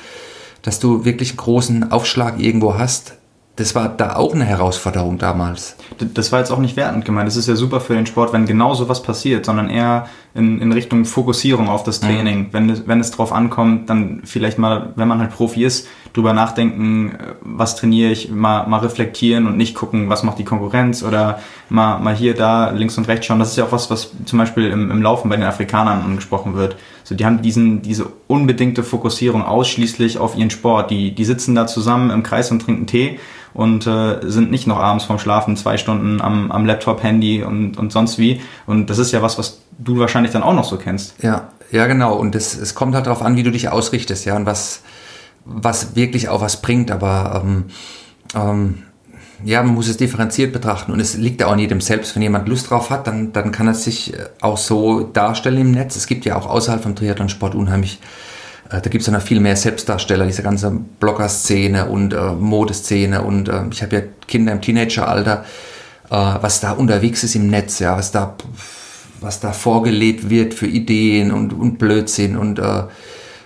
dass 0.61 0.79
du 0.79 1.07
wirklich 1.07 1.31
einen 1.31 1.39
großen 1.39 1.91
Aufschlag 1.91 2.39
irgendwo 2.39 2.79
hast, 2.79 3.15
das 3.57 3.75
war 3.75 3.89
da 3.89 4.17
auch 4.17 4.35
eine 4.35 4.45
Herausforderung 4.45 5.17
damals. 5.17 5.77
Das 5.99 6.31
war 6.31 6.39
jetzt 6.39 6.53
auch 6.53 6.61
nicht 6.61 6.77
wertend 6.77 7.05
gemeint. 7.05 7.27
Das 7.27 7.35
ist 7.35 7.49
ja 7.49 7.57
super 7.57 7.81
für 7.81 7.95
den 7.95 8.07
Sport, 8.07 8.33
wenn 8.33 8.47
genau 8.47 8.75
so 8.75 8.89
was 8.89 9.03
passiert, 9.03 9.47
sondern 9.47 9.69
eher 9.69 10.07
in, 10.39 10.61
in 10.61 10.73
Richtung 10.73 11.05
Fokussierung 11.05 11.69
auf 11.69 11.83
das 11.83 12.01
Training. 12.01 12.39
Mhm. 12.39 12.47
Wenn, 12.53 12.87
wenn 12.87 13.01
es 13.01 13.11
drauf 13.11 13.33
ankommt, 13.33 13.91
dann 13.91 14.23
vielleicht 14.25 14.59
mal, 14.59 14.93
wenn 14.97 15.09
man 15.09 15.19
halt 15.19 15.33
Profi 15.33 15.65
ist, 15.65 15.89
drüber 16.15 16.33
nachdenken, 16.33 17.19
was 17.41 17.77
trainiere 17.77 18.11
ich, 18.11 18.31
mal, 18.31 18.67
mal 18.67 18.79
reflektieren 18.79 19.47
und 19.47 19.57
nicht 19.57 19.75
gucken, 19.75 20.09
was 20.09 20.23
macht 20.23 20.39
die 20.39 20.45
Konkurrenz 20.45 21.03
oder 21.03 21.41
mal, 21.69 21.99
mal 21.99 22.15
hier, 22.15 22.35
da, 22.35 22.71
links 22.71 22.97
und 22.97 23.09
rechts 23.09 23.27
schauen. 23.27 23.39
Das 23.39 23.51
ist 23.51 23.57
ja 23.57 23.65
auch 23.65 23.73
was, 23.73 23.91
was 23.91 24.13
zum 24.25 24.39
Beispiel 24.39 24.69
im, 24.71 24.91
im 24.91 25.03
Laufen 25.03 25.29
bei 25.29 25.37
den 25.37 25.45
Afrikanern 25.45 26.03
angesprochen 26.03 26.55
wird. 26.55 26.77
So, 27.05 27.15
die 27.15 27.25
haben 27.25 27.43
diesen, 27.43 27.83
diese 27.83 28.07
unbedingte 28.27 28.83
Fokussierung 28.83 29.45
ausschließlich 29.45 30.19
auf 30.19 30.37
ihren 30.37 30.51
Sport. 30.51 30.91
Die, 30.91 31.15
die 31.15 31.25
sitzen 31.25 31.55
da 31.55 31.67
zusammen 31.67 32.11
im 32.11 32.23
Kreis 32.23 32.51
und 32.51 32.61
trinken 32.61 32.87
Tee 32.87 33.19
und 33.55 33.87
äh, 33.87 34.19
sind 34.23 34.51
nicht 34.51 34.67
noch 34.67 34.79
abends 34.79 35.05
vorm 35.05 35.19
Schlafen 35.19 35.57
zwei 35.57 35.79
Stunden 35.79 36.21
am, 36.21 36.51
am 36.51 36.67
Laptop, 36.67 37.03
Handy 37.03 37.43
und, 37.43 37.79
und 37.79 37.93
sonst 37.93 38.19
wie. 38.19 38.41
Und 38.67 38.91
das 38.91 38.99
ist 38.99 39.13
ja 39.13 39.23
was, 39.23 39.39
was 39.39 39.63
du 39.79 39.99
wahrscheinlich 39.99 40.33
dann 40.33 40.43
auch 40.43 40.55
noch 40.55 40.65
so 40.65 40.77
kennst. 40.77 41.15
Ja, 41.23 41.49
ja 41.71 41.87
genau. 41.87 42.15
Und 42.15 42.35
es, 42.35 42.57
es 42.57 42.75
kommt 42.75 42.95
halt 42.95 43.07
darauf 43.07 43.23
an, 43.23 43.37
wie 43.37 43.43
du 43.43 43.51
dich 43.51 43.69
ausrichtest, 43.69 44.25
ja, 44.25 44.37
und 44.37 44.47
was, 44.47 44.83
was 45.45 45.97
wirklich 45.97 46.29
auch 46.29 46.41
was 46.41 46.61
bringt. 46.61 46.91
Aber 46.91 47.43
ähm, 47.45 47.65
ähm, 48.35 48.83
ja, 49.45 49.63
man 49.63 49.75
muss 49.75 49.89
es 49.89 49.97
differenziert 49.97 50.53
betrachten 50.53 50.93
und 50.93 51.01
es 51.01 51.17
liegt 51.17 51.43
auch 51.43 51.53
an 51.53 51.59
jedem 51.59 51.81
selbst. 51.81 52.15
Wenn 52.15 52.23
jemand 52.23 52.49
Lust 52.49 52.71
drauf 52.71 52.91
hat, 52.91 53.07
dann, 53.07 53.33
dann 53.33 53.53
kann 53.53 53.69
er 53.69 53.75
sich 53.75 54.15
äh, 54.15 54.27
auch 54.41 54.59
so 54.59 55.03
darstellen 55.03 55.61
im 55.61 55.71
Netz. 55.73 55.97
Es 55.97 56.07
gibt 56.07 56.25
ja 56.25 56.37
auch 56.37 56.47
außerhalb 56.47 56.83
vom 56.83 56.97
Triathlonsport 56.97 57.55
unheimlich 57.55 58.01
Äh, 58.71 58.81
da 58.83 58.91
gibt 58.91 59.01
es 59.01 59.07
ja 59.07 59.13
noch 59.13 59.23
viel 59.23 59.41
mehr 59.41 59.57
Selbstdarsteller, 59.57 60.27
diese 60.27 60.43
ganze 60.43 60.71
Blogger-Szene 60.71 61.87
und 61.87 62.13
äh, 62.13 62.33
Modeszene 62.33 63.23
und 63.23 63.49
äh, 63.49 63.63
ich 63.71 63.83
habe 63.83 63.97
ja 63.97 64.03
Kinder 64.27 64.53
im 64.53 64.61
Teenageralter, 64.61 65.45
äh, 66.11 66.15
was 66.15 66.61
da 66.61 66.73
unterwegs 66.73 67.25
ist 67.25 67.35
im 67.35 67.49
Netz, 67.49 67.79
ja, 67.79 67.97
was 67.97 68.13
da, 68.13 68.35
was 69.21 69.41
da 69.41 69.53
vorgelebt 69.53 70.31
wird 70.31 70.55
für 70.55 70.67
Ideen 70.67 71.33
und, 71.33 71.53
und 71.53 71.79
Blödsinn 71.79 72.37
und 72.37 72.59
äh, 72.59 72.85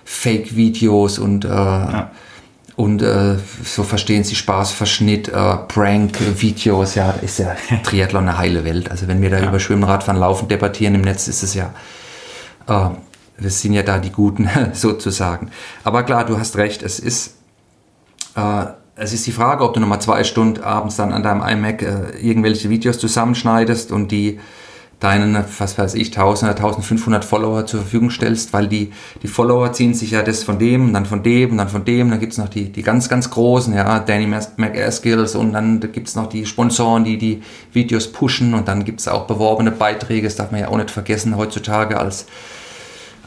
Fake-Videos 0.05 1.19
und, 1.19 1.45
äh, 1.45 1.49
ja. 1.49 2.11
und 2.77 3.03
so 3.65 3.83
verstehen 3.83 4.25
sie 4.25 4.35
Spaß, 4.35 4.73
Verschnitt, 4.73 5.31
Prank-Videos, 5.33 6.97
ja, 6.97 7.13
da 7.13 7.21
ist 7.21 7.39
ja 7.39 7.55
Triathlon 7.83 8.29
eine 8.29 8.39
heile 8.39 8.65
Welt. 8.65 8.91
Also 8.91 9.09
wenn 9.09 9.23
wir 9.23 9.31
da 9.31 9.39
ja. 9.39 9.49
über 9.49 9.61
Schwimmradfahren 9.61 10.21
laufen, 10.21 10.49
debattieren 10.49 10.97
im 10.97 11.03
Netz, 11.03 11.29
ist 11.29 11.43
es 11.43 11.55
ja 11.55 11.73
wir 13.43 13.51
sind 13.51 13.73
ja 13.73 13.83
da 13.83 13.99
die 13.99 14.11
Guten 14.11 14.49
sozusagen. 14.73 15.51
Aber 15.85 16.03
klar, 16.03 16.25
du 16.25 16.39
hast 16.39 16.57
recht, 16.57 16.83
es 16.83 16.99
ist, 16.99 17.37
äh, 18.37 18.65
es 18.95 19.13
ist 19.13 19.27
die 19.27 19.33
Frage, 19.33 19.65
ob 19.65 19.75
du 19.75 19.81
nochmal 19.81 20.01
zwei 20.01 20.25
Stunden 20.25 20.63
abends 20.63 20.97
dann 20.97 21.13
an 21.13 21.23
deinem 21.23 21.43
iMac 21.43 21.83
äh, 21.83 22.19
irgendwelche 22.21 22.71
Videos 22.71 22.99
zusammenschneidest 22.99 23.91
und 23.91 24.13
die 24.13 24.41
deinen, 25.03 25.37
was 25.59 25.79
weiß 25.79 25.95
ich, 25.95 26.09
1000 26.09 26.53
oder 26.53 26.59
1500 26.59 27.25
Follower 27.25 27.67
zur 27.67 27.81
Verfügung 27.81 28.11
stellst, 28.11 28.53
weil 28.53 28.69
die, 28.69 28.93
die 29.23 29.27
Follower 29.27 29.73
ziehen 29.73 29.95
sich 29.95 30.13
ja 30.13 30.23
das 30.23 30.45
von 30.45 30.59
dem 30.59 30.87
und 30.87 30.93
dann 30.93 31.07
von 31.07 31.23
dem 31.23 31.51
und 31.51 31.59
dann 31.59 31.69
von 31.69 31.85
dem. 31.85 32.11
Dann 32.11 32.21
gibt's 32.21 32.39
noch 32.39 32.49
die, 32.49 32.71
die 32.71 32.83
ganz, 32.83 33.09
ganz 33.09 33.31
großen, 33.31 33.75
ja, 33.75 33.99
Danny 33.99 34.27
McAskills 34.57 35.35
und 35.35 35.53
dann 35.53 35.81
gibt's 35.81 36.15
noch 36.15 36.29
die 36.29 36.47
Sponsoren, 36.47 37.05
die 37.05 37.19
die 37.19 37.43
Videos 37.73 38.13
pushen 38.13 38.55
und 38.55 38.69
dann 38.69 38.85
gibt's 38.85 39.09
auch 39.09 39.27
beworbene 39.27 39.73
Beiträge, 39.73 40.27
das 40.27 40.37
darf 40.37 40.53
man 40.53 40.61
ja 40.61 40.69
auch 40.69 40.77
nicht 40.77 40.91
vergessen 40.91 41.37
heutzutage 41.37 41.99
als 41.99 42.27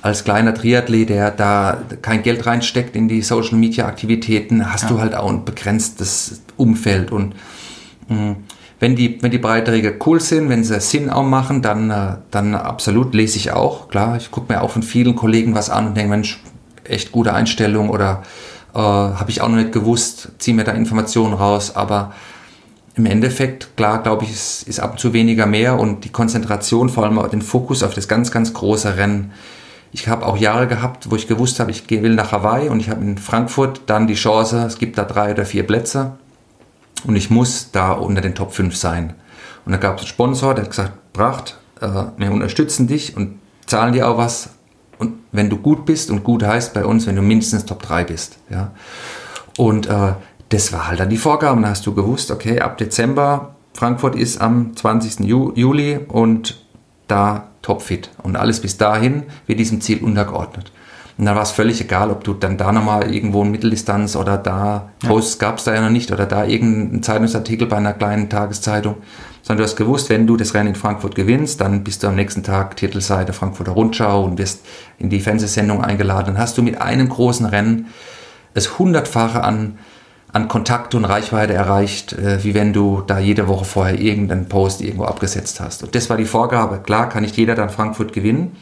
als 0.02 0.24
kleiner 0.24 0.54
Triathlet, 0.54 1.10
der 1.10 1.32
da 1.32 1.82
kein 2.04 2.22
Geld 2.22 2.46
reinsteckt 2.46 2.96
in 2.96 3.08
die 3.08 3.24
Social 3.24 3.58
Media 3.58 3.88
Aktivitäten, 3.88 4.72
hast 4.72 4.84
ja. 4.84 4.90
du 4.90 5.00
halt 5.00 5.16
auch 5.16 5.32
ein 5.32 5.46
begrenztes 5.46 6.42
Umfeld 6.58 7.12
und 7.12 7.34
mh, 8.10 8.16
mm, 8.16 8.36
wenn 8.86 8.96
die, 8.96 9.18
wenn 9.24 9.32
die 9.32 9.40
Beiträge 9.40 9.98
cool 10.06 10.22
sind, 10.22 10.48
wenn 10.48 10.64
sie 10.64 10.80
Sinn 10.80 11.10
auch 11.10 11.24
machen, 11.24 11.64
dann, 11.64 11.90
äh, 11.90 12.18
dann 12.30 12.54
absolut 12.54 13.16
lese 13.16 13.38
ich 13.38 13.52
auch. 13.52 13.88
Klar, 13.88 14.16
ich 14.16 14.30
gucke 14.30 14.54
mir 14.54 14.62
auch 14.62 14.70
von 14.70 14.84
vielen 14.84 15.16
Kollegen 15.16 15.56
was 15.56 15.72
an 15.72 15.88
und 15.88 15.98
denke, 15.98 16.12
Mensch, 16.12 16.40
echt 16.84 17.12
gute 17.12 17.34
Einstellung 17.34 17.90
oder 17.90 18.22
äh, 18.76 18.78
habe 18.78 19.32
ich 19.32 19.42
auch 19.42 19.50
noch 19.50 19.56
nicht 19.56 19.72
gewusst, 19.72 20.34
ziehe 20.38 20.56
mir 20.56 20.66
da 20.66 20.74
Informationen 20.74 21.34
raus, 21.34 21.76
aber 21.76 22.14
im 22.94 23.08
Endeffekt, 23.08 23.76
klar, 23.76 24.04
glaube 24.04 24.26
ich, 24.26 24.30
ist, 24.30 24.68
ist 24.68 24.80
ab 24.80 24.92
und 24.92 25.00
zu 25.00 25.14
weniger 25.14 25.48
mehr 25.48 25.80
und 25.80 26.06
die 26.06 26.12
Konzentration, 26.12 26.90
vor 26.90 27.06
allem 27.06 27.18
auch 27.18 27.28
den 27.28 27.42
Fokus 27.42 27.82
auf 27.82 27.96
das 27.96 28.08
ganz, 28.08 28.30
ganz 28.30 28.54
große 28.54 28.98
Rennen, 28.98 29.32
ich 29.94 30.08
habe 30.10 30.28
auch 30.28 30.38
Jahre 30.38 30.68
gehabt, 30.68 31.10
wo 31.10 31.16
ich 31.16 31.28
gewusst 31.28 31.60
habe, 31.60 31.72
ich 31.72 31.90
will 31.90 32.14
nach 32.14 32.32
Hawaii 32.32 32.70
und 32.70 32.80
ich 32.80 32.92
habe 32.92 33.04
in 33.04 33.18
Frankfurt 33.18 33.82
dann 33.88 34.06
die 34.06 34.14
Chance, 34.14 34.64
es 34.68 34.78
gibt 34.78 35.00
da 35.00 35.06
drei 35.06 35.32
oder 35.32 35.46
vier 35.46 35.66
Plätze 35.66 36.12
und 37.06 37.16
ich 37.16 37.30
muss 37.30 37.72
da 37.72 37.92
unter 37.92 38.22
den 38.22 38.36
Top 38.36 38.54
5 38.54 38.76
sein. 38.76 39.14
Und 39.66 39.72
da 39.72 39.78
gab 39.78 39.96
es 39.96 40.02
einen 40.02 40.10
Sponsor, 40.10 40.54
der 40.54 40.64
hat 40.64 40.72
gesagt, 40.72 41.14
Pracht, 41.14 41.58
äh, 41.82 41.88
wir 42.18 42.32
unterstützen 42.32 42.88
dich 42.88 43.16
und 43.16 43.40
zahlen 43.66 43.94
dir 43.94 44.08
auch 44.08 44.18
was. 44.18 44.50
Und 44.98 45.14
wenn 45.32 45.50
du 45.50 45.58
gut 45.58 45.86
bist 45.86 46.10
und 46.10 46.24
gut 46.24 46.44
heißt 46.44 46.74
bei 46.74 46.86
uns, 46.86 47.08
wenn 47.08 47.16
du 47.16 47.22
mindestens 47.22 47.66
Top 47.66 47.82
3 47.82 48.06
bist. 48.06 48.38
Ja. 48.50 48.72
Und 49.58 49.88
äh, 49.88 50.14
das 50.50 50.72
war 50.72 50.88
halt 50.88 51.00
dann 51.00 51.10
die 51.10 51.18
Vorgabe. 51.18 51.62
Da 51.62 51.70
hast 51.70 51.86
du 51.86 51.94
gewusst, 51.94 52.32
okay, 52.32 52.60
ab 52.60 52.78
Dezember, 52.78 53.56
Frankfurt 53.74 54.16
ist 54.16 54.40
am 54.40 54.76
20. 54.76 55.22
Juli 55.22 56.00
und 56.08 56.66
da 57.08 57.50
topfit. 57.62 58.10
Und 58.24 58.36
alles 58.36 58.62
bis 58.62 58.78
dahin 58.78 59.24
wird 59.48 59.60
diesem 59.60 59.82
Ziel 59.82 60.04
untergeordnet. 60.04 60.72
Und 61.18 61.26
dann 61.26 61.36
war 61.36 61.44
es 61.44 61.52
völlig 61.52 61.80
egal, 61.80 62.12
ob 62.12 62.24
du 62.24 62.34
dann 62.34 62.58
da 62.58 62.72
nochmal 62.72 63.14
irgendwo 63.14 63.42
eine 63.42 63.50
Mitteldistanz 63.50 64.16
oder 64.16 64.38
da, 64.38 64.90
Posts 65.08 65.40
ja. 65.40 65.48
gab 65.48 65.60
es 65.60 65.64
da 65.64 65.74
ja 65.74 65.82
noch 65.82 65.90
nicht, 65.90 66.12
oder 66.12 66.26
da 66.26 66.46
irgendeinen 66.46 67.04
Zeitungsartikel 67.04 67.68
bei 67.68 67.78
einer 67.78 67.94
kleinen 67.94 68.30
Tageszeitung, 68.30 68.98
sondern 69.42 69.60
du 69.60 69.70
hast 69.70 69.78
gewusst, 69.78 70.10
wenn 70.10 70.28
du 70.28 70.36
das 70.36 70.54
Rennen 70.54 70.70
in 70.70 70.76
Frankfurt 70.76 71.16
gewinnst, 71.16 71.62
dann 71.62 71.84
bist 71.84 72.04
du 72.04 72.08
am 72.08 72.16
nächsten 72.16 72.44
Tag 72.44 72.76
Titelseite 72.76 73.32
Frankfurter 73.32 73.72
Rundschau 73.72 74.26
und 74.26 74.38
wirst 74.38 74.66
in 74.98 75.10
die 75.10 75.22
Fernsehsendung 75.22 75.84
eingeladen. 75.84 76.34
Dann 76.34 76.38
hast 76.38 76.58
du 76.58 76.64
mit 76.64 76.82
einem 76.82 77.08
großen 77.08 77.46
Rennen 77.46 77.88
das 78.54 78.78
hundertfache 78.78 79.44
an 79.44 79.78
an 80.36 80.50
Kontakt 80.50 80.94
und 80.96 81.06
Reichweite 81.06 81.54
erreicht, 81.54 82.12
äh, 82.12 82.44
wie 82.44 82.54
wenn 82.54 82.74
du 82.74 83.02
da 83.08 83.20
jede 83.20 83.48
Woche 83.48 83.64
vorher 83.64 83.98
irgendeinen 83.98 84.50
Post 84.50 84.82
irgendwo 84.82 85.06
abgesetzt 85.06 85.62
hast. 85.62 85.82
Und 85.84 85.96
das 85.96 86.10
war 86.10 86.18
die 86.18 86.26
Vorgabe. 86.26 86.80
Klar 86.80 87.08
kann 87.08 87.24
nicht 87.24 87.38
jeder 87.38 87.56
dann 87.56 87.70
Frankfurt 87.70 88.12
gewinnen, 88.12 88.58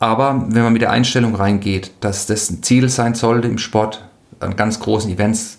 aber 0.00 0.46
wenn 0.48 0.62
man 0.62 0.72
mit 0.72 0.82
der 0.82 0.90
Einstellung 0.90 1.36
reingeht, 1.36 1.92
dass 2.00 2.26
das 2.26 2.50
ein 2.50 2.62
Ziel 2.62 2.88
sein 2.88 3.14
sollte 3.14 3.46
im 3.46 3.58
Sport, 3.58 4.04
an 4.40 4.56
ganz 4.56 4.80
großen 4.80 5.12
Events, 5.12 5.58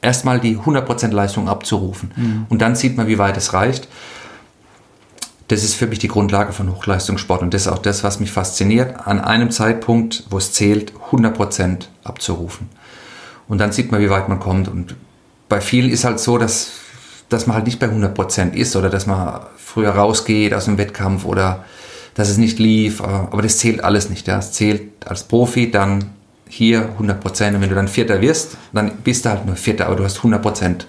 erstmal 0.00 0.40
die 0.40 0.56
100% 0.56 1.08
Leistung 1.12 1.48
abzurufen. 1.48 2.12
Mhm. 2.16 2.46
Und 2.48 2.62
dann 2.62 2.76
sieht 2.76 2.96
man, 2.96 3.08
wie 3.08 3.18
weit 3.18 3.36
es 3.36 3.52
reicht. 3.52 3.88
Das 5.48 5.64
ist 5.64 5.74
für 5.74 5.86
mich 5.86 5.98
die 5.98 6.08
Grundlage 6.08 6.52
von 6.52 6.74
Hochleistungssport 6.74 7.42
und 7.42 7.54
das 7.54 7.62
ist 7.62 7.68
auch 7.68 7.78
das, 7.78 8.04
was 8.04 8.20
mich 8.20 8.30
fasziniert, 8.30 9.06
an 9.06 9.18
einem 9.18 9.50
Zeitpunkt, 9.50 10.24
wo 10.30 10.38
es 10.38 10.52
zählt, 10.52 10.92
100% 11.10 11.86
abzurufen. 12.04 12.68
Und 13.48 13.58
dann 13.58 13.72
sieht 13.72 13.90
man, 13.90 14.00
wie 14.00 14.10
weit 14.10 14.28
man 14.28 14.40
kommt. 14.40 14.68
Und 14.68 14.94
bei 15.48 15.60
vielen 15.62 15.90
ist 15.90 16.04
halt 16.04 16.20
so, 16.20 16.36
dass, 16.36 16.70
dass 17.30 17.46
man 17.46 17.56
halt 17.56 17.66
nicht 17.66 17.78
bei 17.78 17.86
100% 17.86 18.52
ist 18.52 18.76
oder 18.76 18.90
dass 18.90 19.06
man 19.06 19.40
früher 19.56 19.90
rausgeht 19.90 20.52
aus 20.52 20.66
dem 20.66 20.76
Wettkampf 20.76 21.24
oder 21.24 21.64
dass 22.18 22.28
es 22.28 22.36
nicht 22.36 22.58
lief. 22.58 23.00
Aber 23.00 23.42
das 23.42 23.58
zählt 23.58 23.84
alles 23.84 24.10
nicht. 24.10 24.26
Ja. 24.26 24.38
Es 24.38 24.50
zählt 24.50 25.06
als 25.06 25.22
Profi 25.22 25.70
dann 25.70 26.10
hier 26.48 26.90
100%. 26.98 27.54
Und 27.54 27.60
wenn 27.60 27.68
du 27.68 27.76
dann 27.76 27.86
Vierter 27.86 28.20
wirst, 28.20 28.56
dann 28.72 28.96
bist 29.04 29.24
du 29.24 29.30
halt 29.30 29.46
nur 29.46 29.54
Vierter, 29.54 29.86
aber 29.86 29.94
du 29.94 30.04
hast 30.04 30.18
100% 30.18 30.80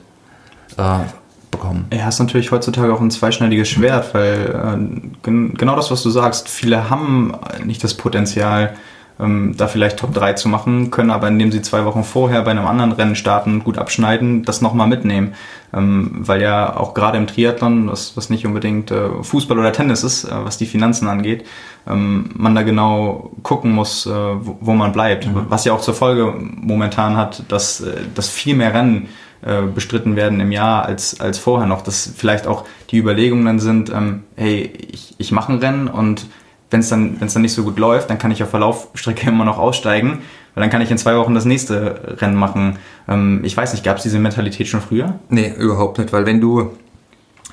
äh, 0.78 1.06
bekommen. 1.52 1.86
Ja, 1.94 2.06
hast 2.06 2.18
natürlich 2.18 2.52
heutzutage 2.52 2.92
auch 2.92 3.00
ein 3.00 3.12
zweischneidiges 3.12 3.70
Schwert, 3.70 4.12
weil 4.16 5.06
äh, 5.24 5.30
genau 5.56 5.76
das, 5.76 5.92
was 5.92 6.02
du 6.02 6.10
sagst, 6.10 6.50
viele 6.50 6.90
haben 6.90 7.36
nicht 7.64 7.84
das 7.84 7.94
Potenzial, 7.94 8.76
ähm, 9.20 9.54
da 9.58 9.68
vielleicht 9.68 10.00
Top 10.00 10.14
3 10.14 10.34
zu 10.34 10.48
machen, 10.48 10.92
können 10.92 11.12
aber 11.12 11.28
indem 11.28 11.52
sie 11.52 11.62
zwei 11.62 11.86
Wochen 11.86 12.04
vorher 12.04 12.42
bei 12.44 12.52
einem 12.52 12.66
anderen 12.66 12.94
Rennen 12.94 13.16
starten 13.16 13.54
und 13.56 13.64
gut 13.66 13.78
abschneiden, 13.78 14.44
das 14.44 14.62
nochmal 14.62 14.88
mitnehmen. 14.88 15.34
Ähm, 15.74 16.12
weil 16.22 16.42
ja 16.42 16.76
auch 16.76 16.94
gerade 16.94 17.18
im 17.18 17.28
Triathlon, 17.28 17.92
was, 17.92 18.18
was 18.18 18.30
nicht 18.30 18.46
unbedingt 18.46 18.92
äh, 18.92 19.22
Fußball 19.22 19.60
oder 19.60 19.72
Tennis 19.72 20.04
ist, 20.04 20.24
äh, 20.24 20.32
was 20.32 20.58
die 20.58 20.66
Finanzen 20.66 21.08
angeht, 21.08 21.46
ähm, 21.88 22.30
man 22.34 22.56
da 22.56 22.64
genau 22.64 23.32
gucken 23.44 23.72
muss, 23.72 24.06
äh, 24.06 24.10
wo, 24.10 24.58
wo, 24.62 24.74
man 24.74 24.94
bleibt. 24.94 25.28
Mhm. 25.28 25.46
Was 25.50 25.66
ja 25.66 25.74
auch 25.74 25.82
zur 25.82 25.94
Folge 25.94 26.34
momentan 26.40 27.18
hat, 27.18 27.44
dass, 27.50 27.82
äh, 27.82 27.98
dass 28.16 28.30
viel 28.30 28.56
mehr 28.56 28.74
Rennen 28.74 29.10
äh, 29.42 29.62
bestritten 29.62 30.16
werden 30.16 30.40
im 30.40 30.52
Jahr 30.52 30.86
als, 30.86 31.20
als 31.20 31.38
vorher 31.38 31.68
noch. 31.68 31.82
Dass 31.82 32.12
vielleicht 32.16 32.48
auch 32.48 32.66
die 32.90 32.98
Überlegungen 32.98 33.46
dann 33.46 33.60
sind, 33.60 33.90
ähm, 33.90 34.24
hey, 34.36 34.72
ich, 34.92 35.16
ich 35.18 35.32
mache 35.32 35.54
ein 35.54 35.60
Rennen 35.60 35.88
und 35.88 36.26
wenn 36.72 36.82
es 36.82 36.90
dann, 36.90 37.20
wenn's 37.20 37.34
dann 37.34 37.42
nicht 37.42 37.54
so 37.54 37.64
gut 37.64 37.80
läuft, 37.80 38.10
dann 38.10 38.20
kann 38.20 38.32
ich 38.32 38.44
auf 38.44 38.52
der 38.52 38.60
Laufstrecke 38.60 39.28
immer 39.28 39.46
noch 39.46 39.58
aussteigen, 39.58 40.22
weil 40.54 40.62
dann 40.62 40.70
kann 40.70 40.82
ich 40.82 40.92
in 40.92 40.98
zwei 40.98 41.16
Wochen 41.18 41.34
das 41.34 41.46
nächste 41.46 42.18
Rennen 42.22 42.36
machen. 42.36 42.78
Ähm, 43.08 43.42
ich 43.44 43.56
weiß 43.56 43.74
nicht, 43.74 43.84
gab 43.84 43.98
es 43.98 44.04
diese 44.04 44.20
Mentalität 44.20 44.68
schon 44.68 44.82
früher? 44.82 45.20
Nee, 45.30 45.54
überhaupt 45.58 45.98
nicht, 45.98 46.14
weil 46.14 46.26
wenn 46.26 46.42
du, 46.42 46.72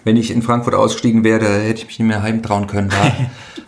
wenn 0.05 0.17
ich 0.17 0.31
in 0.31 0.43
Frankfurt 0.43 0.75
ausgestiegen 0.75 1.25
wäre, 1.25 1.47
hätte 1.47 1.81
ich 1.81 1.87
mich 1.87 1.99
nicht 1.99 2.09
mehr 2.09 2.23
heimtrauen 2.23 2.67
können. 2.67 2.91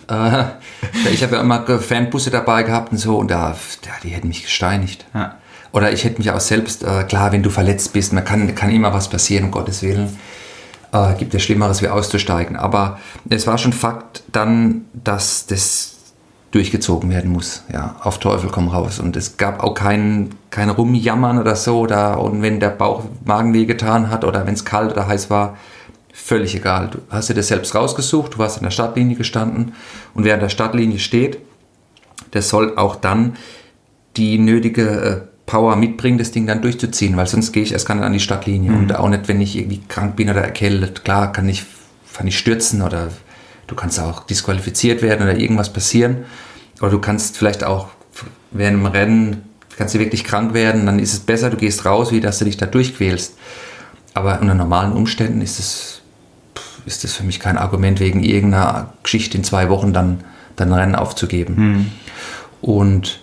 Da, 0.09 0.49
äh, 1.05 1.12
ich 1.12 1.22
habe 1.22 1.36
ja 1.36 1.40
immer 1.40 1.64
Fanbusse 1.78 2.30
dabei 2.30 2.62
gehabt 2.62 2.92
und 2.92 2.99
so 2.99 3.16
und 3.18 3.30
da, 3.30 3.57
ja, 3.84 3.92
die 4.03 4.11
hätten 4.11 4.28
mich 4.28 4.42
gesteinigt. 4.42 5.07
Ja. 5.14 5.36
Oder 5.70 5.92
ich 5.92 6.05
hätte 6.05 6.18
mich 6.18 6.30
auch 6.30 6.40
selbst, 6.40 6.82
äh, 6.82 7.05
klar, 7.05 7.32
wenn 7.32 7.42
du 7.42 7.51
verletzt 7.51 7.92
bist, 7.92 8.12
man 8.12 8.24
kann, 8.24 8.55
kann 8.55 8.70
immer 8.70 8.92
was 8.94 9.09
passieren, 9.11 9.44
um 9.44 9.51
Gottes 9.51 9.82
Willen 9.82 10.16
äh, 10.93 11.14
gibt 11.14 11.34
es 11.34 11.43
Schlimmeres 11.43 11.82
wie 11.82 11.89
auszusteigen. 11.89 12.57
Aber 12.57 12.99
es 13.28 13.47
war 13.47 13.59
schon 13.59 13.72
Fakt 13.72 14.22
dann, 14.32 14.86
dass 14.93 15.47
das 15.47 15.95
durchgezogen 16.51 17.11
werden 17.11 17.30
muss. 17.30 17.62
Ja, 17.72 17.97
auf 18.03 18.18
Teufel 18.18 18.51
komm 18.51 18.68
raus. 18.68 18.99
Und 18.99 19.16
es 19.16 19.36
gab 19.36 19.62
auch 19.62 19.74
kein, 19.74 20.30
kein 20.51 20.70
Rumjammern 20.70 21.39
oder 21.39 21.57
so. 21.57 21.86
Da, 21.86 22.14
und 22.14 22.43
wenn 22.43 22.61
der 22.61 22.70
Bauch 22.70 23.03
Magen 23.24 23.53
wehgetan 23.53 24.11
hat 24.11 24.24
oder 24.24 24.47
wenn 24.47 24.55
es 24.55 24.64
kalt 24.64 24.93
oder 24.93 25.07
heiß 25.07 25.28
war, 25.30 25.57
völlig 26.12 26.55
egal. 26.55 26.89
Du 26.89 26.99
hast 27.11 27.28
dir 27.28 27.34
das 27.34 27.49
selbst 27.49 27.74
rausgesucht, 27.74 28.34
du 28.34 28.39
warst 28.39 28.59
an 28.59 28.64
der 28.64 28.70
Stadtlinie 28.70 29.16
gestanden 29.16 29.74
und 30.14 30.24
wer 30.24 30.34
an 30.34 30.41
der 30.41 30.49
Stadtlinie 30.49 30.99
steht, 30.99 31.39
der 32.32 32.43
soll 32.43 32.76
auch 32.76 32.97
dann 32.97 33.36
die 34.16 34.39
nötige 34.39 34.91
äh, 34.91 35.38
Power 35.49 35.76
mitbringen, 35.76 36.18
das 36.18 36.30
Ding 36.30 36.46
dann 36.46 36.61
durchzuziehen, 36.61 37.16
weil 37.16 37.26
sonst 37.26 37.53
gehe 37.53 37.62
ich 37.62 37.72
erst 37.72 37.86
gar 37.86 37.94
nicht 37.94 38.05
an 38.05 38.12
die 38.12 38.20
Stadtlinie 38.20 38.70
mhm. 38.70 38.76
und 38.76 38.94
auch 38.94 39.09
nicht, 39.09 39.28
wenn 39.28 39.40
ich 39.40 39.57
irgendwie 39.57 39.80
krank 39.88 40.14
bin 40.14 40.28
oder 40.28 40.42
erkältet. 40.42 41.05
Klar, 41.05 41.32
kann 41.32 41.49
ich, 41.49 41.64
kann 42.12 42.26
ich 42.26 42.38
stürzen 42.38 42.82
oder 42.82 43.09
du 43.66 43.74
kannst 43.74 43.99
auch 43.99 44.24
disqualifiziert 44.24 45.01
werden 45.01 45.22
oder 45.22 45.38
irgendwas 45.38 45.72
passieren. 45.72 46.18
Oder 46.82 46.90
du 46.90 46.99
kannst 47.01 47.38
vielleicht 47.38 47.64
auch 47.64 47.88
während 48.51 48.84
dem 48.84 48.86
Rennen, 48.86 49.42
kannst 49.78 49.94
du 49.94 49.99
wirklich 49.99 50.22
krank 50.22 50.53
werden, 50.53 50.84
dann 50.84 50.99
ist 50.99 51.14
es 51.14 51.20
besser, 51.20 51.49
du 51.49 51.57
gehst 51.57 51.86
raus, 51.86 52.12
wie 52.12 52.20
dass 52.20 52.38
du 52.38 52.44
dich 52.44 52.59
da 52.59 52.66
durchquälst. 52.66 53.34
Aber 54.12 54.38
unter 54.42 54.55
normalen 54.55 54.92
Umständen 54.92 55.40
ist 55.40 55.59
es, 55.59 56.03
ist 56.84 57.05
es 57.05 57.14
für 57.14 57.24
mich 57.24 57.40
kein 57.40 57.57
Argument, 57.57 58.01
wegen 58.01 58.22
irgendeiner 58.22 58.92
Geschichte 59.03 59.38
in 59.38 59.44
zwei 59.44 59.70
Wochen 59.70 59.94
dann, 59.94 60.24
dann 60.57 60.74
Rennen 60.74 60.94
aufzugeben. 60.94 61.55
Mhm. 61.57 61.86
Und 62.61 63.20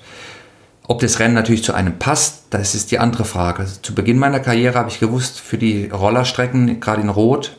Ob 0.87 0.99
das 0.99 1.19
Rennen 1.19 1.33
natürlich 1.33 1.63
zu 1.63 1.73
einem 1.73 1.97
passt, 1.97 2.43
das 2.51 2.75
ist 2.75 2.91
die 2.91 2.99
andere 2.99 3.25
Frage. 3.25 3.59
Also 3.63 3.81
zu 3.81 3.95
Beginn 3.95 4.19
meiner 4.19 4.39
Karriere 4.39 4.77
habe 4.77 4.89
ich 4.89 4.99
gewusst, 4.99 5.39
für 5.39 5.57
die 5.57 5.87
Rollerstrecken, 5.87 6.79
gerade 6.79 7.01
in 7.01 7.09
Rot, 7.09 7.57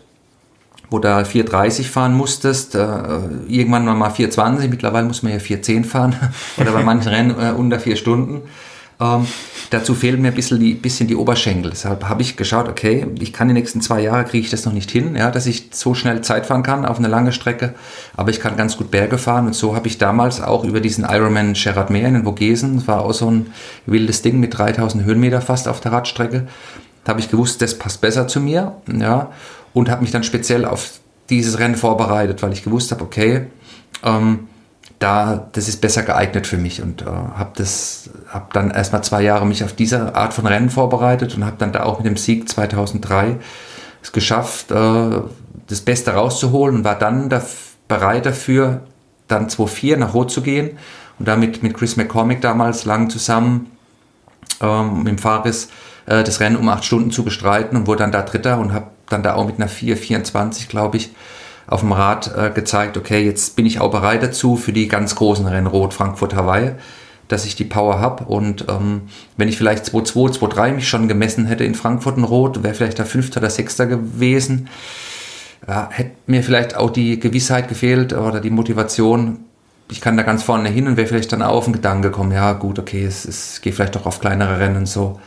wo 0.90 1.00
da 1.00 1.18
4,30 1.20 1.84
fahren 1.84 2.14
musstest, 2.14 2.76
äh, 2.76 2.86
irgendwann 3.48 3.84
mal 3.84 4.10
4,20, 4.10 4.68
mittlerweile 4.68 5.06
muss 5.06 5.24
man 5.24 5.32
ja 5.32 5.38
4,10 5.38 5.84
fahren 5.84 6.14
oder 6.56 6.70
bei 6.70 6.84
manchen 6.84 7.08
Rennen 7.08 7.30
äh, 7.30 7.50
unter 7.50 7.80
vier 7.80 7.96
Stunden. 7.96 8.42
Ähm, 8.98 9.26
dazu 9.70 9.94
fehlen 9.94 10.22
mir 10.22 10.28
ein 10.28 10.34
bisschen 10.34 10.58
die, 10.58 10.74
bisschen 10.74 11.06
die 11.06 11.16
Oberschenkel. 11.16 11.70
Deshalb 11.70 12.08
habe 12.08 12.22
ich 12.22 12.36
geschaut, 12.36 12.68
okay, 12.68 13.06
ich 13.20 13.32
kann 13.32 13.48
die 13.48 13.54
nächsten 13.54 13.82
zwei 13.82 14.00
Jahre, 14.00 14.24
kriege 14.24 14.44
ich 14.44 14.50
das 14.50 14.64
noch 14.64 14.72
nicht 14.72 14.90
hin, 14.90 15.16
ja, 15.16 15.30
dass 15.30 15.46
ich 15.46 15.68
so 15.72 15.94
schnell 15.94 16.22
Zeit 16.22 16.46
fahren 16.46 16.62
kann 16.62 16.86
auf 16.86 16.98
eine 16.98 17.08
lange 17.08 17.32
Strecke, 17.32 17.74
aber 18.16 18.30
ich 18.30 18.40
kann 18.40 18.56
ganz 18.56 18.76
gut 18.78 18.90
Berge 18.90 19.18
fahren 19.18 19.46
und 19.46 19.54
so 19.54 19.76
habe 19.76 19.88
ich 19.88 19.98
damals 19.98 20.40
auch 20.40 20.64
über 20.64 20.80
diesen 20.80 21.04
Ironman 21.04 21.52
Gerard 21.52 21.90
Meer 21.90 22.08
in 22.08 22.14
den 22.14 22.24
Vogesen, 22.24 22.76
das 22.76 22.88
war 22.88 23.04
auch 23.04 23.12
so 23.12 23.30
ein 23.30 23.52
wildes 23.84 24.22
Ding 24.22 24.40
mit 24.40 24.56
3000 24.56 25.04
Höhenmeter 25.04 25.42
fast 25.42 25.68
auf 25.68 25.80
der 25.80 25.92
Radstrecke, 25.92 26.48
da 27.04 27.10
habe 27.10 27.20
ich 27.20 27.30
gewusst, 27.30 27.60
das 27.60 27.78
passt 27.78 28.00
besser 28.00 28.28
zu 28.28 28.40
mir, 28.40 28.76
ja, 28.90 29.30
und 29.74 29.90
habe 29.90 30.00
mich 30.00 30.10
dann 30.10 30.24
speziell 30.24 30.64
auf 30.64 31.00
dieses 31.28 31.58
Rennen 31.58 31.76
vorbereitet, 31.76 32.42
weil 32.42 32.52
ich 32.52 32.64
gewusst 32.64 32.92
habe, 32.92 33.04
okay, 33.04 33.46
ähm, 34.02 34.48
da, 34.98 35.48
das 35.52 35.68
ist 35.68 35.80
besser 35.80 36.02
geeignet 36.02 36.46
für 36.46 36.56
mich 36.56 36.82
und 36.82 37.02
äh, 37.02 37.06
habe 37.06 37.50
das, 37.56 38.10
habe 38.28 38.46
dann 38.52 38.70
erstmal 38.70 39.04
zwei 39.04 39.22
Jahre 39.22 39.46
mich 39.46 39.62
auf 39.62 39.74
diese 39.74 40.14
Art 40.14 40.32
von 40.32 40.46
Rennen 40.46 40.70
vorbereitet 40.70 41.36
und 41.36 41.44
habe 41.44 41.56
dann 41.58 41.72
da 41.72 41.82
auch 41.82 41.98
mit 41.98 42.06
dem 42.06 42.16
Sieg 42.16 42.48
2003 42.48 43.36
es 44.02 44.12
geschafft, 44.12 44.70
äh, 44.70 45.20
das 45.68 45.80
Beste 45.80 46.12
rauszuholen 46.12 46.76
und 46.76 46.84
war 46.84 46.98
dann 46.98 47.28
da, 47.28 47.42
bereit 47.88 48.26
dafür, 48.26 48.82
dann 49.28 49.48
2004 49.48 49.96
nach 49.98 50.14
Rot 50.14 50.30
zu 50.30 50.40
gehen 50.40 50.78
und 51.18 51.28
damit 51.28 51.62
mit 51.62 51.76
Chris 51.76 51.96
McCormick 51.96 52.40
damals 52.40 52.84
lang 52.84 53.10
zusammen 53.10 53.70
ähm, 54.60 54.98
mit 54.98 55.08
dem 55.08 55.18
Faris 55.18 55.68
äh, 56.06 56.24
das 56.24 56.40
Rennen 56.40 56.56
um 56.56 56.68
acht 56.68 56.84
Stunden 56.84 57.10
zu 57.10 57.22
bestreiten 57.22 57.76
und 57.76 57.86
wurde 57.86 57.98
dann 57.98 58.12
da 58.12 58.22
Dritter 58.22 58.58
und 58.58 58.72
habe 58.72 58.86
dann 59.08 59.22
da 59.22 59.34
auch 59.34 59.46
mit 59.46 59.56
einer 59.56 59.68
4,24 59.68 60.68
glaube 60.68 60.96
ich 60.96 61.10
auf 61.66 61.80
dem 61.80 61.92
Rad 61.92 62.32
äh, 62.36 62.50
gezeigt, 62.50 62.96
okay, 62.96 63.24
jetzt 63.24 63.56
bin 63.56 63.66
ich 63.66 63.80
auch 63.80 63.90
bereit 63.90 64.22
dazu 64.22 64.56
für 64.56 64.72
die 64.72 64.88
ganz 64.88 65.14
großen 65.16 65.46
Rennen, 65.46 65.66
Rot, 65.66 65.94
Frankfurt, 65.94 66.34
Hawaii, 66.34 66.72
dass 67.28 67.44
ich 67.44 67.56
die 67.56 67.64
Power 67.64 68.00
habe. 68.00 68.24
Und 68.24 68.66
ähm, 68.68 69.02
wenn 69.36 69.48
ich 69.48 69.56
vielleicht 69.56 69.84
2-2, 69.86 70.38
2-3 70.38 70.72
mich 70.72 70.88
schon 70.88 71.08
gemessen 71.08 71.46
hätte 71.46 71.64
in 71.64 71.74
Frankfurt 71.74 72.16
und 72.16 72.24
Rot, 72.24 72.62
wäre 72.62 72.74
vielleicht 72.74 72.98
der 72.98 73.06
Fünfter 73.06 73.40
oder 73.40 73.50
Sechster 73.50 73.86
gewesen. 73.86 74.68
Ja, 75.66 75.88
hätte 75.90 76.12
mir 76.26 76.44
vielleicht 76.44 76.76
auch 76.76 76.90
die 76.90 77.18
Gewissheit 77.18 77.68
gefehlt 77.68 78.12
oder 78.12 78.40
die 78.40 78.50
Motivation, 78.50 79.40
ich 79.90 80.00
kann 80.00 80.16
da 80.16 80.22
ganz 80.22 80.44
vorne 80.44 80.68
hin 80.68 80.86
und 80.86 80.96
wäre 80.96 81.08
vielleicht 81.08 81.32
dann 81.32 81.42
auch 81.42 81.56
auf 81.56 81.64
den 81.64 81.72
Gedanken 81.72 82.02
gekommen, 82.02 82.30
ja 82.30 82.52
gut, 82.52 82.78
okay, 82.78 83.04
es, 83.04 83.24
es 83.24 83.60
geht 83.60 83.74
vielleicht 83.74 83.96
doch 83.96 84.06
auf 84.06 84.20
kleinere 84.20 84.60
Rennen 84.60 84.76
und 84.76 84.86
so. 84.86 85.18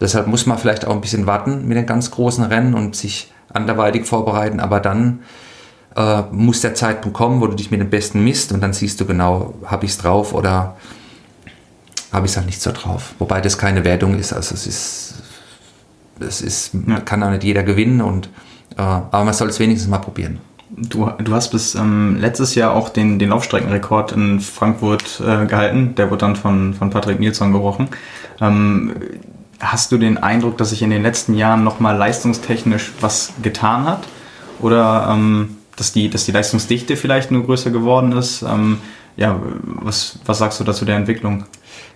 Deshalb 0.00 0.28
muss 0.28 0.46
man 0.46 0.58
vielleicht 0.58 0.86
auch 0.86 0.94
ein 0.94 1.00
bisschen 1.00 1.26
warten 1.26 1.66
mit 1.66 1.76
den 1.76 1.86
ganz 1.86 2.12
großen 2.12 2.44
Rennen 2.44 2.74
und 2.74 2.94
sich 2.94 3.32
anderweitig 3.52 4.06
vorbereiten, 4.06 4.60
aber 4.60 4.78
dann 4.78 5.20
äh, 5.98 6.22
muss 6.30 6.60
der 6.60 6.74
Zeitpunkt 6.74 7.16
kommen, 7.16 7.40
wo 7.40 7.48
du 7.48 7.56
dich 7.56 7.72
mit 7.72 7.80
dem 7.80 7.90
Besten 7.90 8.22
misst 8.22 8.52
und 8.52 8.60
dann 8.60 8.72
siehst 8.72 9.00
du 9.00 9.04
genau, 9.04 9.54
habe 9.64 9.84
ich 9.84 9.90
es 9.92 9.98
drauf 9.98 10.32
oder 10.32 10.76
habe 12.12 12.26
ich 12.26 12.32
es 12.32 12.36
halt 12.36 12.46
nicht 12.46 12.62
so 12.62 12.70
drauf. 12.70 13.14
Wobei 13.18 13.40
das 13.40 13.58
keine 13.58 13.84
Wertung 13.84 14.16
ist, 14.16 14.32
also 14.32 14.54
es 14.54 14.66
ist, 14.66 15.14
es 16.20 16.40
ist, 16.40 16.70
ja. 16.86 17.00
kann 17.00 17.22
auch 17.22 17.30
nicht 17.30 17.42
jeder 17.42 17.64
gewinnen 17.64 18.00
und 18.00 18.26
äh, 18.76 18.82
aber 18.82 19.24
man 19.24 19.34
soll 19.34 19.48
es 19.48 19.58
wenigstens 19.58 19.90
mal 19.90 19.98
probieren. 19.98 20.38
Du, 20.70 21.10
du 21.18 21.34
hast 21.34 21.50
bis 21.50 21.74
ähm, 21.74 22.16
letztes 22.20 22.54
Jahr 22.54 22.74
auch 22.74 22.90
den, 22.90 23.18
den 23.18 23.30
Laufstreckenrekord 23.30 24.12
in 24.12 24.38
Frankfurt 24.38 25.20
äh, 25.20 25.46
gehalten. 25.46 25.94
Der 25.96 26.10
wurde 26.10 26.18
dann 26.18 26.36
von, 26.36 26.74
von 26.74 26.90
Patrick 26.90 27.18
Nilsson 27.18 27.52
gebrochen. 27.52 27.88
Ähm, 28.40 28.94
hast 29.58 29.90
du 29.90 29.96
den 29.96 30.18
Eindruck, 30.18 30.58
dass 30.58 30.70
sich 30.70 30.82
in 30.82 30.90
den 30.90 31.02
letzten 31.02 31.34
Jahren 31.34 31.64
nochmal 31.64 31.96
leistungstechnisch 31.96 32.92
was 33.00 33.32
getan 33.42 33.86
hat? 33.86 34.06
Oder 34.60 35.08
ähm, 35.10 35.57
dass 35.78 35.92
die, 35.92 36.10
dass 36.10 36.24
die 36.24 36.32
Leistungsdichte 36.32 36.96
vielleicht 36.96 37.30
nur 37.30 37.44
größer 37.44 37.70
geworden 37.70 38.12
ist. 38.12 38.42
Ähm, 38.42 38.80
ja, 39.16 39.40
was, 39.62 40.18
was 40.24 40.38
sagst 40.38 40.60
du 40.60 40.64
dazu 40.64 40.84
der 40.84 40.96
Entwicklung? 40.96 41.44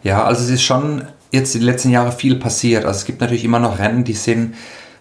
Ja, 0.03 0.25
also 0.25 0.43
es 0.43 0.51
ist 0.51 0.63
schon 0.63 1.03
jetzt 1.31 1.55
die 1.55 1.59
letzten 1.59 1.91
Jahre 1.91 2.13
viel 2.13 2.37
passiert. 2.37 2.85
Also 2.85 2.99
es 2.99 3.05
gibt 3.05 3.21
natürlich 3.21 3.45
immer 3.45 3.59
noch 3.59 3.79
Rennen, 3.79 4.05
die 4.05 4.13
sind, 4.13 4.55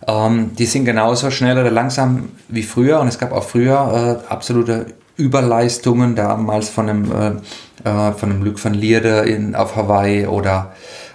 ähm, 0.08 0.52
die 0.58 0.66
sind 0.66 0.86
genauso 0.86 1.30
schnell 1.30 1.58
oder 1.58 1.72
langsam 1.72 2.30
wie 2.48 2.64
früher 2.64 3.00
und 3.00 3.08
es 3.08 3.20
gab 3.20 3.32
auch 3.32 3.44
früher 3.44 4.22
äh, 4.28 4.32
absolute 4.32 4.88
Überleistungen, 5.18 6.16
damals 6.16 6.70
von 6.70 6.90
einem, 6.90 7.12
äh, 7.12 7.90
äh 7.90 8.12
von 8.14 8.32
einem 8.32 8.44
Luc 8.44 8.64
van 8.64 8.74
Lierde 8.74 9.20
in, 9.20 9.56
auf 9.56 9.76
Hawaii 9.76 10.26
oder, 10.26 10.74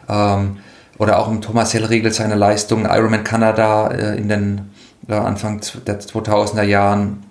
ähm, 0.09 0.59
oder 0.99 1.19
auch 1.19 1.29
im 1.29 1.41
Thomas 1.41 1.75
Hellriegel 1.75 2.13
seine 2.13 2.35
Leistungen, 2.35 2.85
Ironman 2.85 3.25
Kanada 3.25 3.89
äh, 3.89 4.19
in 4.19 4.29
den 4.29 4.71
äh, 5.09 5.15
Anfang 5.15 5.61
der 5.87 6.01
2000er 6.01 6.63
Jahren 6.63 7.26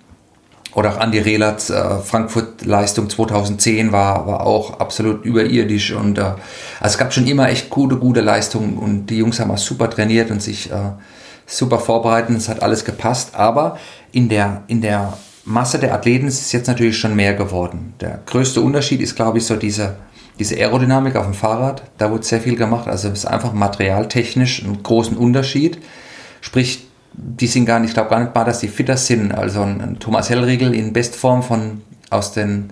oder 0.75 0.91
auch 0.93 0.97
Andi 0.99 1.19
Rehlerts 1.19 1.69
äh, 1.69 1.99
Frankfurt-Leistung 1.99 3.09
2010 3.09 3.93
war, 3.93 4.27
war 4.27 4.45
auch 4.45 4.79
absolut 4.79 5.23
überirdisch. 5.23 5.93
Und 5.93 6.17
äh, 6.17 6.21
also 6.21 6.35
es 6.81 6.97
gab 6.97 7.13
schon 7.13 7.25
immer 7.25 7.49
echt 7.49 7.69
gute, 7.69 7.95
gute 7.95 8.19
Leistungen 8.21 8.77
und 8.77 9.07
die 9.07 9.17
Jungs 9.17 9.39
haben 9.39 9.51
auch 9.51 9.57
super 9.57 9.89
trainiert 9.89 10.31
und 10.31 10.41
sich 10.41 10.69
äh, 10.69 10.75
super 11.45 11.79
vorbereitet. 11.79 12.35
Es 12.35 12.49
hat 12.49 12.61
alles 12.61 12.83
gepasst. 12.83 13.35
Aber 13.35 13.79
in 14.11 14.27
der, 14.27 14.63
in 14.67 14.81
der 14.81 15.17
Masse 15.45 15.79
der 15.79 15.93
Athleten 15.93 16.27
ist 16.27 16.41
es 16.41 16.51
jetzt 16.51 16.67
natürlich 16.67 16.97
schon 16.97 17.15
mehr 17.15 17.35
geworden. 17.35 17.93
Der 18.01 18.19
größte 18.25 18.59
Unterschied 18.59 18.99
ist, 18.99 19.15
glaube 19.15 19.37
ich, 19.37 19.45
so 19.45 19.55
diese, 19.55 19.95
diese 20.39 20.55
Aerodynamik 20.55 21.15
auf 21.15 21.25
dem 21.25 21.33
Fahrrad. 21.33 21.83
Da 21.97 22.11
wurde 22.11 22.23
sehr 22.23 22.41
viel 22.41 22.57
gemacht. 22.57 22.89
Also 22.89 23.07
es 23.07 23.19
ist 23.19 23.25
einfach 23.25 23.53
materialtechnisch 23.53 24.65
einen 24.65 24.83
großen 24.83 25.15
Unterschied. 25.15 25.77
Sprich, 26.41 26.85
die 27.17 27.47
sind 27.47 27.65
gar 27.65 27.79
nicht, 27.79 27.89
ich 27.89 27.93
glaube 27.93 28.09
gar 28.09 28.19
nicht 28.19 28.33
mal, 28.33 28.43
dass 28.43 28.59
die 28.59 28.67
fitter 28.67 28.97
sind. 28.97 29.33
Also 29.33 29.61
ein, 29.61 29.97
Thomas 29.99 30.29
Hellriegel 30.29 30.73
in 30.73 30.93
Bestform 30.93 31.43
von 31.43 31.81
aus 32.09 32.33
den 32.33 32.71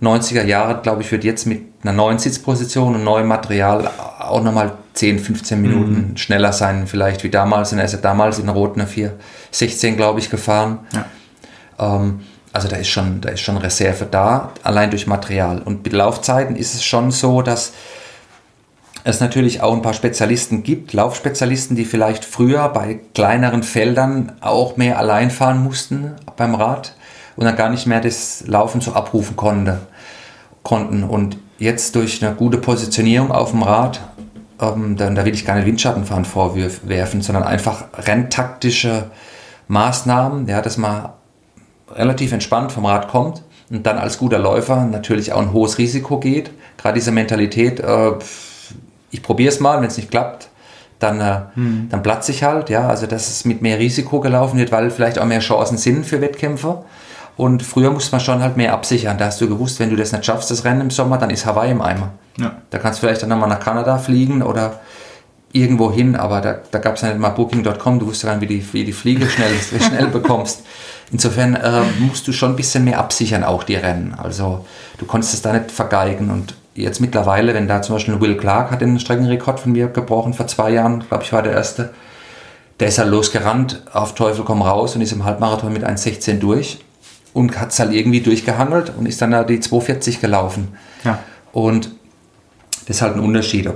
90er 0.00 0.44
Jahren, 0.44 0.82
glaube 0.82 1.02
ich, 1.02 1.12
wird 1.12 1.24
jetzt 1.24 1.46
mit 1.46 1.62
einer 1.82 1.92
neuen 1.92 2.18
Sitzposition 2.18 2.94
und 2.94 3.04
neuem 3.04 3.26
Material 3.26 3.90
auch 4.18 4.42
nochmal 4.42 4.72
10, 4.94 5.18
15 5.18 5.60
Minuten 5.60 6.10
mhm. 6.10 6.16
schneller 6.16 6.52
sein, 6.52 6.86
vielleicht 6.86 7.22
wie 7.24 7.30
damals. 7.30 7.72
Und 7.72 7.78
er 7.78 7.84
ist 7.84 7.92
ja 7.92 7.98
damals 7.98 8.38
in 8.38 8.46
der 8.46 8.54
roten 8.54 8.86
4, 8.86 9.12
16, 9.50 9.96
glaube 9.96 10.20
ich, 10.20 10.30
gefahren. 10.30 10.80
Ja. 10.92 11.04
Ähm, 11.78 12.20
also 12.52 12.68
da 12.68 12.76
ist, 12.76 12.88
schon, 12.88 13.20
da 13.20 13.28
ist 13.28 13.40
schon 13.40 13.58
Reserve 13.58 14.06
da, 14.10 14.52
allein 14.62 14.90
durch 14.90 15.06
Material. 15.06 15.60
Und 15.62 15.84
mit 15.84 15.92
Laufzeiten 15.92 16.56
ist 16.56 16.74
es 16.74 16.84
schon 16.84 17.10
so, 17.10 17.42
dass 17.42 17.72
es 19.04 19.20
natürlich 19.20 19.62
auch 19.62 19.74
ein 19.74 19.82
paar 19.82 19.94
Spezialisten 19.94 20.62
gibt, 20.62 20.92
Laufspezialisten, 20.92 21.76
die 21.76 21.84
vielleicht 21.84 22.24
früher 22.24 22.68
bei 22.68 23.00
kleineren 23.14 23.62
Feldern 23.62 24.32
auch 24.40 24.76
mehr 24.76 24.98
allein 24.98 25.30
fahren 25.30 25.62
mussten 25.62 26.12
beim 26.36 26.54
Rad 26.54 26.94
und 27.36 27.44
dann 27.44 27.56
gar 27.56 27.70
nicht 27.70 27.86
mehr 27.86 28.00
das 28.00 28.44
Laufen 28.46 28.80
so 28.80 28.92
abrufen 28.92 29.36
konnte, 29.36 29.80
konnten. 30.62 31.04
Und 31.04 31.38
jetzt 31.58 31.94
durch 31.96 32.22
eine 32.22 32.34
gute 32.34 32.58
Positionierung 32.58 33.32
auf 33.32 33.50
dem 33.50 33.62
Rad, 33.62 34.00
ähm, 34.60 34.96
dann, 34.96 35.14
da 35.14 35.24
will 35.24 35.34
ich 35.34 35.46
gar 35.46 35.54
nicht 35.56 35.66
Windschattenfahren 35.66 36.24
vorwerfen, 36.24 37.22
sondern 37.22 37.44
einfach 37.44 37.84
renntaktische 37.94 39.10
Maßnahmen, 39.68 40.46
ja, 40.48 40.60
dass 40.60 40.76
man 40.76 41.10
relativ 41.90 42.32
entspannt 42.32 42.72
vom 42.72 42.86
Rad 42.86 43.08
kommt 43.08 43.42
und 43.70 43.86
dann 43.86 43.98
als 43.98 44.18
guter 44.18 44.38
Läufer 44.38 44.84
natürlich 44.84 45.32
auch 45.32 45.40
ein 45.40 45.52
hohes 45.52 45.78
Risiko 45.78 46.18
geht. 46.18 46.50
Gerade 46.76 46.94
diese 46.94 47.12
Mentalität, 47.12 47.80
äh, 47.80 48.12
ich 49.10 49.22
probiere 49.22 49.52
es 49.52 49.60
mal, 49.60 49.80
wenn 49.80 49.88
es 49.88 49.96
nicht 49.96 50.10
klappt, 50.10 50.48
dann, 50.98 51.20
äh, 51.20 51.40
mhm. 51.54 51.88
dann 51.90 52.02
platze 52.02 52.32
ich 52.32 52.44
halt. 52.44 52.70
Ja, 52.70 52.88
also 52.88 53.06
dass 53.06 53.28
es 53.28 53.44
mit 53.44 53.62
mehr 53.62 53.78
Risiko 53.78 54.20
gelaufen 54.20 54.58
wird, 54.58 54.70
weil 54.72 54.90
vielleicht 54.90 55.18
auch 55.18 55.24
mehr 55.24 55.40
Chancen 55.40 55.78
sind 55.78 56.06
für 56.06 56.20
Wettkämpfer. 56.20 56.84
Und 57.36 57.62
früher 57.62 57.90
musste 57.90 58.12
man 58.12 58.20
schon 58.20 58.42
halt 58.42 58.56
mehr 58.56 58.74
absichern. 58.74 59.16
Da 59.16 59.26
hast 59.26 59.40
du 59.40 59.48
gewusst, 59.48 59.80
wenn 59.80 59.88
du 59.88 59.96
das 59.96 60.12
nicht 60.12 60.26
schaffst, 60.26 60.50
das 60.50 60.64
Rennen 60.64 60.82
im 60.82 60.90
Sommer, 60.90 61.16
dann 61.16 61.30
ist 61.30 61.46
Hawaii 61.46 61.70
im 61.70 61.80
Eimer. 61.80 62.10
Ja. 62.38 62.56
Da 62.68 62.78
kannst 62.78 62.98
du 62.98 63.06
vielleicht 63.06 63.22
dann 63.22 63.30
nochmal 63.30 63.48
nach 63.48 63.60
Kanada 63.60 63.96
fliegen 63.96 64.42
oder 64.42 64.80
irgendwo 65.52 65.90
hin, 65.90 66.16
aber 66.16 66.40
da, 66.40 66.58
da 66.70 66.78
gab 66.78 66.96
es 66.96 67.02
ja 67.02 67.08
nicht 67.08 67.18
mal 67.18 67.30
Booking.com, 67.30 67.98
du 67.98 68.06
wusstest 68.06 68.30
dann, 68.30 68.40
wie 68.40 68.46
die, 68.46 68.72
wie 68.72 68.84
die 68.84 68.92
Fliege 68.92 69.26
schnell, 69.28 69.52
schnell 69.80 70.06
bekommst. 70.08 70.62
Insofern 71.10 71.54
äh, 71.54 71.80
musst 71.98 72.28
du 72.28 72.32
schon 72.32 72.50
ein 72.50 72.56
bisschen 72.56 72.84
mehr 72.84 72.98
absichern, 72.98 73.42
auch 73.42 73.64
die 73.64 73.74
Rennen. 73.74 74.14
Also 74.16 74.64
du 74.98 75.06
konntest 75.06 75.34
es 75.34 75.42
da 75.42 75.52
nicht 75.52 75.72
vergeigen 75.72 76.30
und 76.30 76.54
jetzt 76.74 77.00
mittlerweile, 77.00 77.54
wenn 77.54 77.68
da 77.68 77.82
zum 77.82 77.96
Beispiel 77.96 78.20
Will 78.20 78.36
Clark 78.36 78.70
hat 78.70 78.80
den 78.80 78.98
Streckenrekord 78.98 79.60
von 79.60 79.72
mir 79.72 79.88
gebrochen 79.88 80.34
vor 80.34 80.46
zwei 80.46 80.70
Jahren, 80.70 81.04
glaube 81.08 81.24
ich, 81.24 81.32
war 81.32 81.42
der 81.42 81.52
erste, 81.52 81.90
der 82.78 82.88
ist 82.88 82.98
halt 82.98 83.10
losgerannt, 83.10 83.82
auf 83.92 84.14
Teufel 84.14 84.44
komm 84.44 84.62
raus 84.62 84.94
und 84.94 85.02
ist 85.02 85.12
im 85.12 85.24
Halbmarathon 85.24 85.72
mit 85.72 85.84
1,16 85.84 86.38
durch 86.38 86.78
und 87.32 87.60
hat 87.60 87.70
es 87.70 87.78
halt 87.78 87.92
irgendwie 87.92 88.20
durchgehangelt 88.20 88.92
und 88.96 89.06
ist 89.06 89.20
dann 89.20 89.32
da 89.32 89.44
die 89.44 89.58
2,40 89.58 90.20
gelaufen. 90.20 90.68
Ja. 91.04 91.18
Und 91.52 91.90
das 92.86 92.96
ist 92.96 93.02
halt 93.02 93.14
ein 93.14 93.20
Unterschied. 93.20 93.66
Äh, 93.66 93.70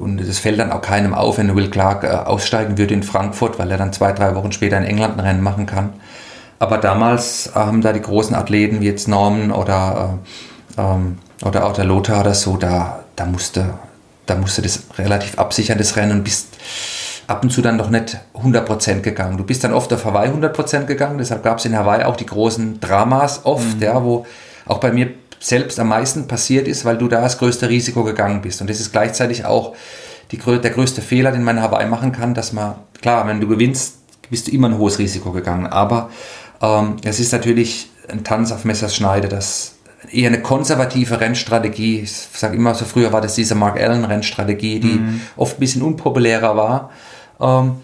und 0.00 0.18
das 0.18 0.38
fällt 0.38 0.58
dann 0.58 0.72
auch 0.72 0.80
keinem 0.80 1.14
auf, 1.14 1.38
wenn 1.38 1.54
Will 1.54 1.70
Clark 1.70 2.04
äh, 2.04 2.08
aussteigen 2.08 2.78
würde 2.78 2.94
in 2.94 3.02
Frankfurt, 3.02 3.58
weil 3.58 3.70
er 3.70 3.78
dann 3.78 3.92
zwei, 3.92 4.12
drei 4.12 4.34
Wochen 4.34 4.52
später 4.52 4.78
in 4.78 4.84
England 4.84 5.14
ein 5.14 5.20
Rennen 5.20 5.42
machen 5.42 5.66
kann. 5.66 5.92
Aber 6.58 6.78
damals 6.78 7.52
haben 7.54 7.80
da 7.80 7.92
die 7.92 8.02
großen 8.02 8.34
Athleten 8.34 8.80
wie 8.80 8.86
jetzt 8.86 9.08
Norman 9.08 9.50
oder 9.50 10.18
äh, 10.76 10.80
ähm, 10.80 11.18
oder 11.44 11.66
auch 11.66 11.72
der 11.72 11.84
Lothar 11.84 12.20
oder 12.20 12.34
so, 12.34 12.56
da, 12.56 13.04
da 13.16 13.26
musste 13.26 13.74
da 14.30 14.36
musst 14.36 14.58
du 14.58 14.62
das 14.62 14.84
relativ 14.96 15.38
absichern, 15.38 15.76
das 15.78 15.96
Rennen, 15.96 16.12
und 16.12 16.24
bist 16.24 16.48
ab 17.26 17.42
und 17.42 17.50
zu 17.50 17.62
dann 17.62 17.78
doch 17.78 17.90
nicht 17.90 18.18
100% 18.34 19.00
gegangen. 19.00 19.36
Du 19.36 19.44
bist 19.44 19.64
dann 19.64 19.72
oft 19.72 19.92
auf 19.92 20.04
Hawaii 20.04 20.30
100% 20.30 20.86
gegangen, 20.86 21.18
deshalb 21.18 21.42
gab 21.42 21.58
es 21.58 21.64
in 21.64 21.76
Hawaii 21.76 22.04
auch 22.04 22.16
die 22.16 22.26
großen 22.26 22.80
Dramas 22.80 23.40
oft, 23.44 23.76
mhm. 23.76 23.82
ja, 23.82 24.02
wo 24.02 24.26
auch 24.66 24.78
bei 24.78 24.92
mir 24.92 25.10
selbst 25.40 25.80
am 25.80 25.88
meisten 25.88 26.28
passiert 26.28 26.68
ist, 26.68 26.84
weil 26.84 26.98
du 26.98 27.08
da 27.08 27.20
das 27.20 27.38
größte 27.38 27.68
Risiko 27.68 28.04
gegangen 28.04 28.42
bist. 28.42 28.60
Und 28.60 28.70
das 28.70 28.78
ist 28.78 28.92
gleichzeitig 28.92 29.44
auch 29.44 29.74
die, 30.30 30.38
der 30.38 30.70
größte 30.70 31.02
Fehler, 31.02 31.32
den 31.32 31.42
man 31.42 31.60
Hawaii 31.60 31.86
machen 31.86 32.12
kann, 32.12 32.34
dass 32.34 32.52
man, 32.52 32.74
klar, 33.00 33.26
wenn 33.26 33.40
du 33.40 33.48
gewinnst, 33.48 33.96
bist 34.28 34.46
du 34.46 34.52
immer 34.52 34.68
ein 34.68 34.78
hohes 34.78 34.98
Risiko 34.98 35.32
gegangen. 35.32 35.66
Aber 35.66 36.10
ähm, 36.60 36.96
es 37.02 37.18
ist 37.18 37.32
natürlich 37.32 37.90
ein 38.08 38.22
Tanz 38.22 38.52
auf 38.52 38.64
Messers 38.64 38.94
Schneide, 38.94 39.28
das 39.28 39.76
eher 40.10 40.28
eine 40.28 40.42
konservative 40.42 41.20
Rennstrategie. 41.20 42.00
Ich 42.00 42.12
sage 42.12 42.56
immer 42.56 42.74
so, 42.74 42.84
früher 42.84 43.12
war 43.12 43.20
das 43.20 43.34
diese 43.34 43.54
Mark 43.54 43.80
Allen 43.80 44.04
Rennstrategie, 44.04 44.80
die 44.80 44.98
mhm. 44.98 45.20
oft 45.36 45.56
ein 45.56 45.60
bisschen 45.60 45.82
unpopulärer 45.82 46.56
war. 46.56 46.90
Ähm, 47.40 47.76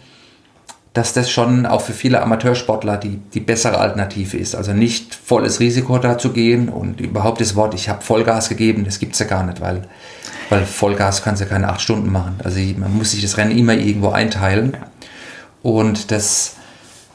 dass 0.97 1.13
das 1.13 1.31
schon 1.31 1.67
auch 1.67 1.83
für 1.83 1.93
viele 1.93 2.23
Amateursportler 2.23 2.97
die, 2.97 3.19
die 3.35 3.41
bessere 3.41 3.77
Alternative 3.79 4.39
ist. 4.39 4.55
Also 4.55 4.73
nicht 4.73 5.15
volles 5.15 5.61
Risiko 5.61 5.99
da 5.99 6.17
zu 6.17 6.33
gehen 6.33 6.71
und 6.71 7.03
überhaupt 7.03 7.43
das 7.43 7.55
Wort, 7.55 7.75
ich 7.75 7.91
habe 7.91 8.01
Vollgas 8.01 8.49
gegeben, 8.49 8.87
das 8.87 8.99
gibt 8.99 9.13
es 9.13 9.19
ja 9.19 9.27
gar 9.27 9.45
nicht, 9.45 9.61
weil, 9.61 9.83
weil 10.49 10.65
Vollgas 10.65 11.23
kannst 11.23 11.43
du 11.43 11.45
ja 11.45 11.51
keine 11.51 11.69
acht 11.69 11.83
Stunden 11.83 12.11
machen. 12.11 12.37
Also 12.43 12.61
man 12.79 12.97
muss 12.97 13.11
sich 13.11 13.21
das 13.21 13.37
Rennen 13.37 13.51
immer 13.51 13.75
irgendwo 13.75 14.09
einteilen. 14.09 14.75
Und 15.63 16.11
das, 16.11 16.56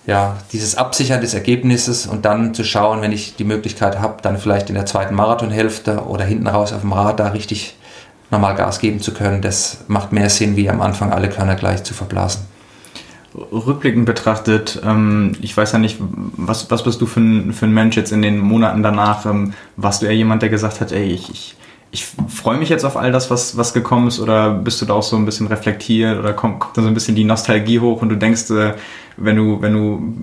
ja, 0.08 0.38
dieses 0.52 0.76
Absichern 0.76 1.22
des 1.22 1.34
Ergebnisses 1.34 2.08
und 2.08 2.26
dann 2.26 2.54
zu 2.54 2.64
schauen, 2.64 3.02
wenn 3.02 3.12
ich 3.12 3.36
die 3.36 3.43
Möglichkeit 3.43 3.99
habe, 3.99 4.22
dann 4.22 4.38
vielleicht 4.38 4.70
in 4.70 4.76
der 4.76 4.86
zweiten 4.86 5.16
Marathonhälfte 5.16 6.06
oder 6.06 6.26
hinten 6.26 6.47
raus 6.47 6.74
auf 6.74 6.82
dem 6.82 6.93
Rad 6.93 7.20
da 7.20 7.30
richtig 7.30 7.78
nochmal 8.32 8.56
Gas 8.56 8.80
geben 8.80 9.02
zu 9.02 9.14
können, 9.14 9.41
das 9.41 9.80
macht 9.88 10.12
mehr 10.12 10.30
Sinn, 10.30 10.56
wie 10.56 10.70
am 10.70 10.82
Anfang 10.82 11.12
alle 11.12 11.30
Körner 11.30 11.56
gleich 11.56 11.84
zu 11.84 11.93
verblasen 11.93 12.41
rückblickend 13.34 14.06
betrachtet, 14.06 14.82
ähm, 14.86 15.34
ich 15.41 15.56
weiß 15.56 15.72
ja 15.72 15.80
nicht, 15.80 15.97
was, 15.99 16.70
was 16.70 16.84
bist 16.84 16.99
du 17.02 17.06
für 17.06 17.22
ein, 17.22 17.54
für 17.54 17.66
ein 17.66 17.74
Mensch 17.74 17.95
jetzt 17.95 18.12
in 18.12 18.22
den 18.22 18.39
Monaten 18.39 18.84
danach? 18.84 19.26
Ähm, 19.26 19.54
warst 19.78 20.02
du 20.02 20.06
eher 20.06 20.16
jemand, 20.16 20.41
der 20.41 20.49
gesagt 20.49 20.82
hat, 20.82 20.91
ey, 20.91 21.06
ich, 21.06 21.30
ich, 21.30 21.56
ich 21.92 22.06
freue 22.06 22.58
mich 22.58 22.70
jetzt 22.70 22.86
auf 22.86 22.96
all 22.96 23.12
das, 23.12 23.30
was, 23.30 23.58
was 23.58 23.74
gekommen 23.74 24.08
ist, 24.08 24.20
oder 24.20 24.54
bist 24.54 24.82
du 24.82 24.86
da 24.86 24.94
auch 24.94 25.04
so 25.04 25.18
ein 25.18 25.26
bisschen 25.26 25.48
reflektiert 25.48 26.18
oder 26.18 26.32
kommt, 26.34 26.60
kommt 26.62 26.78
da 26.78 26.82
so 26.82 26.88
ein 26.88 26.94
bisschen 26.94 27.16
die 27.16 27.26
Nostalgie 27.26 27.80
hoch 27.80 28.02
und 28.02 28.10
du 28.10 28.16
denkst, 28.16 28.50
äh, 28.50 28.74
wenn 29.18 29.36
du, 29.36 29.62
wenn 29.62 29.74
du 29.74 30.14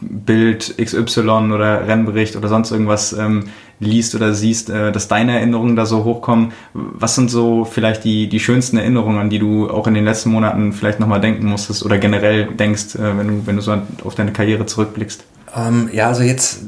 Bild 0.00 0.76
XY 0.80 1.52
oder 1.52 1.86
Rennbericht 1.88 2.36
oder 2.36 2.48
sonst 2.48 2.70
irgendwas 2.70 3.12
ähm, 3.12 3.44
liest 3.80 4.14
oder 4.14 4.34
siehst, 4.34 4.70
äh, 4.70 4.92
dass 4.92 5.08
deine 5.08 5.36
Erinnerungen 5.36 5.74
da 5.74 5.84
so 5.84 6.04
hochkommen. 6.04 6.52
Was 6.72 7.16
sind 7.16 7.28
so 7.28 7.64
vielleicht 7.64 8.04
die, 8.04 8.28
die 8.28 8.40
schönsten 8.40 8.76
Erinnerungen, 8.76 9.18
an 9.18 9.28
die 9.28 9.40
du 9.40 9.68
auch 9.68 9.88
in 9.88 9.94
den 9.94 10.04
letzten 10.04 10.30
Monaten 10.30 10.72
vielleicht 10.72 11.00
nochmal 11.00 11.20
denken 11.20 11.46
musstest 11.46 11.84
oder 11.84 11.98
generell 11.98 12.46
denkst, 12.46 12.94
äh, 12.94 13.18
wenn, 13.18 13.28
du, 13.28 13.46
wenn 13.46 13.56
du 13.56 13.62
so 13.62 13.76
auf 14.04 14.14
deine 14.14 14.32
Karriere 14.32 14.64
zurückblickst? 14.64 15.24
Ähm, 15.56 15.90
ja, 15.92 16.06
also 16.06 16.22
jetzt, 16.22 16.60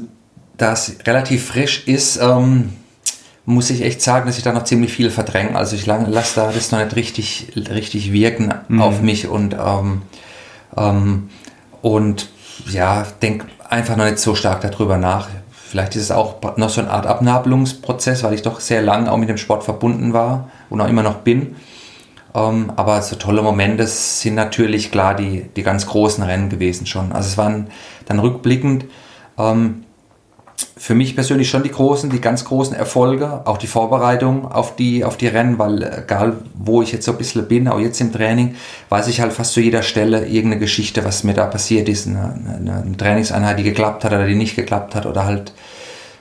da 0.57 0.73
es 0.73 0.97
relativ 1.05 1.45
frisch 1.45 1.87
ist, 1.87 2.19
ähm, 2.21 2.73
muss 3.49 3.71
ich 3.71 3.81
echt 3.81 3.99
sagen, 4.03 4.27
dass 4.27 4.37
ich 4.37 4.43
da 4.43 4.53
noch 4.53 4.63
ziemlich 4.63 4.93
viel 4.93 5.09
verdränge. 5.09 5.55
Also 5.55 5.75
ich 5.75 5.87
lasse 5.87 6.35
da 6.35 6.51
das 6.51 6.71
noch 6.71 6.83
nicht 6.83 6.95
richtig, 6.95 7.51
richtig 7.55 8.13
wirken 8.13 8.53
mhm. 8.67 8.79
auf 8.79 9.01
mich 9.01 9.27
und, 9.27 9.55
ähm, 9.55 10.03
ähm, 10.77 11.29
und 11.81 12.29
ja, 12.67 13.07
denke 13.23 13.47
einfach 13.67 13.95
noch 13.95 14.05
nicht 14.05 14.19
so 14.19 14.35
stark 14.35 14.61
darüber 14.61 14.97
nach. 14.97 15.29
Vielleicht 15.51 15.95
ist 15.95 16.03
es 16.03 16.11
auch 16.11 16.35
noch 16.57 16.69
so 16.69 16.81
eine 16.81 16.91
Art 16.91 17.07
Abnabelungsprozess, 17.07 18.21
weil 18.21 18.35
ich 18.35 18.43
doch 18.43 18.59
sehr 18.59 18.83
lange 18.83 19.11
auch 19.11 19.17
mit 19.17 19.29
dem 19.29 19.37
Sport 19.37 19.63
verbunden 19.63 20.13
war 20.13 20.51
und 20.69 20.79
auch 20.79 20.87
immer 20.87 21.03
noch 21.03 21.15
bin. 21.15 21.55
Ähm, 22.35 22.71
aber 22.75 23.01
so 23.01 23.15
tolle 23.15 23.41
Momente 23.41 23.87
sind 23.87 24.35
natürlich 24.35 24.91
klar 24.91 25.15
die, 25.15 25.49
die 25.55 25.63
ganz 25.63 25.87
großen 25.87 26.23
Rennen 26.23 26.49
gewesen 26.49 26.85
schon. 26.85 27.11
Also 27.13 27.29
es 27.29 27.37
waren 27.39 27.71
dann 28.05 28.19
rückblickend 28.19 28.85
ähm, 29.39 29.85
für 30.79 30.95
mich 30.95 31.13
persönlich 31.13 31.49
schon 31.49 31.61
die 31.61 31.71
großen, 31.71 32.09
die 32.09 32.21
ganz 32.21 32.45
großen 32.45 32.73
Erfolge, 32.73 33.41
auch 33.43 33.57
die 33.57 33.67
Vorbereitung 33.67 34.49
auf 34.49 34.77
die, 34.77 35.03
auf 35.03 35.17
die 35.17 35.27
Rennen, 35.27 35.59
weil 35.59 35.83
egal 35.83 36.37
wo 36.55 36.81
ich 36.81 36.93
jetzt 36.93 37.05
so 37.05 37.11
ein 37.11 37.17
bisschen 37.17 37.49
bin, 37.49 37.67
auch 37.67 37.81
jetzt 37.81 37.99
im 37.99 38.13
Training, 38.13 38.55
weiß 38.87 39.09
ich 39.09 39.19
halt 39.19 39.33
fast 39.33 39.51
zu 39.51 39.59
jeder 39.59 39.83
Stelle 39.83 40.25
irgendeine 40.25 40.57
Geschichte, 40.57 41.03
was 41.03 41.25
mir 41.25 41.33
da 41.33 41.47
passiert 41.47 41.89
ist. 41.89 42.07
Eine, 42.07 42.33
eine, 42.57 42.81
eine 42.81 42.97
Trainingseinheit, 42.97 43.59
die 43.59 43.63
geklappt 43.63 44.05
hat 44.05 44.13
oder 44.13 44.25
die 44.25 44.35
nicht 44.35 44.55
geklappt 44.55 44.95
hat 44.95 45.05
oder 45.05 45.25
halt 45.25 45.51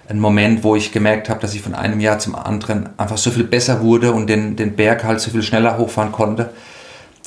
ein 0.09 0.19
Moment, 0.19 0.65
wo 0.65 0.75
ich 0.75 0.91
gemerkt 0.91 1.29
habe, 1.29 1.39
dass 1.41 1.55
ich 1.55 1.63
von 1.63 1.77
einem 1.77 2.01
Jahr 2.01 2.19
zum 2.19 2.35
anderen 2.35 2.89
einfach 2.97 3.19
so 3.19 3.31
viel 3.31 3.45
besser 3.45 3.81
wurde 3.81 4.13
und 4.13 4.27
den, 4.27 4.57
den 4.57 4.75
Berg 4.75 5.05
halt 5.05 5.21
so 5.21 5.31
viel 5.31 5.45
schneller 5.45 5.79
hochfahren 5.79 6.11
konnte. 6.11 6.51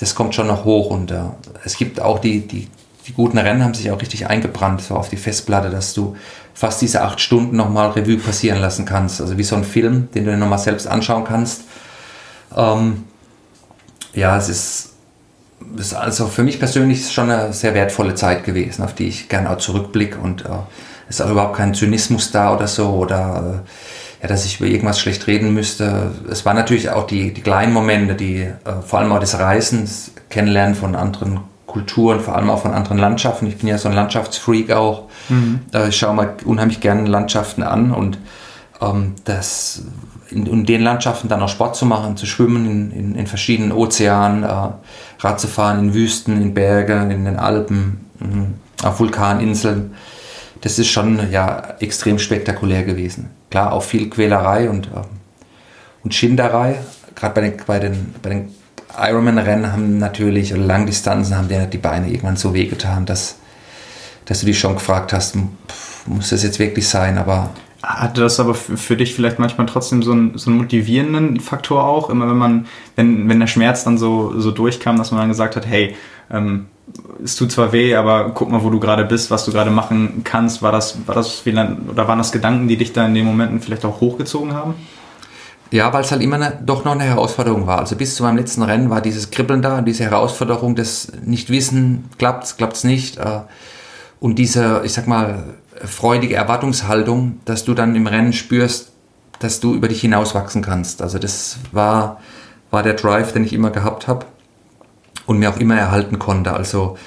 Das 0.01 0.15
kommt 0.15 0.36
schon 0.36 0.47
noch 0.47 0.65
hoch 0.65 0.89
und 0.89 1.11
äh, 1.11 1.21
es 1.63 1.77
gibt 1.77 2.01
auch 2.01 2.19
die, 2.19 2.45
die, 2.45 2.67
die 3.07 3.13
guten 3.13 3.38
Rennen 3.38 3.63
haben 3.63 3.73
sich 3.73 3.89
auch 3.89 4.01
richtig 4.01 4.27
eingebrannt 4.27 4.82
so 4.82 4.95
auf 4.95 5.07
die 5.07 5.17
Festplatte, 5.17 5.69
dass 5.69 5.93
du 5.93 6.17
fast 6.62 6.80
diese 6.80 7.01
acht 7.01 7.20
Stunden 7.20 7.55
nochmal 7.55 7.89
Revue 7.89 8.18
passieren 8.18 8.59
lassen 8.59 8.86
kannst. 8.86 9.20
Also 9.20 9.36
wie 9.36 9.43
so 9.43 9.55
ein 9.55 9.64
Film, 9.64 10.09
den 10.14 10.26
du 10.26 10.32
dir 10.32 10.38
nochmal 10.38 10.59
selbst 10.59 10.86
anschauen 10.86 11.24
kannst. 11.24 11.64
Ähm, 12.55 13.05
ja, 14.14 14.38
es 14.38 14.47
ist, 14.47 14.89
ist 15.76 15.95
also 15.95 16.28
für 16.28 16.43
mich 16.43 16.59
persönlich 16.59 17.12
schon 17.12 17.32
eine 17.32 17.51
sehr 17.51 17.74
wertvolle 17.74 18.14
Zeit 18.14 18.43
gewesen, 18.43 18.84
auf 18.84 18.93
die 18.93 19.07
ich 19.07 19.28
gerne 19.28 19.49
auch 19.49 19.57
zurückblicke 19.57 20.20
und 20.20 20.45
äh, 20.45 20.49
es 21.09 21.16
ist 21.16 21.26
auch 21.26 21.32
überhaupt 21.32 21.57
kein 21.57 21.74
Zynismus 21.74 22.30
da 22.30 22.53
oder 22.53 22.68
so 22.68 22.89
oder 22.89 23.64
äh, 23.66 24.22
ja, 24.22 24.28
dass 24.28 24.45
ich 24.45 24.59
über 24.59 24.70
irgendwas 24.70 24.99
schlecht 24.99 25.26
reden 25.26 25.55
müsste. 25.55 26.12
Es 26.30 26.45
waren 26.45 26.57
natürlich 26.57 26.91
auch 26.91 27.07
die, 27.07 27.34
die 27.34 27.41
kleinen 27.41 27.74
Momente, 27.74 28.14
die 28.14 28.41
äh, 28.41 28.53
vor 28.86 28.99
allem 28.99 29.12
auch 29.12 29.20
des 29.20 29.39
Reisens, 29.39 30.12
Kennenlernen 30.30 30.76
von 30.76 30.95
anderen 30.95 31.39
Kulturen, 31.72 32.19
vor 32.19 32.36
allem 32.36 32.49
auch 32.49 32.61
von 32.61 32.74
anderen 32.74 32.97
Landschaften. 32.97 33.47
Ich 33.47 33.57
bin 33.57 33.67
ja 33.67 33.78
so 33.78 33.88
ein 33.88 33.95
Landschaftsfreak 33.95 34.72
auch. 34.72 35.03
Mhm. 35.30 35.61
Ich 35.88 35.97
schaue 35.97 36.13
mal 36.13 36.36
unheimlich 36.45 36.82
gerne 36.82 37.07
Landschaften 37.07 37.63
an 37.63 37.91
und 37.91 38.17
ähm, 38.82 39.15
das 39.24 39.84
in, 40.30 40.45
in, 40.45 40.65
den 40.65 40.82
Landschaften 40.82 41.28
dann 41.28 41.41
auch 41.41 41.49
Sport 41.49 41.76
zu 41.76 41.86
machen, 41.86 42.17
zu 42.17 42.26
schwimmen 42.26 42.65
in, 42.65 42.91
in, 42.91 43.15
in 43.15 43.28
verschiedenen 43.28 43.72
Ozeanen, 43.72 44.43
äh, 44.43 44.69
Rad 45.19 45.39
zu 45.39 45.47
fahren 45.47 45.80
in 45.80 45.93
Wüsten, 45.93 46.41
in 46.41 46.53
Bergen, 46.53 47.11
in 47.11 47.26
den 47.26 47.38
Alpen, 47.38 48.05
mh, 48.19 48.88
auf 48.88 48.99
Vulkaninseln. 48.99 49.93
Das 50.61 50.78
ist 50.80 50.89
schon 50.89 51.32
ja 51.32 51.76
extrem 51.80 52.19
spektakulär 52.19 52.84
gewesen. 52.84 53.30
Klar, 53.49 53.74
auch 53.74 53.84
viel 53.84 54.09
Quälerei 54.09 54.69
und, 54.69 54.88
äh, 54.88 55.01
und 56.03 56.13
Schinderei. 56.13 56.80
Gerade 57.15 57.34
bei 57.34 57.41
den, 57.41 57.57
bei 57.65 57.80
den, 57.80 58.15
bei 58.22 58.30
den 58.30 58.55
Ironman-Rennen 58.97 59.71
haben 59.71 59.97
natürlich, 59.97 60.53
oder 60.53 60.63
Langdistanzen 60.63 61.37
haben 61.37 61.47
dir 61.47 61.65
die 61.65 61.77
Beine 61.77 62.07
irgendwann 62.07 62.37
so 62.37 62.53
wehgetan, 62.53 63.05
dass, 63.05 63.37
dass 64.25 64.41
du 64.41 64.45
dich 64.45 64.59
schon 64.59 64.75
gefragt 64.75 65.13
hast, 65.13 65.35
muss 66.05 66.29
das 66.29 66.43
jetzt 66.43 66.59
wirklich 66.59 66.87
sein, 66.87 67.17
aber... 67.17 67.49
Hatte 67.83 68.21
das 68.21 68.39
aber 68.39 68.53
für 68.53 68.95
dich 68.95 69.15
vielleicht 69.15 69.39
manchmal 69.39 69.65
trotzdem 69.65 70.03
so 70.03 70.11
einen, 70.11 70.37
so 70.37 70.51
einen 70.51 70.59
motivierenden 70.59 71.39
Faktor 71.39 71.83
auch? 71.83 72.11
Immer 72.11 72.29
wenn 72.29 72.37
man, 72.37 72.67
wenn, 72.95 73.27
wenn 73.27 73.39
der 73.39 73.47
Schmerz 73.47 73.83
dann 73.83 73.97
so, 73.97 74.39
so 74.39 74.51
durchkam, 74.51 74.97
dass 74.97 75.09
man 75.09 75.21
dann 75.21 75.29
gesagt 75.29 75.55
hat, 75.55 75.65
hey, 75.65 75.95
ähm, 76.29 76.67
es 77.23 77.35
tut 77.35 77.51
zwar 77.51 77.71
weh, 77.71 77.95
aber 77.95 78.31
guck 78.35 78.51
mal, 78.51 78.63
wo 78.63 78.69
du 78.69 78.79
gerade 78.79 79.05
bist, 79.05 79.31
was 79.31 79.45
du 79.45 79.51
gerade 79.51 79.71
machen 79.71 80.21
kannst. 80.23 80.61
War 80.61 80.71
das, 80.71 81.07
war 81.07 81.15
das 81.15 81.43
oder 81.45 82.07
waren 82.07 82.17
das 82.17 82.31
Gedanken, 82.31 82.67
die 82.67 82.77
dich 82.77 82.93
da 82.93 83.05
in 83.05 83.15
den 83.15 83.25
Momenten 83.25 83.61
vielleicht 83.61 83.85
auch 83.85 83.99
hochgezogen 83.99 84.53
haben? 84.53 84.75
Ja, 85.72 85.93
weil 85.93 86.03
es 86.03 86.11
halt 86.11 86.22
immer 86.22 86.36
eine, 86.36 86.59
doch 86.65 86.84
noch 86.84 86.91
eine 86.91 87.05
Herausforderung 87.05 87.65
war. 87.65 87.80
Also 87.80 87.95
bis 87.95 88.15
zu 88.15 88.24
meinem 88.24 88.38
letzten 88.38 88.61
Rennen 88.61 88.89
war 88.89 89.01
dieses 89.01 89.32
Kribbeln 89.32 89.61
da, 89.61 89.82
diese 89.82 90.03
Herausforderung, 90.03 90.76
das 90.76 91.11
Nicht-Wissen, 91.24 92.09
klappt 92.17 92.59
es 92.59 92.84
nicht. 92.84 93.17
Äh, 93.17 93.41
und 94.19 94.38
diese, 94.38 94.82
ich 94.84 94.91
sag 94.91 95.07
mal, 95.07 95.45
freudige 95.86 96.36
Erwartungshaltung, 96.36 97.39
dass 97.45 97.63
du 97.63 97.74
dann 97.74 97.95
im 97.95 98.05
Rennen 98.05 98.34
spürst, 98.34 98.91
dass 99.39 99.61
du 99.61 99.74
über 99.74 99.88
dich 99.88 100.01
hinauswachsen 100.01 100.61
kannst. 100.61 101.01
Also 101.01 101.17
das 101.17 101.57
war, 101.72 102.19
war 102.69 102.84
der 102.84 102.93
Drive, 102.93 103.32
den 103.32 103.45
ich 103.45 103.53
immer 103.53 103.72
gehabt 103.72 104.07
habe 104.07 104.26
und 105.26 105.39
mir 105.39 105.49
auch 105.49 105.57
immer 105.57 105.78
erhalten 105.78 106.19
konnte. 106.19 106.53
Also 106.53 106.97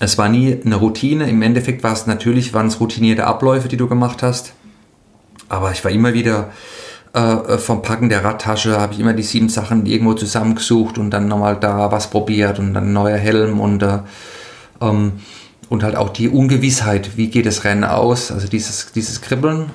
es 0.00 0.18
war 0.18 0.28
nie 0.28 0.60
eine 0.64 0.74
Routine. 0.74 1.30
Im 1.30 1.40
Endeffekt 1.42 1.84
war 1.84 1.92
es 1.92 2.06
natürlich, 2.06 2.52
waren 2.52 2.66
es 2.66 2.80
routinierte 2.80 3.24
Abläufe, 3.24 3.68
die 3.68 3.76
du 3.76 3.88
gemacht 3.88 4.22
hast. 4.22 4.52
Aber 5.48 5.70
ich 5.70 5.84
war 5.84 5.92
immer 5.92 6.12
wieder 6.12 6.50
äh, 7.16 7.56
vom 7.56 7.80
Packen 7.80 8.10
der 8.10 8.22
Radtasche 8.24 8.78
habe 8.78 8.92
ich 8.92 9.00
immer 9.00 9.14
die 9.14 9.22
sieben 9.22 9.48
Sachen 9.48 9.86
irgendwo 9.86 10.12
zusammengesucht 10.12 10.98
und 10.98 11.10
dann 11.10 11.28
nochmal 11.28 11.56
da 11.56 11.90
was 11.90 12.10
probiert 12.10 12.58
und 12.58 12.74
dann 12.74 12.92
neuer 12.92 13.16
Helm 13.16 13.58
und, 13.58 13.82
äh, 13.82 14.00
ähm, 14.82 15.12
und 15.70 15.82
halt 15.82 15.96
auch 15.96 16.10
die 16.10 16.28
Ungewissheit, 16.28 17.16
wie 17.16 17.28
geht 17.28 17.46
das 17.46 17.64
Rennen 17.64 17.84
aus, 17.84 18.30
also 18.30 18.46
dieses, 18.48 18.92
dieses 18.92 19.22
Kribbeln 19.22 19.70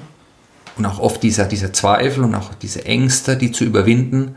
und 0.77 0.85
auch 0.85 0.99
oft 0.99 1.23
dieser, 1.23 1.45
dieser 1.45 1.73
Zweifel 1.73 2.23
und 2.23 2.35
auch 2.35 2.53
diese 2.53 2.85
Ängste, 2.85 3.35
die 3.35 3.51
zu 3.51 3.63
überwinden, 3.63 4.35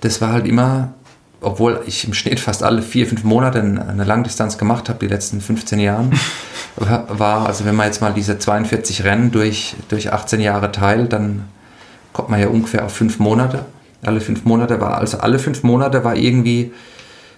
das 0.00 0.20
war 0.20 0.32
halt 0.32 0.46
immer, 0.46 0.94
obwohl 1.40 1.82
ich 1.86 2.06
im 2.06 2.14
Schnitt 2.14 2.38
fast 2.38 2.62
alle 2.62 2.82
vier, 2.82 3.08
fünf 3.08 3.24
Monate 3.24 3.60
eine 3.60 4.04
Langdistanz 4.04 4.58
gemacht 4.58 4.88
habe, 4.88 5.00
die 5.00 5.12
letzten 5.12 5.40
15 5.40 5.80
Jahren, 5.80 6.12
war, 6.76 7.46
also 7.46 7.64
wenn 7.64 7.74
man 7.74 7.86
jetzt 7.86 8.00
mal 8.00 8.14
diese 8.14 8.38
42 8.38 9.02
Rennen 9.02 9.32
durch, 9.32 9.74
durch 9.88 10.12
18 10.12 10.40
Jahre 10.40 10.70
teilt, 10.70 11.12
dann 11.12 11.42
kommt 12.12 12.30
man 12.30 12.40
ja 12.40 12.48
ungefähr 12.48 12.84
auf 12.84 12.92
fünf 12.92 13.18
Monate. 13.18 13.64
Alle 14.02 14.20
fünf 14.20 14.44
Monate 14.44 14.80
war, 14.80 14.98
also 14.98 15.18
alle 15.18 15.38
fünf 15.38 15.62
Monate 15.62 16.04
war 16.04 16.16
irgendwie 16.16 16.72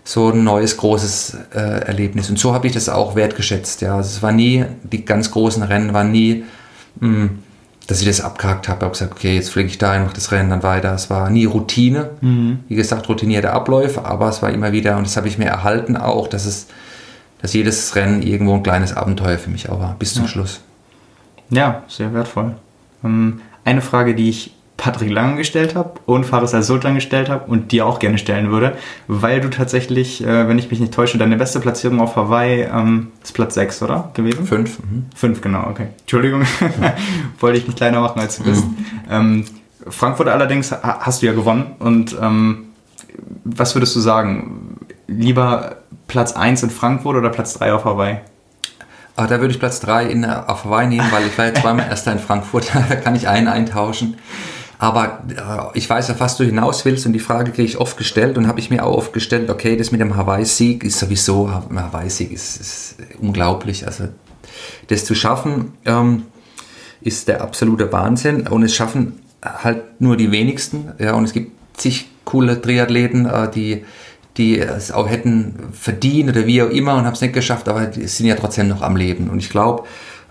so 0.04 0.30
ein 0.30 0.44
neues 0.44 0.76
großes 0.76 1.36
äh, 1.54 1.86
Erlebnis. 1.86 2.30
Und 2.30 2.38
so 2.38 2.54
habe 2.54 2.66
ich 2.66 2.72
das 2.72 2.88
auch 2.88 3.14
wertgeschätzt. 3.14 3.80
Ja. 3.80 3.96
Also 3.96 4.08
es 4.08 4.22
war 4.22 4.32
nie, 4.32 4.64
die 4.82 5.04
ganz 5.04 5.30
großen 5.30 5.62
Rennen 5.62 5.94
waren 5.94 6.10
nie, 6.10 6.44
mh, 7.00 7.08
hm, 7.08 7.38
dass 7.86 8.00
ich 8.00 8.06
das 8.06 8.20
abgehakt 8.20 8.68
habe. 8.68 8.78
Ich 8.78 8.82
habe 8.82 8.92
gesagt, 8.92 9.12
okay, 9.12 9.34
jetzt 9.34 9.50
fliege 9.50 9.68
ich 9.68 9.78
dahin, 9.78 10.04
mache 10.04 10.14
das 10.14 10.30
Rennen 10.30 10.50
dann 10.50 10.62
weiter. 10.62 10.94
Es 10.94 11.10
war 11.10 11.28
nie 11.28 11.44
Routine. 11.44 12.10
Mhm. 12.20 12.60
Wie 12.68 12.76
gesagt, 12.76 13.08
routinierte 13.08 13.52
Abläufe, 13.52 14.04
aber 14.04 14.28
es 14.28 14.42
war 14.42 14.50
immer 14.50 14.72
wieder, 14.72 14.96
und 14.96 15.06
das 15.06 15.16
habe 15.16 15.26
ich 15.26 15.38
mir 15.38 15.46
erhalten 15.46 15.96
auch, 15.96 16.28
dass 16.28 16.46
es, 16.46 16.68
dass 17.42 17.52
jedes 17.52 17.96
Rennen 17.96 18.22
irgendwo 18.22 18.54
ein 18.54 18.62
kleines 18.62 18.96
Abenteuer 18.96 19.38
für 19.38 19.50
mich 19.50 19.68
auch 19.68 19.80
war, 19.80 19.96
bis 19.98 20.14
zum 20.14 20.24
ja. 20.24 20.28
Schluss. 20.28 20.60
Ja, 21.50 21.82
sehr 21.88 22.14
wertvoll. 22.14 22.54
Ähm, 23.02 23.40
eine 23.64 23.82
Frage, 23.82 24.14
die 24.14 24.28
ich 24.28 24.54
Patrick 24.80 25.10
Lange 25.10 25.36
gestellt 25.36 25.74
habe 25.74 26.00
und 26.06 26.24
Faris 26.24 26.54
al-Sultan 26.54 26.94
gestellt 26.94 27.28
habe 27.28 27.50
und 27.50 27.70
dir 27.70 27.84
auch 27.84 27.98
gerne 27.98 28.16
stellen 28.16 28.50
würde, 28.50 28.72
weil 29.08 29.42
du 29.42 29.50
tatsächlich, 29.50 30.24
äh, 30.24 30.48
wenn 30.48 30.58
ich 30.58 30.70
mich 30.70 30.80
nicht 30.80 30.94
täusche, 30.94 31.18
deine 31.18 31.36
beste 31.36 31.60
Platzierung 31.60 32.00
auf 32.00 32.16
Hawaii 32.16 32.62
ähm, 32.62 33.08
ist 33.22 33.34
Platz 33.34 33.56
6, 33.56 33.82
oder? 33.82 34.10
Gewesen? 34.14 34.46
5. 34.46 34.78
Mhm. 34.78 35.04
5, 35.14 35.40
genau, 35.42 35.66
okay. 35.68 35.88
Entschuldigung, 36.00 36.44
wollte 37.40 37.58
ich 37.58 37.66
nicht 37.66 37.76
kleiner 37.76 38.00
machen, 38.00 38.20
als 38.20 38.38
du 38.38 38.44
bist. 38.44 38.64
Mhm. 38.64 38.76
Ähm, 39.10 39.44
Frankfurt 39.86 40.28
allerdings 40.28 40.72
hast 40.72 41.20
du 41.20 41.26
ja 41.26 41.32
gewonnen 41.32 41.72
und 41.78 42.16
ähm, 42.18 42.68
was 43.44 43.74
würdest 43.74 43.94
du 43.96 44.00
sagen? 44.00 44.78
Lieber 45.06 45.76
Platz 46.08 46.32
1 46.32 46.62
in 46.62 46.70
Frankfurt 46.70 47.16
oder 47.16 47.28
Platz 47.28 47.52
3 47.52 47.74
auf 47.74 47.84
Hawaii? 47.84 48.16
Ah, 49.16 49.26
da 49.26 49.40
würde 49.40 49.52
ich 49.52 49.60
Platz 49.60 49.80
3 49.80 50.06
in, 50.06 50.24
auf 50.24 50.64
Hawaii 50.64 50.86
nehmen, 50.86 51.12
weil 51.12 51.26
ich 51.26 51.36
war 51.36 51.44
jetzt 51.44 51.60
zweimal 51.60 51.86
erster 51.90 52.12
in 52.12 52.18
Frankfurt, 52.18 52.70
da 52.88 52.96
kann 52.96 53.14
ich 53.14 53.28
einen 53.28 53.48
eintauschen. 53.48 54.16
Aber 54.80 55.24
äh, 55.28 55.78
ich 55.78 55.88
weiß 55.90 56.08
ja, 56.08 56.18
was 56.18 56.38
du 56.38 56.44
hinaus 56.44 56.86
willst 56.86 57.04
und 57.04 57.12
die 57.12 57.18
Frage 57.18 57.52
kriege 57.52 57.68
ich 57.68 57.76
oft 57.76 57.98
gestellt 57.98 58.38
und 58.38 58.48
habe 58.48 58.60
ich 58.60 58.70
mir 58.70 58.86
auch 58.86 58.96
oft 58.96 59.12
gestellt, 59.12 59.50
okay, 59.50 59.76
das 59.76 59.92
mit 59.92 60.00
dem 60.00 60.16
Hawaii-Sieg 60.16 60.84
ist 60.84 60.98
sowieso, 60.98 61.50
Hawaii-Sieg 61.50 62.32
ist, 62.32 62.58
ist, 62.58 62.96
unglaublich. 63.20 63.86
Also 63.86 64.08
das 64.88 65.04
zu 65.04 65.14
schaffen 65.14 65.74
ähm, 65.84 66.22
ist 67.02 67.28
der 67.28 67.42
absolute 67.42 67.92
Wahnsinn 67.92 68.48
und 68.48 68.62
es 68.62 68.74
schaffen 68.74 69.20
halt 69.42 70.00
nur 70.00 70.16
die 70.16 70.32
wenigsten. 70.32 70.92
Ja, 70.98 71.12
und 71.12 71.24
es 71.24 71.34
gibt 71.34 71.52
zig 71.78 72.08
coole 72.24 72.60
Triathleten, 72.60 73.26
äh, 73.26 73.50
die 73.50 73.84
die 74.38 74.60
es 74.60 74.92
auch 74.92 75.10
hätten 75.10 75.54
verdient 75.72 76.30
oder 76.30 76.46
wie 76.46 76.62
auch 76.62 76.70
immer 76.70 76.94
und 76.94 77.04
haben 77.04 77.12
es 77.12 77.20
nicht 77.20 77.34
geschafft, 77.34 77.68
aber 77.68 77.86
die 77.86 78.06
sind 78.06 78.26
ja 78.26 78.36
trotzdem 78.36 78.68
noch 78.68 78.80
am 78.80 78.96
Leben. 78.96 79.28
Und 79.28 79.40
ich 79.40 79.50
glaube, 79.50 79.84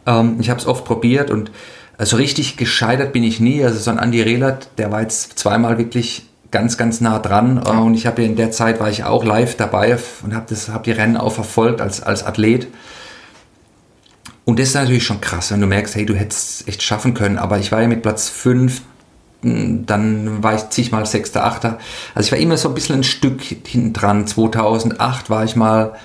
ähm, 0.07 0.37
ich 0.39 0.49
habe 0.49 0.59
es 0.59 0.65
oft 0.65 0.85
probiert 0.85 1.29
und 1.29 1.51
also 1.99 2.15
richtig 2.15 2.55
gescheitert 2.55 3.11
bin 3.11 3.25
ich 3.25 3.41
nie. 3.41 3.61
Also 3.63 3.77
so 3.77 3.91
ein 3.91 3.99
Andy 3.99 4.21
Rehlert, 4.21 4.69
der 4.77 4.89
war 4.89 5.01
jetzt 5.01 5.37
zweimal 5.37 5.77
wirklich 5.77 6.25
ganz, 6.49 6.77
ganz 6.77 7.01
nah 7.01 7.19
dran. 7.19 7.61
Ja. 7.63 7.77
Und 7.79 7.93
ich 7.93 8.07
habe 8.07 8.23
in 8.23 8.37
der 8.37 8.51
Zeit 8.51 8.79
war 8.79 8.89
ich 8.89 9.03
auch 9.03 9.25
live 9.25 9.57
dabei 9.57 9.97
und 10.23 10.33
habe 10.33 10.55
hab 10.55 10.83
die 10.85 10.91
Rennen 10.91 11.17
auch 11.17 11.33
verfolgt 11.33 11.81
als, 11.81 12.01
als 12.01 12.25
Athlet. 12.25 12.67
Und 14.45 14.59
das 14.59 14.69
ist 14.69 14.75
natürlich 14.75 15.03
schon 15.03 15.19
krass, 15.19 15.51
wenn 15.51 15.59
du 15.59 15.67
merkst, 15.67 15.93
hey, 15.95 16.05
du 16.05 16.15
hättest 16.15 16.61
es 16.61 16.67
echt 16.69 16.83
schaffen 16.83 17.13
können. 17.13 17.37
Aber 17.37 17.59
ich 17.59 17.69
war 17.73 17.81
ja 17.81 17.89
mit 17.89 18.01
Platz 18.01 18.29
5, 18.29 18.81
dann 19.41 20.41
war 20.41 20.55
ich 20.55 20.69
zigmal 20.69 21.05
Sechster, 21.05 21.43
Achter. 21.43 21.79
Also 22.15 22.27
ich 22.27 22.31
war 22.31 22.39
immer 22.39 22.55
so 22.55 22.69
ein 22.69 22.75
bisschen 22.75 22.95
ein 22.95 23.03
Stück 23.03 23.41
hinten 23.41 23.91
dran. 23.91 24.25
2008 24.25 25.29
war 25.29 25.43
ich 25.43 25.57
mal, 25.57 25.95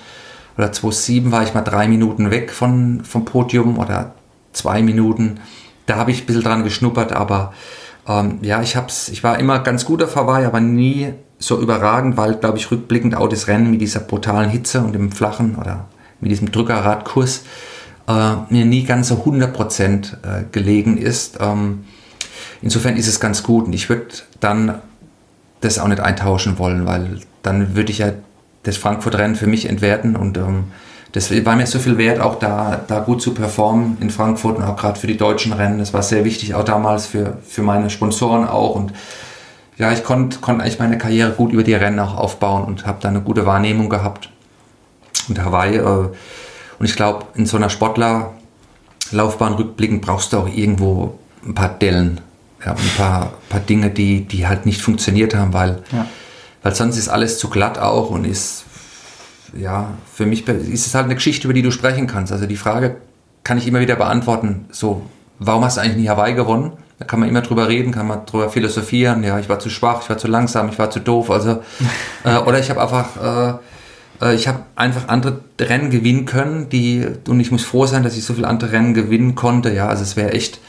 oder 0.57 0.73
2007 0.73 1.31
war 1.31 1.43
ich 1.43 1.53
mal 1.53 1.61
drei 1.61 1.87
Minuten 1.87 2.31
weg 2.31 2.51
von, 2.51 3.05
vom 3.05 3.23
Podium 3.23 3.79
oder 3.79 4.13
zwei 4.51 4.81
Minuten 4.81 5.39
da 5.85 5.97
habe 5.97 6.11
ich 6.11 6.23
ein 6.23 6.25
bisschen 6.25 6.43
dran 6.43 6.63
geschnuppert, 6.63 7.11
aber 7.11 7.53
ähm, 8.07 8.39
ja, 8.41 8.61
ich, 8.61 8.75
hab's, 8.75 9.09
ich 9.09 9.23
war 9.23 9.39
immer 9.39 9.59
ganz 9.59 9.85
gut 9.85 10.03
auf 10.03 10.15
Hawaii, 10.15 10.45
aber 10.45 10.59
nie 10.59 11.13
so 11.39 11.59
überragend, 11.59 12.17
weil, 12.17 12.35
glaube 12.35 12.57
ich, 12.57 12.71
rückblickend 12.71 13.15
auch 13.15 13.27
das 13.27 13.47
Rennen 13.47 13.71
mit 13.71 13.81
dieser 13.81 13.99
brutalen 13.99 14.49
Hitze 14.49 14.81
und 14.81 14.93
dem 14.93 15.11
flachen 15.11 15.55
oder 15.55 15.85
mit 16.21 16.31
diesem 16.31 16.51
Drückerradkurs 16.51 17.43
äh, 18.07 18.35
mir 18.49 18.65
nie 18.65 18.83
ganz 18.83 19.09
so 19.09 19.15
100% 19.15 20.13
äh, 20.41 20.43
gelegen 20.51 20.97
ist. 20.97 21.37
Ähm, 21.39 21.85
insofern 22.61 22.95
ist 22.97 23.07
es 23.07 23.19
ganz 23.19 23.43
gut 23.43 23.65
und 23.65 23.73
ich 23.73 23.89
würde 23.89 24.07
dann 24.39 24.81
das 25.61 25.79
auch 25.79 25.87
nicht 25.87 25.99
eintauschen 25.99 26.57
wollen, 26.57 26.85
weil 26.85 27.19
dann 27.41 27.75
würde 27.75 27.91
ich 27.91 27.99
ja 27.99 28.13
das 28.63 28.77
Frankfurt-Rennen 28.77 29.35
für 29.35 29.47
mich 29.47 29.67
entwerten 29.67 30.15
und 30.15 30.37
ähm, 30.37 30.65
das 31.15 31.31
war 31.45 31.55
mir 31.55 31.65
so 31.65 31.79
viel 31.79 31.97
wert, 31.97 32.19
auch 32.19 32.39
da, 32.39 32.81
da 32.89 32.99
gut 32.99 33.21
zu 33.21 33.33
performen 33.33 33.97
in 34.01 34.09
Frankfurt 34.09 34.57
und 34.57 34.63
auch 34.63 34.75
gerade 34.75 34.99
für 34.99 35.07
die 35.07 35.15
deutschen 35.15 35.53
Rennen. 35.53 35.79
Das 35.79 35.93
war 35.93 36.03
sehr 36.03 36.25
wichtig, 36.25 36.55
auch 36.55 36.65
damals 36.65 37.05
für, 37.05 37.37
für 37.47 37.61
meine 37.61 37.89
Sponsoren 37.89 38.45
auch. 38.45 38.75
Und 38.75 38.91
ja, 39.77 39.93
ich 39.93 40.03
konnte 40.03 40.39
konnt 40.39 40.61
eigentlich 40.61 40.77
meine 40.77 40.97
Karriere 40.97 41.31
gut 41.31 41.53
über 41.53 41.63
die 41.63 41.73
Rennen 41.73 41.99
auch 41.99 42.17
aufbauen 42.17 42.65
und 42.65 42.85
habe 42.85 42.97
da 42.99 43.07
eine 43.07 43.21
gute 43.21 43.45
Wahrnehmung 43.45 43.87
gehabt. 43.87 44.29
Und 45.29 45.41
Hawaii, 45.41 45.77
äh, 45.77 46.09
und 46.79 46.85
ich 46.85 46.97
glaube, 46.97 47.27
in 47.35 47.45
so 47.45 47.55
einer 47.55 47.69
Sportlerlaufbahn 47.69 49.53
rückblickend 49.53 50.01
brauchst 50.01 50.33
du 50.33 50.37
auch 50.39 50.49
irgendwo 50.53 51.17
ein 51.45 51.55
paar 51.55 51.69
Dellen, 51.69 52.19
ja, 52.65 52.73
ein 52.73 52.91
paar, 52.97 53.33
paar 53.47 53.61
Dinge, 53.61 53.89
die, 53.89 54.25
die 54.25 54.47
halt 54.47 54.65
nicht 54.65 54.81
funktioniert 54.81 55.33
haben, 55.33 55.53
weil, 55.53 55.81
ja. 55.93 56.07
weil 56.61 56.75
sonst 56.75 56.97
ist 56.97 57.07
alles 57.07 57.39
zu 57.39 57.49
glatt 57.49 57.79
auch 57.79 58.09
und 58.09 58.25
ist 58.25 58.64
ja, 59.55 59.93
für 60.13 60.25
mich 60.25 60.47
ist 60.47 60.87
es 60.87 60.95
halt 60.95 61.05
eine 61.05 61.15
Geschichte, 61.15 61.47
über 61.47 61.53
die 61.53 61.61
du 61.61 61.71
sprechen 61.71 62.07
kannst. 62.07 62.31
Also 62.31 62.45
die 62.45 62.57
Frage 62.57 62.97
kann 63.43 63.57
ich 63.57 63.67
immer 63.67 63.79
wieder 63.79 63.95
beantworten. 63.95 64.65
So, 64.71 65.03
warum 65.39 65.63
hast 65.63 65.77
du 65.77 65.81
eigentlich 65.81 65.97
nie 65.97 66.09
Hawaii 66.09 66.33
gewonnen? 66.33 66.73
Da 66.99 67.05
kann 67.05 67.19
man 67.19 67.27
immer 67.27 67.41
drüber 67.41 67.67
reden, 67.67 67.91
kann 67.91 68.07
man 68.07 68.25
drüber 68.25 68.49
philosophieren. 68.49 69.23
Ja, 69.23 69.37
ich 69.39 69.49
war 69.49 69.59
zu 69.59 69.69
schwach, 69.69 70.01
ich 70.03 70.09
war 70.09 70.17
zu 70.17 70.27
langsam, 70.27 70.69
ich 70.69 70.79
war 70.79 70.89
zu 70.89 70.99
doof. 70.99 71.29
Also, 71.29 71.61
äh, 72.23 72.37
oder 72.37 72.59
ich 72.59 72.69
habe 72.69 72.81
einfach, 72.81 73.59
äh, 74.21 74.25
äh, 74.25 74.35
ich 74.35 74.47
habe 74.47 74.59
einfach 74.75 75.07
andere 75.07 75.41
Rennen 75.59 75.89
gewinnen 75.89 76.25
können, 76.25 76.69
die, 76.69 77.05
und 77.27 77.39
ich 77.39 77.51
muss 77.51 77.63
froh 77.63 77.85
sein, 77.85 78.03
dass 78.03 78.15
ich 78.15 78.23
so 78.23 78.33
viele 78.33 78.47
andere 78.47 78.71
Rennen 78.71 78.93
gewinnen 78.93 79.35
konnte. 79.35 79.73
Ja, 79.73 79.87
also 79.87 80.03
es 80.03 80.15
wäre 80.15 80.31
echt, 80.31 80.59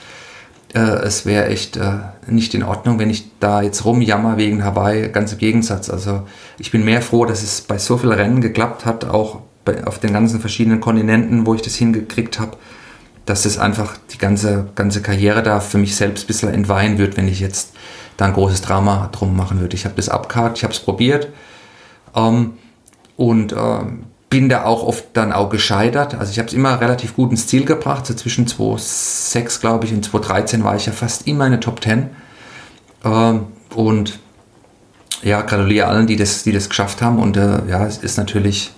äh, 0.76 1.04
es 1.04 1.24
wäre 1.24 1.46
echt 1.46 1.78
äh, 1.78 1.92
nicht 2.26 2.52
in 2.52 2.62
Ordnung, 2.62 2.98
wenn 2.98 3.08
ich 3.08 3.24
da 3.40 3.62
jetzt 3.62 3.86
rumjammer 3.86 4.36
wegen 4.36 4.62
Hawaii. 4.62 5.08
Ganz 5.08 5.32
im 5.32 5.38
Gegensatz. 5.38 5.88
Also 5.88 6.26
ich 6.58 6.70
bin 6.70 6.84
mehr 6.84 7.00
froh, 7.00 7.24
dass 7.24 7.42
es 7.42 7.62
bei 7.62 7.78
so 7.78 7.96
vielen 7.96 8.12
Rennen 8.12 8.42
geklappt 8.42 8.84
hat, 8.84 9.06
auch 9.06 9.40
bei, 9.64 9.86
auf 9.86 9.98
den 9.98 10.12
ganzen 10.12 10.38
verschiedenen 10.38 10.80
Kontinenten, 10.80 11.46
wo 11.46 11.54
ich 11.54 11.62
das 11.62 11.76
hingekriegt 11.76 12.38
habe, 12.38 12.58
dass 13.24 13.46
es 13.46 13.58
einfach 13.58 13.96
die 14.12 14.18
ganze, 14.18 14.68
ganze 14.74 15.00
Karriere 15.00 15.42
da 15.42 15.60
für 15.60 15.78
mich 15.78 15.96
selbst 15.96 16.24
ein 16.24 16.26
bisschen 16.26 16.52
entweihen 16.52 16.98
wird, 16.98 17.16
wenn 17.16 17.26
ich 17.26 17.40
jetzt 17.40 17.72
da 18.18 18.26
ein 18.26 18.34
großes 18.34 18.60
Drama 18.60 19.08
drum 19.12 19.34
machen 19.34 19.60
würde. 19.60 19.74
Ich 19.74 19.86
habe 19.86 19.96
das 19.96 20.10
abgehakt, 20.10 20.58
ich 20.58 20.64
habe 20.64 20.74
es 20.74 20.80
probiert 20.80 21.28
ähm, 22.14 22.52
und 23.16 23.54
ähm, 23.54 24.04
bin 24.36 24.50
da 24.50 24.64
auch 24.64 24.82
oft 24.82 25.06
dann 25.14 25.32
auch 25.32 25.48
gescheitert. 25.48 26.14
Also 26.14 26.30
ich 26.30 26.38
habe 26.38 26.46
es 26.46 26.52
immer 26.52 26.78
relativ 26.78 27.16
gut 27.16 27.30
ins 27.30 27.46
Ziel 27.46 27.64
gebracht. 27.64 28.04
So 28.04 28.12
zwischen 28.12 28.46
2006, 28.46 29.62
glaube 29.62 29.86
ich, 29.86 29.94
und 29.94 30.04
2013 30.04 30.62
war 30.62 30.76
ich 30.76 30.84
ja 30.84 30.92
fast 30.92 31.26
immer 31.26 31.46
in 31.46 31.52
der 31.52 31.60
Top 31.60 31.82
10. 31.82 32.10
Ähm, 33.02 33.46
und 33.74 34.18
ja, 35.22 35.40
gratuliere 35.40 35.86
allen, 35.86 36.06
die 36.06 36.16
das, 36.16 36.42
die 36.42 36.52
das 36.52 36.68
geschafft 36.68 37.00
haben. 37.00 37.18
Und 37.18 37.38
äh, 37.38 37.66
ja, 37.66 37.86
es 37.86 37.96
ist 37.96 38.18
natürlich, 38.18 38.72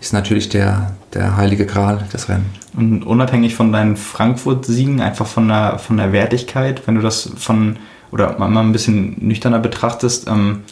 ist 0.00 0.14
natürlich 0.14 0.48
der, 0.48 0.94
der 1.12 1.36
heilige 1.36 1.66
Gral, 1.66 2.06
das 2.10 2.30
Rennen. 2.30 2.46
Und 2.72 3.04
unabhängig 3.04 3.54
von 3.54 3.72
deinen 3.72 3.98
Frankfurt-Siegen, 3.98 5.02
einfach 5.02 5.26
von 5.26 5.46
der, 5.48 5.78
von 5.78 5.98
der 5.98 6.12
Wertigkeit, 6.12 6.86
wenn 6.86 6.94
du 6.94 7.02
das 7.02 7.32
von, 7.36 7.76
oder 8.12 8.38
mal 8.38 8.56
ein 8.62 8.72
bisschen 8.72 9.16
nüchterner 9.18 9.58
betrachtest, 9.58 10.26
ähm, 10.26 10.62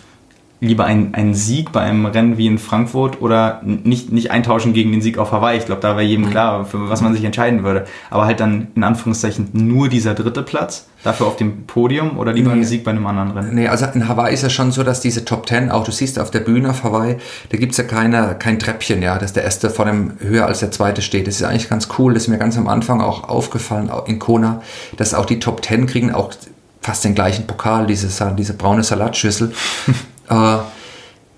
lieber 0.66 0.84
ein, 0.84 1.14
ein 1.14 1.34
Sieg 1.34 1.72
bei 1.72 1.80
einem 1.80 2.06
Rennen 2.06 2.38
wie 2.38 2.46
in 2.46 2.58
Frankfurt 2.58 3.20
oder 3.20 3.60
nicht, 3.64 4.12
nicht 4.12 4.30
eintauschen 4.30 4.72
gegen 4.72 4.92
den 4.92 5.00
Sieg 5.00 5.18
auf 5.18 5.32
Hawaii. 5.32 5.58
Ich 5.58 5.66
glaube, 5.66 5.80
da 5.80 5.96
wäre 5.96 6.02
jedem 6.02 6.30
klar, 6.30 6.64
für 6.64 6.88
was 6.88 7.00
man 7.00 7.14
sich 7.14 7.24
entscheiden 7.24 7.62
würde. 7.64 7.86
Aber 8.10 8.26
halt 8.26 8.40
dann 8.40 8.68
in 8.74 8.84
Anführungszeichen 8.84 9.50
nur 9.52 9.88
dieser 9.88 10.14
dritte 10.14 10.42
Platz, 10.42 10.86
dafür 11.04 11.26
auf 11.26 11.36
dem 11.36 11.66
Podium 11.66 12.18
oder 12.18 12.32
lieber 12.32 12.50
nee. 12.52 12.60
ein 12.60 12.64
Sieg 12.64 12.82
bei 12.82 12.90
einem 12.90 13.06
anderen 13.06 13.30
Rennen? 13.32 13.54
Nee, 13.54 13.68
also 13.68 13.86
in 13.94 14.08
Hawaii 14.08 14.32
ist 14.32 14.42
ja 14.42 14.50
schon 14.50 14.72
so, 14.72 14.82
dass 14.82 15.00
diese 15.00 15.24
Top 15.24 15.46
Ten, 15.46 15.70
auch 15.70 15.84
du 15.84 15.92
siehst 15.92 16.18
auf 16.18 16.30
der 16.30 16.40
Bühne 16.40 16.70
auf 16.70 16.82
Hawaii, 16.82 17.16
da 17.50 17.58
gibt 17.58 17.72
es 17.72 17.78
ja 17.78 17.84
keine, 17.84 18.34
kein 18.38 18.58
Treppchen, 18.58 19.02
ja, 19.02 19.18
dass 19.18 19.32
der 19.32 19.44
erste 19.44 19.70
vor 19.70 19.84
dem 19.84 20.14
höher 20.18 20.46
als 20.46 20.60
der 20.60 20.70
zweite 20.70 21.02
steht. 21.02 21.26
Das 21.26 21.36
ist 21.36 21.42
eigentlich 21.42 21.68
ganz 21.68 21.88
cool. 21.98 22.14
Das 22.14 22.24
ist 22.24 22.28
mir 22.28 22.38
ganz 22.38 22.56
am 22.56 22.66
Anfang 22.66 23.00
auch 23.00 23.28
aufgefallen 23.28 23.90
in 24.06 24.18
Kona, 24.18 24.62
dass 24.96 25.14
auch 25.14 25.26
die 25.26 25.38
Top 25.38 25.62
Ten 25.62 25.86
kriegen 25.86 26.12
auch 26.12 26.32
fast 26.80 27.04
den 27.04 27.14
gleichen 27.14 27.46
Pokal, 27.46 27.86
diese, 27.86 28.08
diese 28.36 28.54
braune 28.54 28.82
Salatschüssel. 28.82 29.52
äh, 30.28 30.58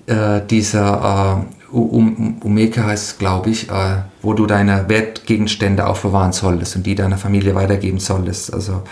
äh, 0.07 0.47
dieser 0.47 1.45
äh, 1.73 1.75
um, 1.77 2.39
Umeke 2.43 2.85
heißt 2.85 3.05
es, 3.05 3.19
glaube 3.19 3.51
ich, 3.51 3.71
äh, 3.71 4.03
wo 4.23 4.35
du 4.35 4.47
deine 4.47 4.89
Wertgegenstände 4.89 5.87
aufbewahren 5.87 6.33
solltest 6.33 6.77
und 6.77 6.87
die 6.87 6.95
deiner 6.95 7.19
Familie 7.19 7.55
weitergeben 7.55 7.99
solltest. 7.99 8.53
Also, 8.53 8.83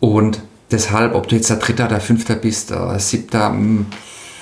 und 0.00 0.40
deshalb, 0.70 1.14
ob 1.14 1.28
du 1.28 1.36
jetzt 1.36 1.50
der 1.50 1.58
Dritter 1.58 1.86
oder 1.86 2.00
Fünfter 2.00 2.34
bist, 2.36 2.70
äh, 2.70 2.98
Siebter, 2.98 3.50
mh, 3.50 3.56
hm, 3.56 3.86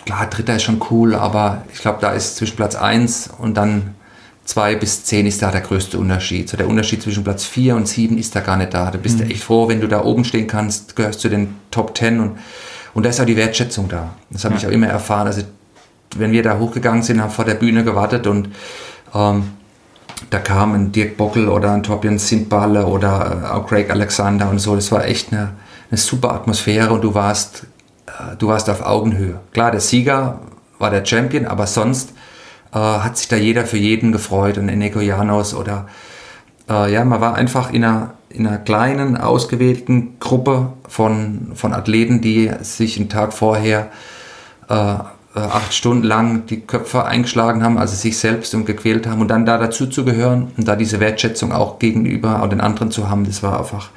klar, 0.07 0.27
Dritter 0.27 0.57
ist 0.57 0.63
schon 0.63 0.81
cool, 0.91 1.15
aber 1.15 1.65
ich 1.73 1.81
glaube, 1.81 1.99
da 2.01 2.13
ist 2.13 2.37
zwischen 2.37 2.57
Platz 2.57 2.75
1 2.77 3.31
und 3.39 3.57
dann 3.57 3.95
2 4.45 4.77
bis 4.77 5.05
10 5.05 5.27
ist 5.27 5.43
da 5.43 5.51
der 5.51 5.63
größte 5.63 5.99
Unterschied. 5.99 6.49
So 6.49 6.57
der 6.57 6.69
Unterschied 6.69 7.03
zwischen 7.03 7.25
Platz 7.25 7.45
4 7.45 7.77
und 7.77 7.89
7 7.89 8.19
ist 8.19 8.37
da 8.37 8.41
gar 8.41 8.57
nicht 8.57 8.75
da. 8.75 8.91
Du 8.91 8.99
bist 8.99 9.21
mhm. 9.21 9.31
echt 9.31 9.43
froh, 9.43 9.69
wenn 9.69 9.81
du 9.81 9.89
da 9.89 10.05
oben 10.05 10.25
stehen 10.25 10.47
kannst, 10.47 10.97
gehörst 10.97 11.21
zu 11.21 11.29
den 11.29 11.57
Top 11.71 11.97
10 11.97 12.21
und 12.21 12.39
Und 12.95 13.05
da 13.05 13.11
ist 13.11 13.21
auch 13.21 13.27
die 13.27 13.37
Wertschätzung 13.37 13.89
da. 13.89 14.15
Das 14.31 14.45
habe 14.45 14.55
ja. 14.55 14.61
ich 14.61 14.67
auch 14.67 14.71
immer 14.71 14.87
erfahren. 14.87 15.27
Also 15.27 15.43
wenn 16.17 16.33
wir 16.33 16.43
da 16.43 16.59
hochgegangen 16.59 17.03
sind, 17.03 17.21
haben 17.21 17.31
vor 17.31 17.45
der 17.45 17.55
Bühne 17.55 17.85
gewartet 17.85 18.27
und 18.27 18.51
ähm, 19.15 19.51
da 20.31 20.39
kam 20.39 20.75
ein 20.75 20.93
Dirk 20.93 21.17
Bockel 21.17 21.49
oder 21.49 21.73
ein 21.73 21.83
Torbjörn 21.83 22.19
Sindballe 22.19 22.87
oder 22.87 23.43
äh, 23.43 23.53
auch 23.53 23.67
Craig 23.67 23.91
Alexander 23.91 24.49
und 24.49 24.59
so. 24.59 24.75
Das 24.75 24.93
war 24.93 25.05
echt 25.05 25.33
eine, 25.33 25.51
eine 25.91 25.99
super 25.99 26.33
Atmosphäre 26.33 26.93
und 26.93 27.03
du 27.03 27.15
warst, 27.15 27.67
äh, 28.07 28.37
du 28.39 28.49
warst 28.49 28.71
auf 28.71 28.85
Augenhöhe. 28.85 29.41
Klar, 29.53 29.71
der 29.71 29.81
Sieger 29.81 30.41
war 30.79 30.91
der 30.91 31.05
Champion, 31.05 31.47
aber 31.47 31.67
sonst 31.67 32.13
äh, 32.73 32.79
hat 32.79 33.19
sich 33.19 33.29
da 33.29 33.37
jeder 33.37 33.67
für 33.67 33.77
jeden 33.77 34.13
gefreut 34.13 34.59
und 34.59 34.69
Eneko 34.69 35.01
Janos 35.01 35.55
oder 35.55 35.87
äh, 36.69 36.93
ja, 36.93 37.05
man 37.05 37.21
war 37.21 37.35
einfach 37.35 37.73
in 37.73 37.85
einer, 37.85 38.15
in 38.35 38.47
einer 38.47 38.59
kleinen, 38.59 39.17
ausgewählten 39.17 40.19
Gruppe 40.19 40.73
von, 40.89 41.53
von 41.55 41.73
Athleten, 41.73 42.21
die 42.21 42.51
sich 42.61 42.99
einen 42.99 43.09
Tag 43.09 43.33
vorher 43.33 43.91
äh, 44.69 44.95
äh, 45.37 45.41
acht 45.41 45.73
Stunden 45.73 46.05
lang 46.05 46.47
die 46.47 46.61
Köpfe 46.61 47.05
eingeschlagen 47.05 47.63
haben, 47.63 47.79
also 47.79 47.95
sich 47.95 48.19
selbst 48.19 48.55
und 48.55 48.67
gequält 48.67 49.07
haben 49.07 49.21
und 49.21 49.29
dann 49.29 49.47
da 49.47 49.59
dazu 49.59 49.87
zu 49.87 50.05
gehören 50.05 50.53
und 50.57 50.67
da 50.67 50.77
diese 50.77 51.01
Wertschätzung 51.01 51.53
auch 51.53 51.79
gegenüber 51.79 52.43
auch 52.43 52.49
den 52.49 52.61
anderen 52.61 52.91
zu 52.91 53.09
haben, 53.09 53.25
das 53.25 53.43
war 53.43 53.59
einfach 53.59 53.91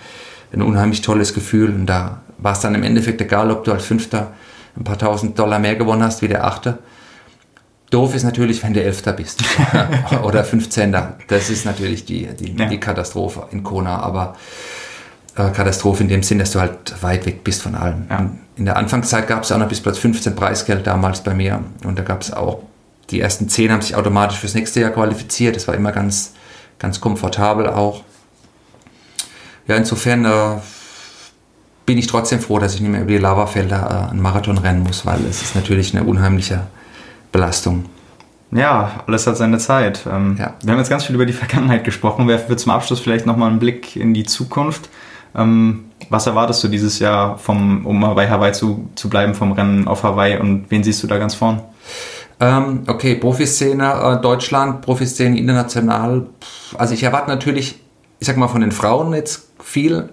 ein 0.54 0.62
unheimlich 0.62 1.02
tolles 1.02 1.34
Gefühl 1.34 1.70
und 1.70 1.86
da 1.86 2.22
war 2.38 2.54
es 2.54 2.60
dann 2.60 2.76
im 2.76 2.84
Endeffekt 2.84 3.22
egal, 3.22 3.52
ob 3.52 3.64
du 3.64 3.72
als 3.72 3.86
Fünfter 3.86 4.34
ein 4.76 4.84
paar 4.84 4.98
tausend 4.98 5.38
Dollar 5.38 5.60
mehr 5.60 5.76
gewonnen 5.76 6.04
hast 6.04 6.22
wie 6.22 6.28
der 6.28 6.46
Achte. 6.46 6.78
Doof 7.90 8.16
ist 8.16 8.24
natürlich, 8.24 8.62
wenn 8.64 8.74
du 8.74 8.84
Elfter 8.84 9.14
bist 9.14 9.44
oder 10.24 10.44
Fünfzehnter. 10.44 11.18
Das 11.28 11.50
ist 11.50 11.66
natürlich 11.66 12.06
die, 12.06 12.28
die, 12.28 12.54
ja. 12.54 12.66
die 12.66 12.80
Katastrophe 12.80 13.48
in 13.52 13.64
Kona, 13.64 14.00
aber 14.00 14.36
äh, 15.38 15.52
Katastrophe 15.52 16.04
in 16.04 16.10
dem 16.10 16.24
Sinn, 16.24 16.40
dass 16.40 16.52
du 16.52 16.60
halt 16.60 17.02
weit 17.02 17.26
weg 17.26 17.44
bist 17.46 17.62
von 17.62 17.76
allem. 17.76 18.06
Ja. 18.10 18.30
In 18.58 18.66
der 18.66 18.76
Anfangszeit 18.76 19.28
gab 19.28 19.44
es 19.44 19.52
auch 19.52 19.58
noch 19.58 19.70
bis 19.70 19.80
Platz 19.80 20.00
15 20.00 20.36
Preisgeld 20.36 20.86
damals 20.86 21.22
bei 21.22 21.34
mir. 21.34 21.64
Und 21.86 21.98
da 21.98 22.04
gab 22.04 22.22
es 22.22 22.34
auch, 22.34 22.64
die 23.10 23.22
ersten 23.22 23.48
10 23.48 23.72
haben 23.72 23.82
sich 23.82 23.96
automatisch 23.96 24.40
fürs 24.40 24.54
nächste 24.54 24.82
Jahr 24.82 24.90
qualifiziert. 24.90 25.56
Das 25.56 25.68
war 25.70 25.76
immer 25.76 25.94
ganz, 25.94 26.34
ganz 26.80 27.00
komfortabel 27.00 27.68
auch. 27.68 28.04
Ja, 29.68 29.76
insofern 29.76 30.26
äh, 30.26 30.60
bin 31.86 31.98
ich 31.98 32.08
trotzdem 32.08 32.42
froh, 32.42 32.60
dass 32.60 32.76
ich 32.76 32.82
nicht 32.82 32.90
mehr 32.90 33.02
über 33.02 33.12
die 33.12 33.18
Lavafelder 33.18 34.08
äh, 34.08 34.12
einen 34.12 34.22
Marathon 34.22 34.58
rennen 34.58 34.84
muss, 34.84 35.06
weil 35.06 35.24
es 35.30 35.42
ist 35.42 35.56
natürlich 35.56 35.96
eine 35.96 36.06
unheimliche 36.06 36.64
Belastung. 37.38 37.86
Ja, 38.50 39.04
alles 39.06 39.28
hat 39.28 39.38
seine 39.38 39.60
Zeit. 39.60 40.08
Ähm, 40.12 40.38
ja. 40.40 40.56
Wir 40.64 40.72
haben 40.72 40.80
jetzt 40.80 40.90
ganz 40.90 41.06
viel 41.06 41.14
über 41.14 41.28
die 41.28 41.34
Vergangenheit 41.34 41.84
gesprochen. 41.84 42.28
Werfen 42.28 42.50
wir 42.50 42.58
zum 42.58 42.72
Abschluss 42.72 43.00
vielleicht 43.00 43.28
nochmal 43.28 43.52
einen 43.52 43.60
Blick 43.60 43.96
in 43.96 44.16
die 44.16 44.24
Zukunft. 44.24 44.90
Ähm, 45.36 45.86
was 46.10 46.26
erwartest 46.26 46.64
du 46.64 46.68
dieses 46.68 46.98
Jahr, 46.98 47.38
vom, 47.38 47.86
um 47.86 48.00
mal 48.00 48.16
bei 48.16 48.28
Hawaii 48.28 48.54
zu, 48.54 48.90
zu 48.96 49.08
bleiben, 49.08 49.36
vom 49.36 49.52
Rennen 49.52 49.88
auf 49.88 50.02
Hawaii 50.02 50.40
und 50.40 50.66
wen 50.70 50.84
siehst 50.84 51.04
du 51.04 51.08
da 51.08 51.20
ganz 51.20 51.36
vorn? 51.36 51.62
Ähm, 52.40 52.84
okay, 52.88 53.16
Profiszene 53.16 54.18
äh, 54.18 54.22
Deutschland, 54.22 54.82
Profiszene 54.82 55.38
international. 55.38 56.26
Also 56.76 56.96
ich 56.96 57.04
erwarte 57.04 57.30
natürlich, 57.30 57.80
ich 58.20 58.26
sag 58.26 58.38
mal 58.38 58.48
von 58.48 58.62
den 58.62 58.72
Frauen 58.72 59.14
jetzt 59.14 59.50
viel 59.60 60.10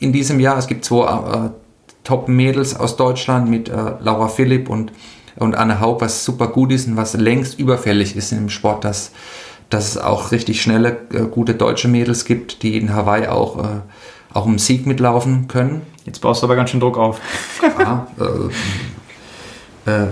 in 0.00 0.12
diesem 0.12 0.40
Jahr. 0.40 0.58
Es 0.58 0.66
gibt 0.66 0.84
zwei 0.84 1.06
äh, 1.06 1.50
Top-Mädels 2.02 2.74
aus 2.74 2.96
Deutschland 2.96 3.48
mit 3.48 3.68
äh, 3.68 3.72
Laura 4.00 4.26
Philipp 4.26 4.68
und, 4.68 4.90
und 5.36 5.54
Anne 5.54 5.80
Haupt, 5.80 6.00
was 6.00 6.24
super 6.24 6.48
gut 6.48 6.72
ist 6.72 6.88
und 6.88 6.96
was 6.96 7.14
längst 7.14 7.58
überfällig 7.58 8.16
ist 8.16 8.32
im 8.32 8.48
Sport, 8.48 8.84
dass, 8.84 9.12
dass 9.70 9.88
es 9.88 9.98
auch 9.98 10.32
richtig 10.32 10.62
schnelle, 10.62 10.98
äh, 11.12 11.26
gute 11.30 11.54
deutsche 11.54 11.88
Mädels 11.88 12.24
gibt, 12.24 12.62
die 12.62 12.76
in 12.76 12.94
Hawaii 12.94 13.28
auch 13.28 13.58
äh, 13.62 13.80
auch 14.36 14.44
um 14.44 14.58
Sieg 14.58 14.86
mitlaufen 14.86 15.48
können. 15.48 15.82
Jetzt 16.04 16.20
baust 16.20 16.42
du 16.42 16.46
aber 16.46 16.56
ganz 16.56 16.70
schön 16.70 16.80
Druck 16.80 16.98
auf. 16.98 17.20
ja, 17.78 18.06
äh, 19.86 19.90
äh, 19.90 20.06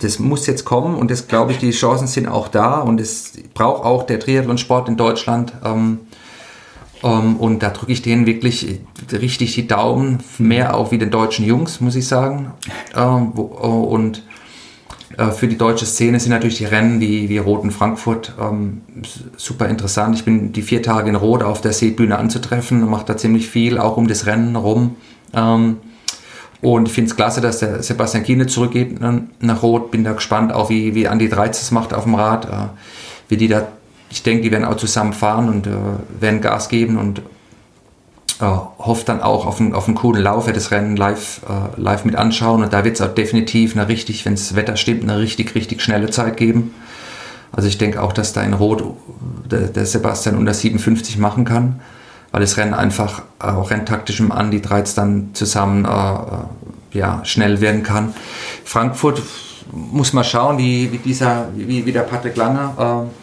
das 0.00 0.18
muss 0.18 0.46
jetzt 0.46 0.64
kommen 0.64 0.94
und 0.94 1.10
das 1.10 1.28
glaube 1.28 1.52
ich, 1.52 1.58
die 1.58 1.70
Chancen 1.70 2.06
sind 2.06 2.28
auch 2.28 2.48
da 2.48 2.80
und 2.80 3.00
es 3.00 3.34
braucht 3.54 3.84
auch 3.84 4.02
der 4.02 4.20
Triathlonsport 4.20 4.88
in 4.88 4.96
Deutschland. 4.96 5.52
Ähm, 5.64 6.00
ähm, 7.02 7.36
und 7.36 7.62
da 7.62 7.70
drücke 7.70 7.92
ich 7.92 8.02
denen 8.02 8.26
wirklich 8.26 8.80
richtig 9.12 9.54
die 9.54 9.66
Daumen, 9.66 10.18
mehr 10.38 10.76
auch 10.76 10.90
wie 10.90 10.98
den 10.98 11.10
deutschen 11.10 11.44
Jungs, 11.44 11.80
muss 11.80 11.96
ich 11.96 12.06
sagen. 12.06 12.52
Ähm, 12.94 13.32
wo, 13.34 13.42
und 13.42 14.22
äh, 15.16 15.30
für 15.30 15.48
die 15.48 15.58
deutsche 15.58 15.86
Szene 15.86 16.20
sind 16.20 16.30
natürlich 16.30 16.58
die 16.58 16.64
Rennen 16.64 17.00
wie, 17.00 17.28
wie 17.28 17.38
Rot 17.38 17.64
in 17.64 17.70
Frankfurt 17.70 18.34
ähm, 18.40 18.82
super 19.36 19.68
interessant. 19.68 20.14
Ich 20.16 20.24
bin 20.24 20.52
die 20.52 20.62
vier 20.62 20.82
Tage 20.82 21.08
in 21.08 21.16
Rot 21.16 21.42
auf 21.42 21.60
der 21.60 21.72
Seebühne 21.72 22.18
anzutreffen 22.18 22.82
und 22.82 22.90
mache 22.90 23.06
da 23.06 23.16
ziemlich 23.16 23.48
viel, 23.48 23.78
auch 23.78 23.96
um 23.96 24.06
das 24.08 24.26
Rennen 24.26 24.56
rum. 24.56 24.96
Und 26.62 26.88
ich 26.88 26.92
finde 26.94 27.10
es 27.10 27.16
klasse, 27.16 27.40
dass 27.40 27.60
der 27.60 27.82
Sebastian 27.82 28.24
Kiene 28.24 28.46
zurückgeht 28.46 28.98
nach 29.40 29.62
Rot. 29.62 29.90
Bin 29.90 30.04
da 30.04 30.12
gespannt, 30.12 30.52
auch 30.52 30.68
wie, 30.68 30.94
wie 30.94 31.08
Andi 31.08 31.28
Dreiz 31.28 31.58
das 31.58 31.70
macht 31.70 31.94
auf 31.94 32.04
dem 32.04 32.14
Rad. 32.14 32.44
Äh, 32.46 32.68
wie 33.28 33.36
die 33.36 33.48
da, 33.48 33.68
ich 34.10 34.22
denke, 34.22 34.42
die 34.42 34.50
werden 34.50 34.64
auch 34.64 34.76
zusammen 34.76 35.12
fahren 35.12 35.48
und 35.48 35.66
äh, 35.66 35.70
werden 36.20 36.40
Gas 36.40 36.68
geben 36.68 36.98
und 36.98 37.22
äh, 38.40 38.44
hofft 38.44 39.08
dann 39.08 39.20
auch 39.20 39.46
auf 39.46 39.60
einen, 39.60 39.74
auf 39.74 39.86
einen 39.86 39.96
coolen 39.96 40.22
Lauf, 40.22 40.46
werde 40.46 40.58
das 40.58 40.70
Rennen 40.70 40.96
live, 40.96 41.42
äh, 41.48 41.80
live 41.80 42.04
mit 42.04 42.16
anschauen 42.16 42.62
und 42.62 42.72
da 42.72 42.84
wird 42.84 42.96
es 42.96 43.02
auch 43.02 43.14
definitiv 43.14 43.76
eine 43.76 43.88
richtig, 43.88 44.24
wenn 44.24 44.34
das 44.34 44.56
Wetter 44.56 44.76
stimmt, 44.76 45.04
eine 45.04 45.18
richtig, 45.18 45.54
richtig 45.54 45.80
schnelle 45.80 46.10
Zeit 46.10 46.36
geben. 46.36 46.74
Also 47.52 47.68
ich 47.68 47.78
denke 47.78 48.02
auch, 48.02 48.12
dass 48.12 48.32
da 48.32 48.42
in 48.42 48.54
Rot 48.54 48.82
der, 49.50 49.68
der 49.68 49.86
Sebastian 49.86 50.36
unter 50.36 50.54
57 50.54 51.18
machen 51.18 51.44
kann, 51.44 51.80
weil 52.32 52.40
das 52.40 52.56
Rennen 52.56 52.74
einfach 52.74 53.22
auch 53.38 53.70
renntaktisch 53.70 54.20
im 54.20 54.32
Andi 54.32 54.60
13 54.60 54.96
dann 54.96 55.30
zusammen 55.34 55.84
äh, 55.84 55.88
äh, 55.88 56.98
ja, 56.98 57.20
schnell 57.24 57.60
werden 57.60 57.82
kann. 57.82 58.14
Frankfurt 58.64 59.22
muss 59.72 60.12
man 60.12 60.24
schauen, 60.24 60.58
wie, 60.58 60.90
wie 60.92 60.98
dieser, 60.98 61.48
wie, 61.54 61.86
wie 61.86 61.92
der 61.92 62.02
Patrick 62.02 62.36
Lange, 62.36 62.72
äh, 62.78 63.19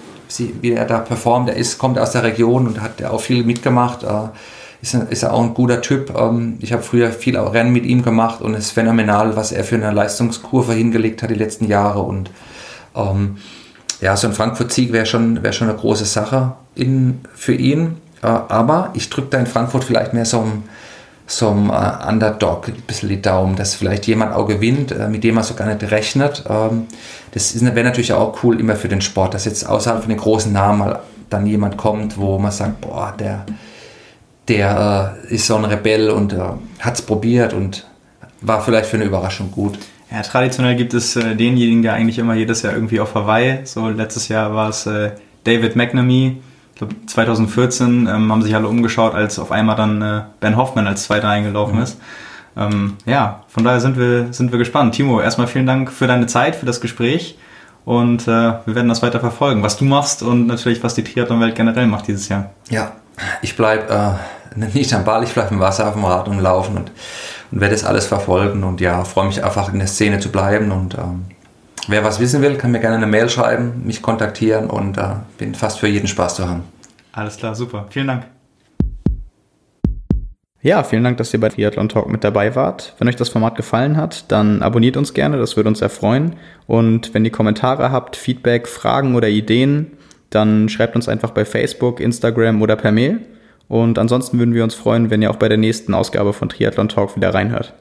wie 0.61 0.73
er 0.73 0.85
da 0.85 0.99
performt. 0.99 1.49
Er 1.49 1.55
ist, 1.55 1.77
kommt 1.77 1.99
aus 1.99 2.11
der 2.11 2.23
Region 2.23 2.67
und 2.67 2.81
hat 2.81 3.03
auch 3.03 3.21
viel 3.21 3.43
mitgemacht. 3.43 4.03
Äh, 4.03 4.29
ist, 4.81 4.93
ist 4.93 5.23
er 5.23 5.33
auch 5.33 5.43
ein 5.43 5.53
guter 5.53 5.81
Typ. 5.81 6.13
Ähm, 6.15 6.57
ich 6.59 6.73
habe 6.73 6.83
früher 6.83 7.11
viel 7.11 7.37
Rennen 7.37 7.71
mit 7.71 7.85
ihm 7.85 8.03
gemacht 8.03 8.41
und 8.41 8.53
es 8.53 8.67
ist 8.67 8.71
phänomenal, 8.71 9.35
was 9.35 9.51
er 9.51 9.63
für 9.63 9.75
eine 9.75 9.91
Leistungskurve 9.91 10.73
hingelegt 10.73 11.23
hat 11.23 11.29
die 11.29 11.35
letzten 11.35 11.65
Jahre. 11.65 12.01
Und 12.01 12.29
ähm, 12.95 13.37
ja, 14.01 14.15
so 14.15 14.27
ein 14.27 14.33
Frankfurt-Sieg 14.33 14.91
wäre 14.91 15.05
schon, 15.05 15.43
wär 15.43 15.53
schon 15.53 15.69
eine 15.69 15.77
große 15.77 16.05
Sache 16.05 16.53
in, 16.75 17.21
für 17.33 17.53
ihn. 17.53 17.97
Äh, 18.21 18.27
aber 18.27 18.91
ich 18.93 19.09
drücke 19.09 19.29
da 19.31 19.39
in 19.39 19.47
Frankfurt 19.47 19.83
vielleicht 19.83 20.13
mehr 20.13 20.25
so 20.25 20.41
ein 20.41 20.63
so 21.29 21.49
ein 21.49 21.69
äh, 21.69 22.07
Underdog 22.09 22.69
ein 22.69 22.81
bisschen 22.87 23.09
die 23.09 23.21
Daumen, 23.21 23.57
dass 23.57 23.75
vielleicht 23.75 24.07
jemand 24.07 24.33
auch 24.33 24.47
gewinnt, 24.47 24.93
äh, 24.93 25.09
mit 25.09 25.25
dem 25.25 25.35
man 25.35 25.43
so 25.43 25.53
gar 25.53 25.67
nicht 25.67 25.91
rechnet. 25.91 26.45
Ähm, 26.49 26.87
das 27.37 27.63
wäre 27.63 27.83
natürlich 27.83 28.13
auch 28.13 28.43
cool 28.43 28.59
immer 28.59 28.75
für 28.75 28.87
den 28.87 29.01
Sport, 29.01 29.33
dass 29.33 29.45
jetzt 29.45 29.67
außerhalb 29.67 30.01
von 30.01 30.09
den 30.09 30.19
großen 30.19 30.51
Namen 30.51 30.79
mal 30.79 30.99
dann 31.29 31.45
jemand 31.45 31.77
kommt, 31.77 32.17
wo 32.17 32.37
man 32.39 32.51
sagt, 32.51 32.81
boah, 32.81 33.13
der, 33.17 33.45
der 34.47 35.17
äh, 35.29 35.35
ist 35.35 35.47
so 35.47 35.55
ein 35.55 35.65
Rebell 35.65 36.09
und 36.09 36.33
äh, 36.33 36.39
hat 36.79 36.95
es 36.95 37.01
probiert 37.01 37.53
und 37.53 37.85
war 38.41 38.61
vielleicht 38.61 38.89
für 38.89 38.97
eine 38.97 39.05
Überraschung 39.05 39.51
gut. 39.51 39.77
Ja, 40.11 40.21
traditionell 40.21 40.75
gibt 40.75 40.93
es 40.93 41.15
äh, 41.15 41.35
denjenigen, 41.35 41.81
der 41.81 41.93
eigentlich 41.93 42.17
immer 42.17 42.33
jedes 42.33 42.61
Jahr 42.61 42.73
irgendwie 42.73 42.99
auf 42.99 43.13
Hawaii, 43.13 43.59
so 43.65 43.89
letztes 43.89 44.29
Jahr 44.29 44.53
war 44.53 44.69
es 44.69 44.85
äh, 44.85 45.11
David 45.43 45.75
McNamee, 45.75 46.37
ich 46.73 46.79
glaube 46.79 46.95
2014 47.07 48.07
ähm, 48.07 48.31
haben 48.31 48.41
sich 48.41 48.55
alle 48.55 48.67
umgeschaut, 48.67 49.15
als 49.15 49.39
auf 49.39 49.51
einmal 49.51 49.75
dann 49.75 50.01
äh, 50.01 50.21
Ben 50.39 50.55
Hoffman 50.55 50.87
als 50.87 51.03
Zweiter 51.03 51.27
eingelaufen 51.27 51.75
mhm. 51.75 51.81
ist. 51.81 51.97
Ähm, 52.57 52.97
ja, 53.05 53.43
von 53.47 53.63
daher 53.63 53.79
sind 53.79 53.97
wir, 53.97 54.33
sind 54.33 54.51
wir 54.51 54.59
gespannt. 54.59 54.95
Timo, 54.95 55.21
erstmal 55.21 55.47
vielen 55.47 55.67
Dank 55.67 55.91
für 55.91 56.07
deine 56.07 56.25
Zeit, 56.27 56.55
für 56.55 56.65
das 56.65 56.81
Gespräch 56.81 57.37
und 57.85 58.23
äh, 58.23 58.25
wir 58.65 58.75
werden 58.75 58.89
das 58.89 59.01
weiter 59.01 59.19
verfolgen, 59.19 59.63
was 59.63 59.77
du 59.77 59.85
machst 59.85 60.21
und 60.21 60.47
natürlich, 60.47 60.83
was 60.83 60.93
die 60.93 61.05
Triathlon-Welt 61.05 61.55
generell 61.55 61.87
macht 61.87 62.07
dieses 62.07 62.27
Jahr. 62.27 62.49
Ja, 62.69 62.91
ich 63.41 63.55
bleibe 63.55 64.19
äh, 64.55 64.59
nicht 64.73 64.93
am 64.93 65.05
Ball, 65.05 65.23
ich 65.23 65.33
bleibe 65.33 65.53
im 65.53 65.59
Wasser 65.59 65.87
auf 65.87 65.93
dem 65.93 66.03
Rad 66.03 66.27
und 66.27 66.39
laufen 66.39 66.77
und, 66.77 66.91
und 67.51 67.61
werde 67.61 67.75
das 67.75 67.85
alles 67.85 68.05
verfolgen 68.05 68.63
und 68.63 68.81
ja, 68.81 69.03
freue 69.05 69.27
mich 69.27 69.43
einfach 69.43 69.71
in 69.71 69.79
der 69.79 69.87
Szene 69.87 70.19
zu 70.19 70.31
bleiben 70.31 70.71
und 70.71 70.95
ähm, 70.95 71.25
wer 71.87 72.03
was 72.03 72.19
wissen 72.19 72.41
will, 72.41 72.57
kann 72.57 72.71
mir 72.71 72.79
gerne 72.79 72.97
eine 72.97 73.07
Mail 73.07 73.29
schreiben, 73.29 73.83
mich 73.85 74.01
kontaktieren 74.01 74.69
und 74.69 74.97
äh, 74.97 75.03
bin 75.37 75.55
fast 75.55 75.79
für 75.79 75.87
jeden 75.87 76.07
Spaß 76.07 76.35
zu 76.35 76.49
haben. 76.49 76.63
Alles 77.13 77.37
klar, 77.37 77.55
super. 77.55 77.85
Vielen 77.89 78.07
Dank. 78.07 78.36
Ja, 80.61 80.83
vielen 80.83 81.03
Dank, 81.03 81.17
dass 81.17 81.33
ihr 81.33 81.39
bei 81.39 81.49
Triathlon 81.49 81.87
Talk 81.87 82.09
mit 82.09 82.23
dabei 82.23 82.55
wart. 82.55 82.95
Wenn 82.97 83.07
euch 83.07 83.15
das 83.15 83.29
Format 83.29 83.55
gefallen 83.55 83.95
hat, 83.95 84.31
dann 84.31 84.63
abonniert 84.63 84.97
uns 84.97 85.13
gerne, 85.13 85.37
das 85.37 85.55
würde 85.55 85.69
uns 85.69 85.79
sehr 85.79 85.89
freuen. 85.89 86.35
Und 86.65 87.13
wenn 87.13 87.23
ihr 87.25 87.31
Kommentare 87.31 87.91
habt, 87.91 88.15
Feedback, 88.15 88.67
Fragen 88.67 89.15
oder 89.15 89.29
Ideen, 89.29 89.91
dann 90.31 90.67
schreibt 90.67 90.95
uns 90.95 91.07
einfach 91.07 91.31
bei 91.31 91.45
Facebook, 91.45 91.99
Instagram 91.99 92.61
oder 92.61 92.75
per 92.75 92.91
Mail. 92.91 93.19
Und 93.67 93.99
ansonsten 93.99 94.39
würden 94.39 94.55
wir 94.55 94.63
uns 94.63 94.73
freuen, 94.73 95.09
wenn 95.09 95.21
ihr 95.21 95.29
auch 95.29 95.35
bei 95.35 95.49
der 95.49 95.57
nächsten 95.57 95.93
Ausgabe 95.93 96.33
von 96.33 96.49
Triathlon 96.49 96.89
Talk 96.89 97.15
wieder 97.15 97.33
reinhört. 97.33 97.73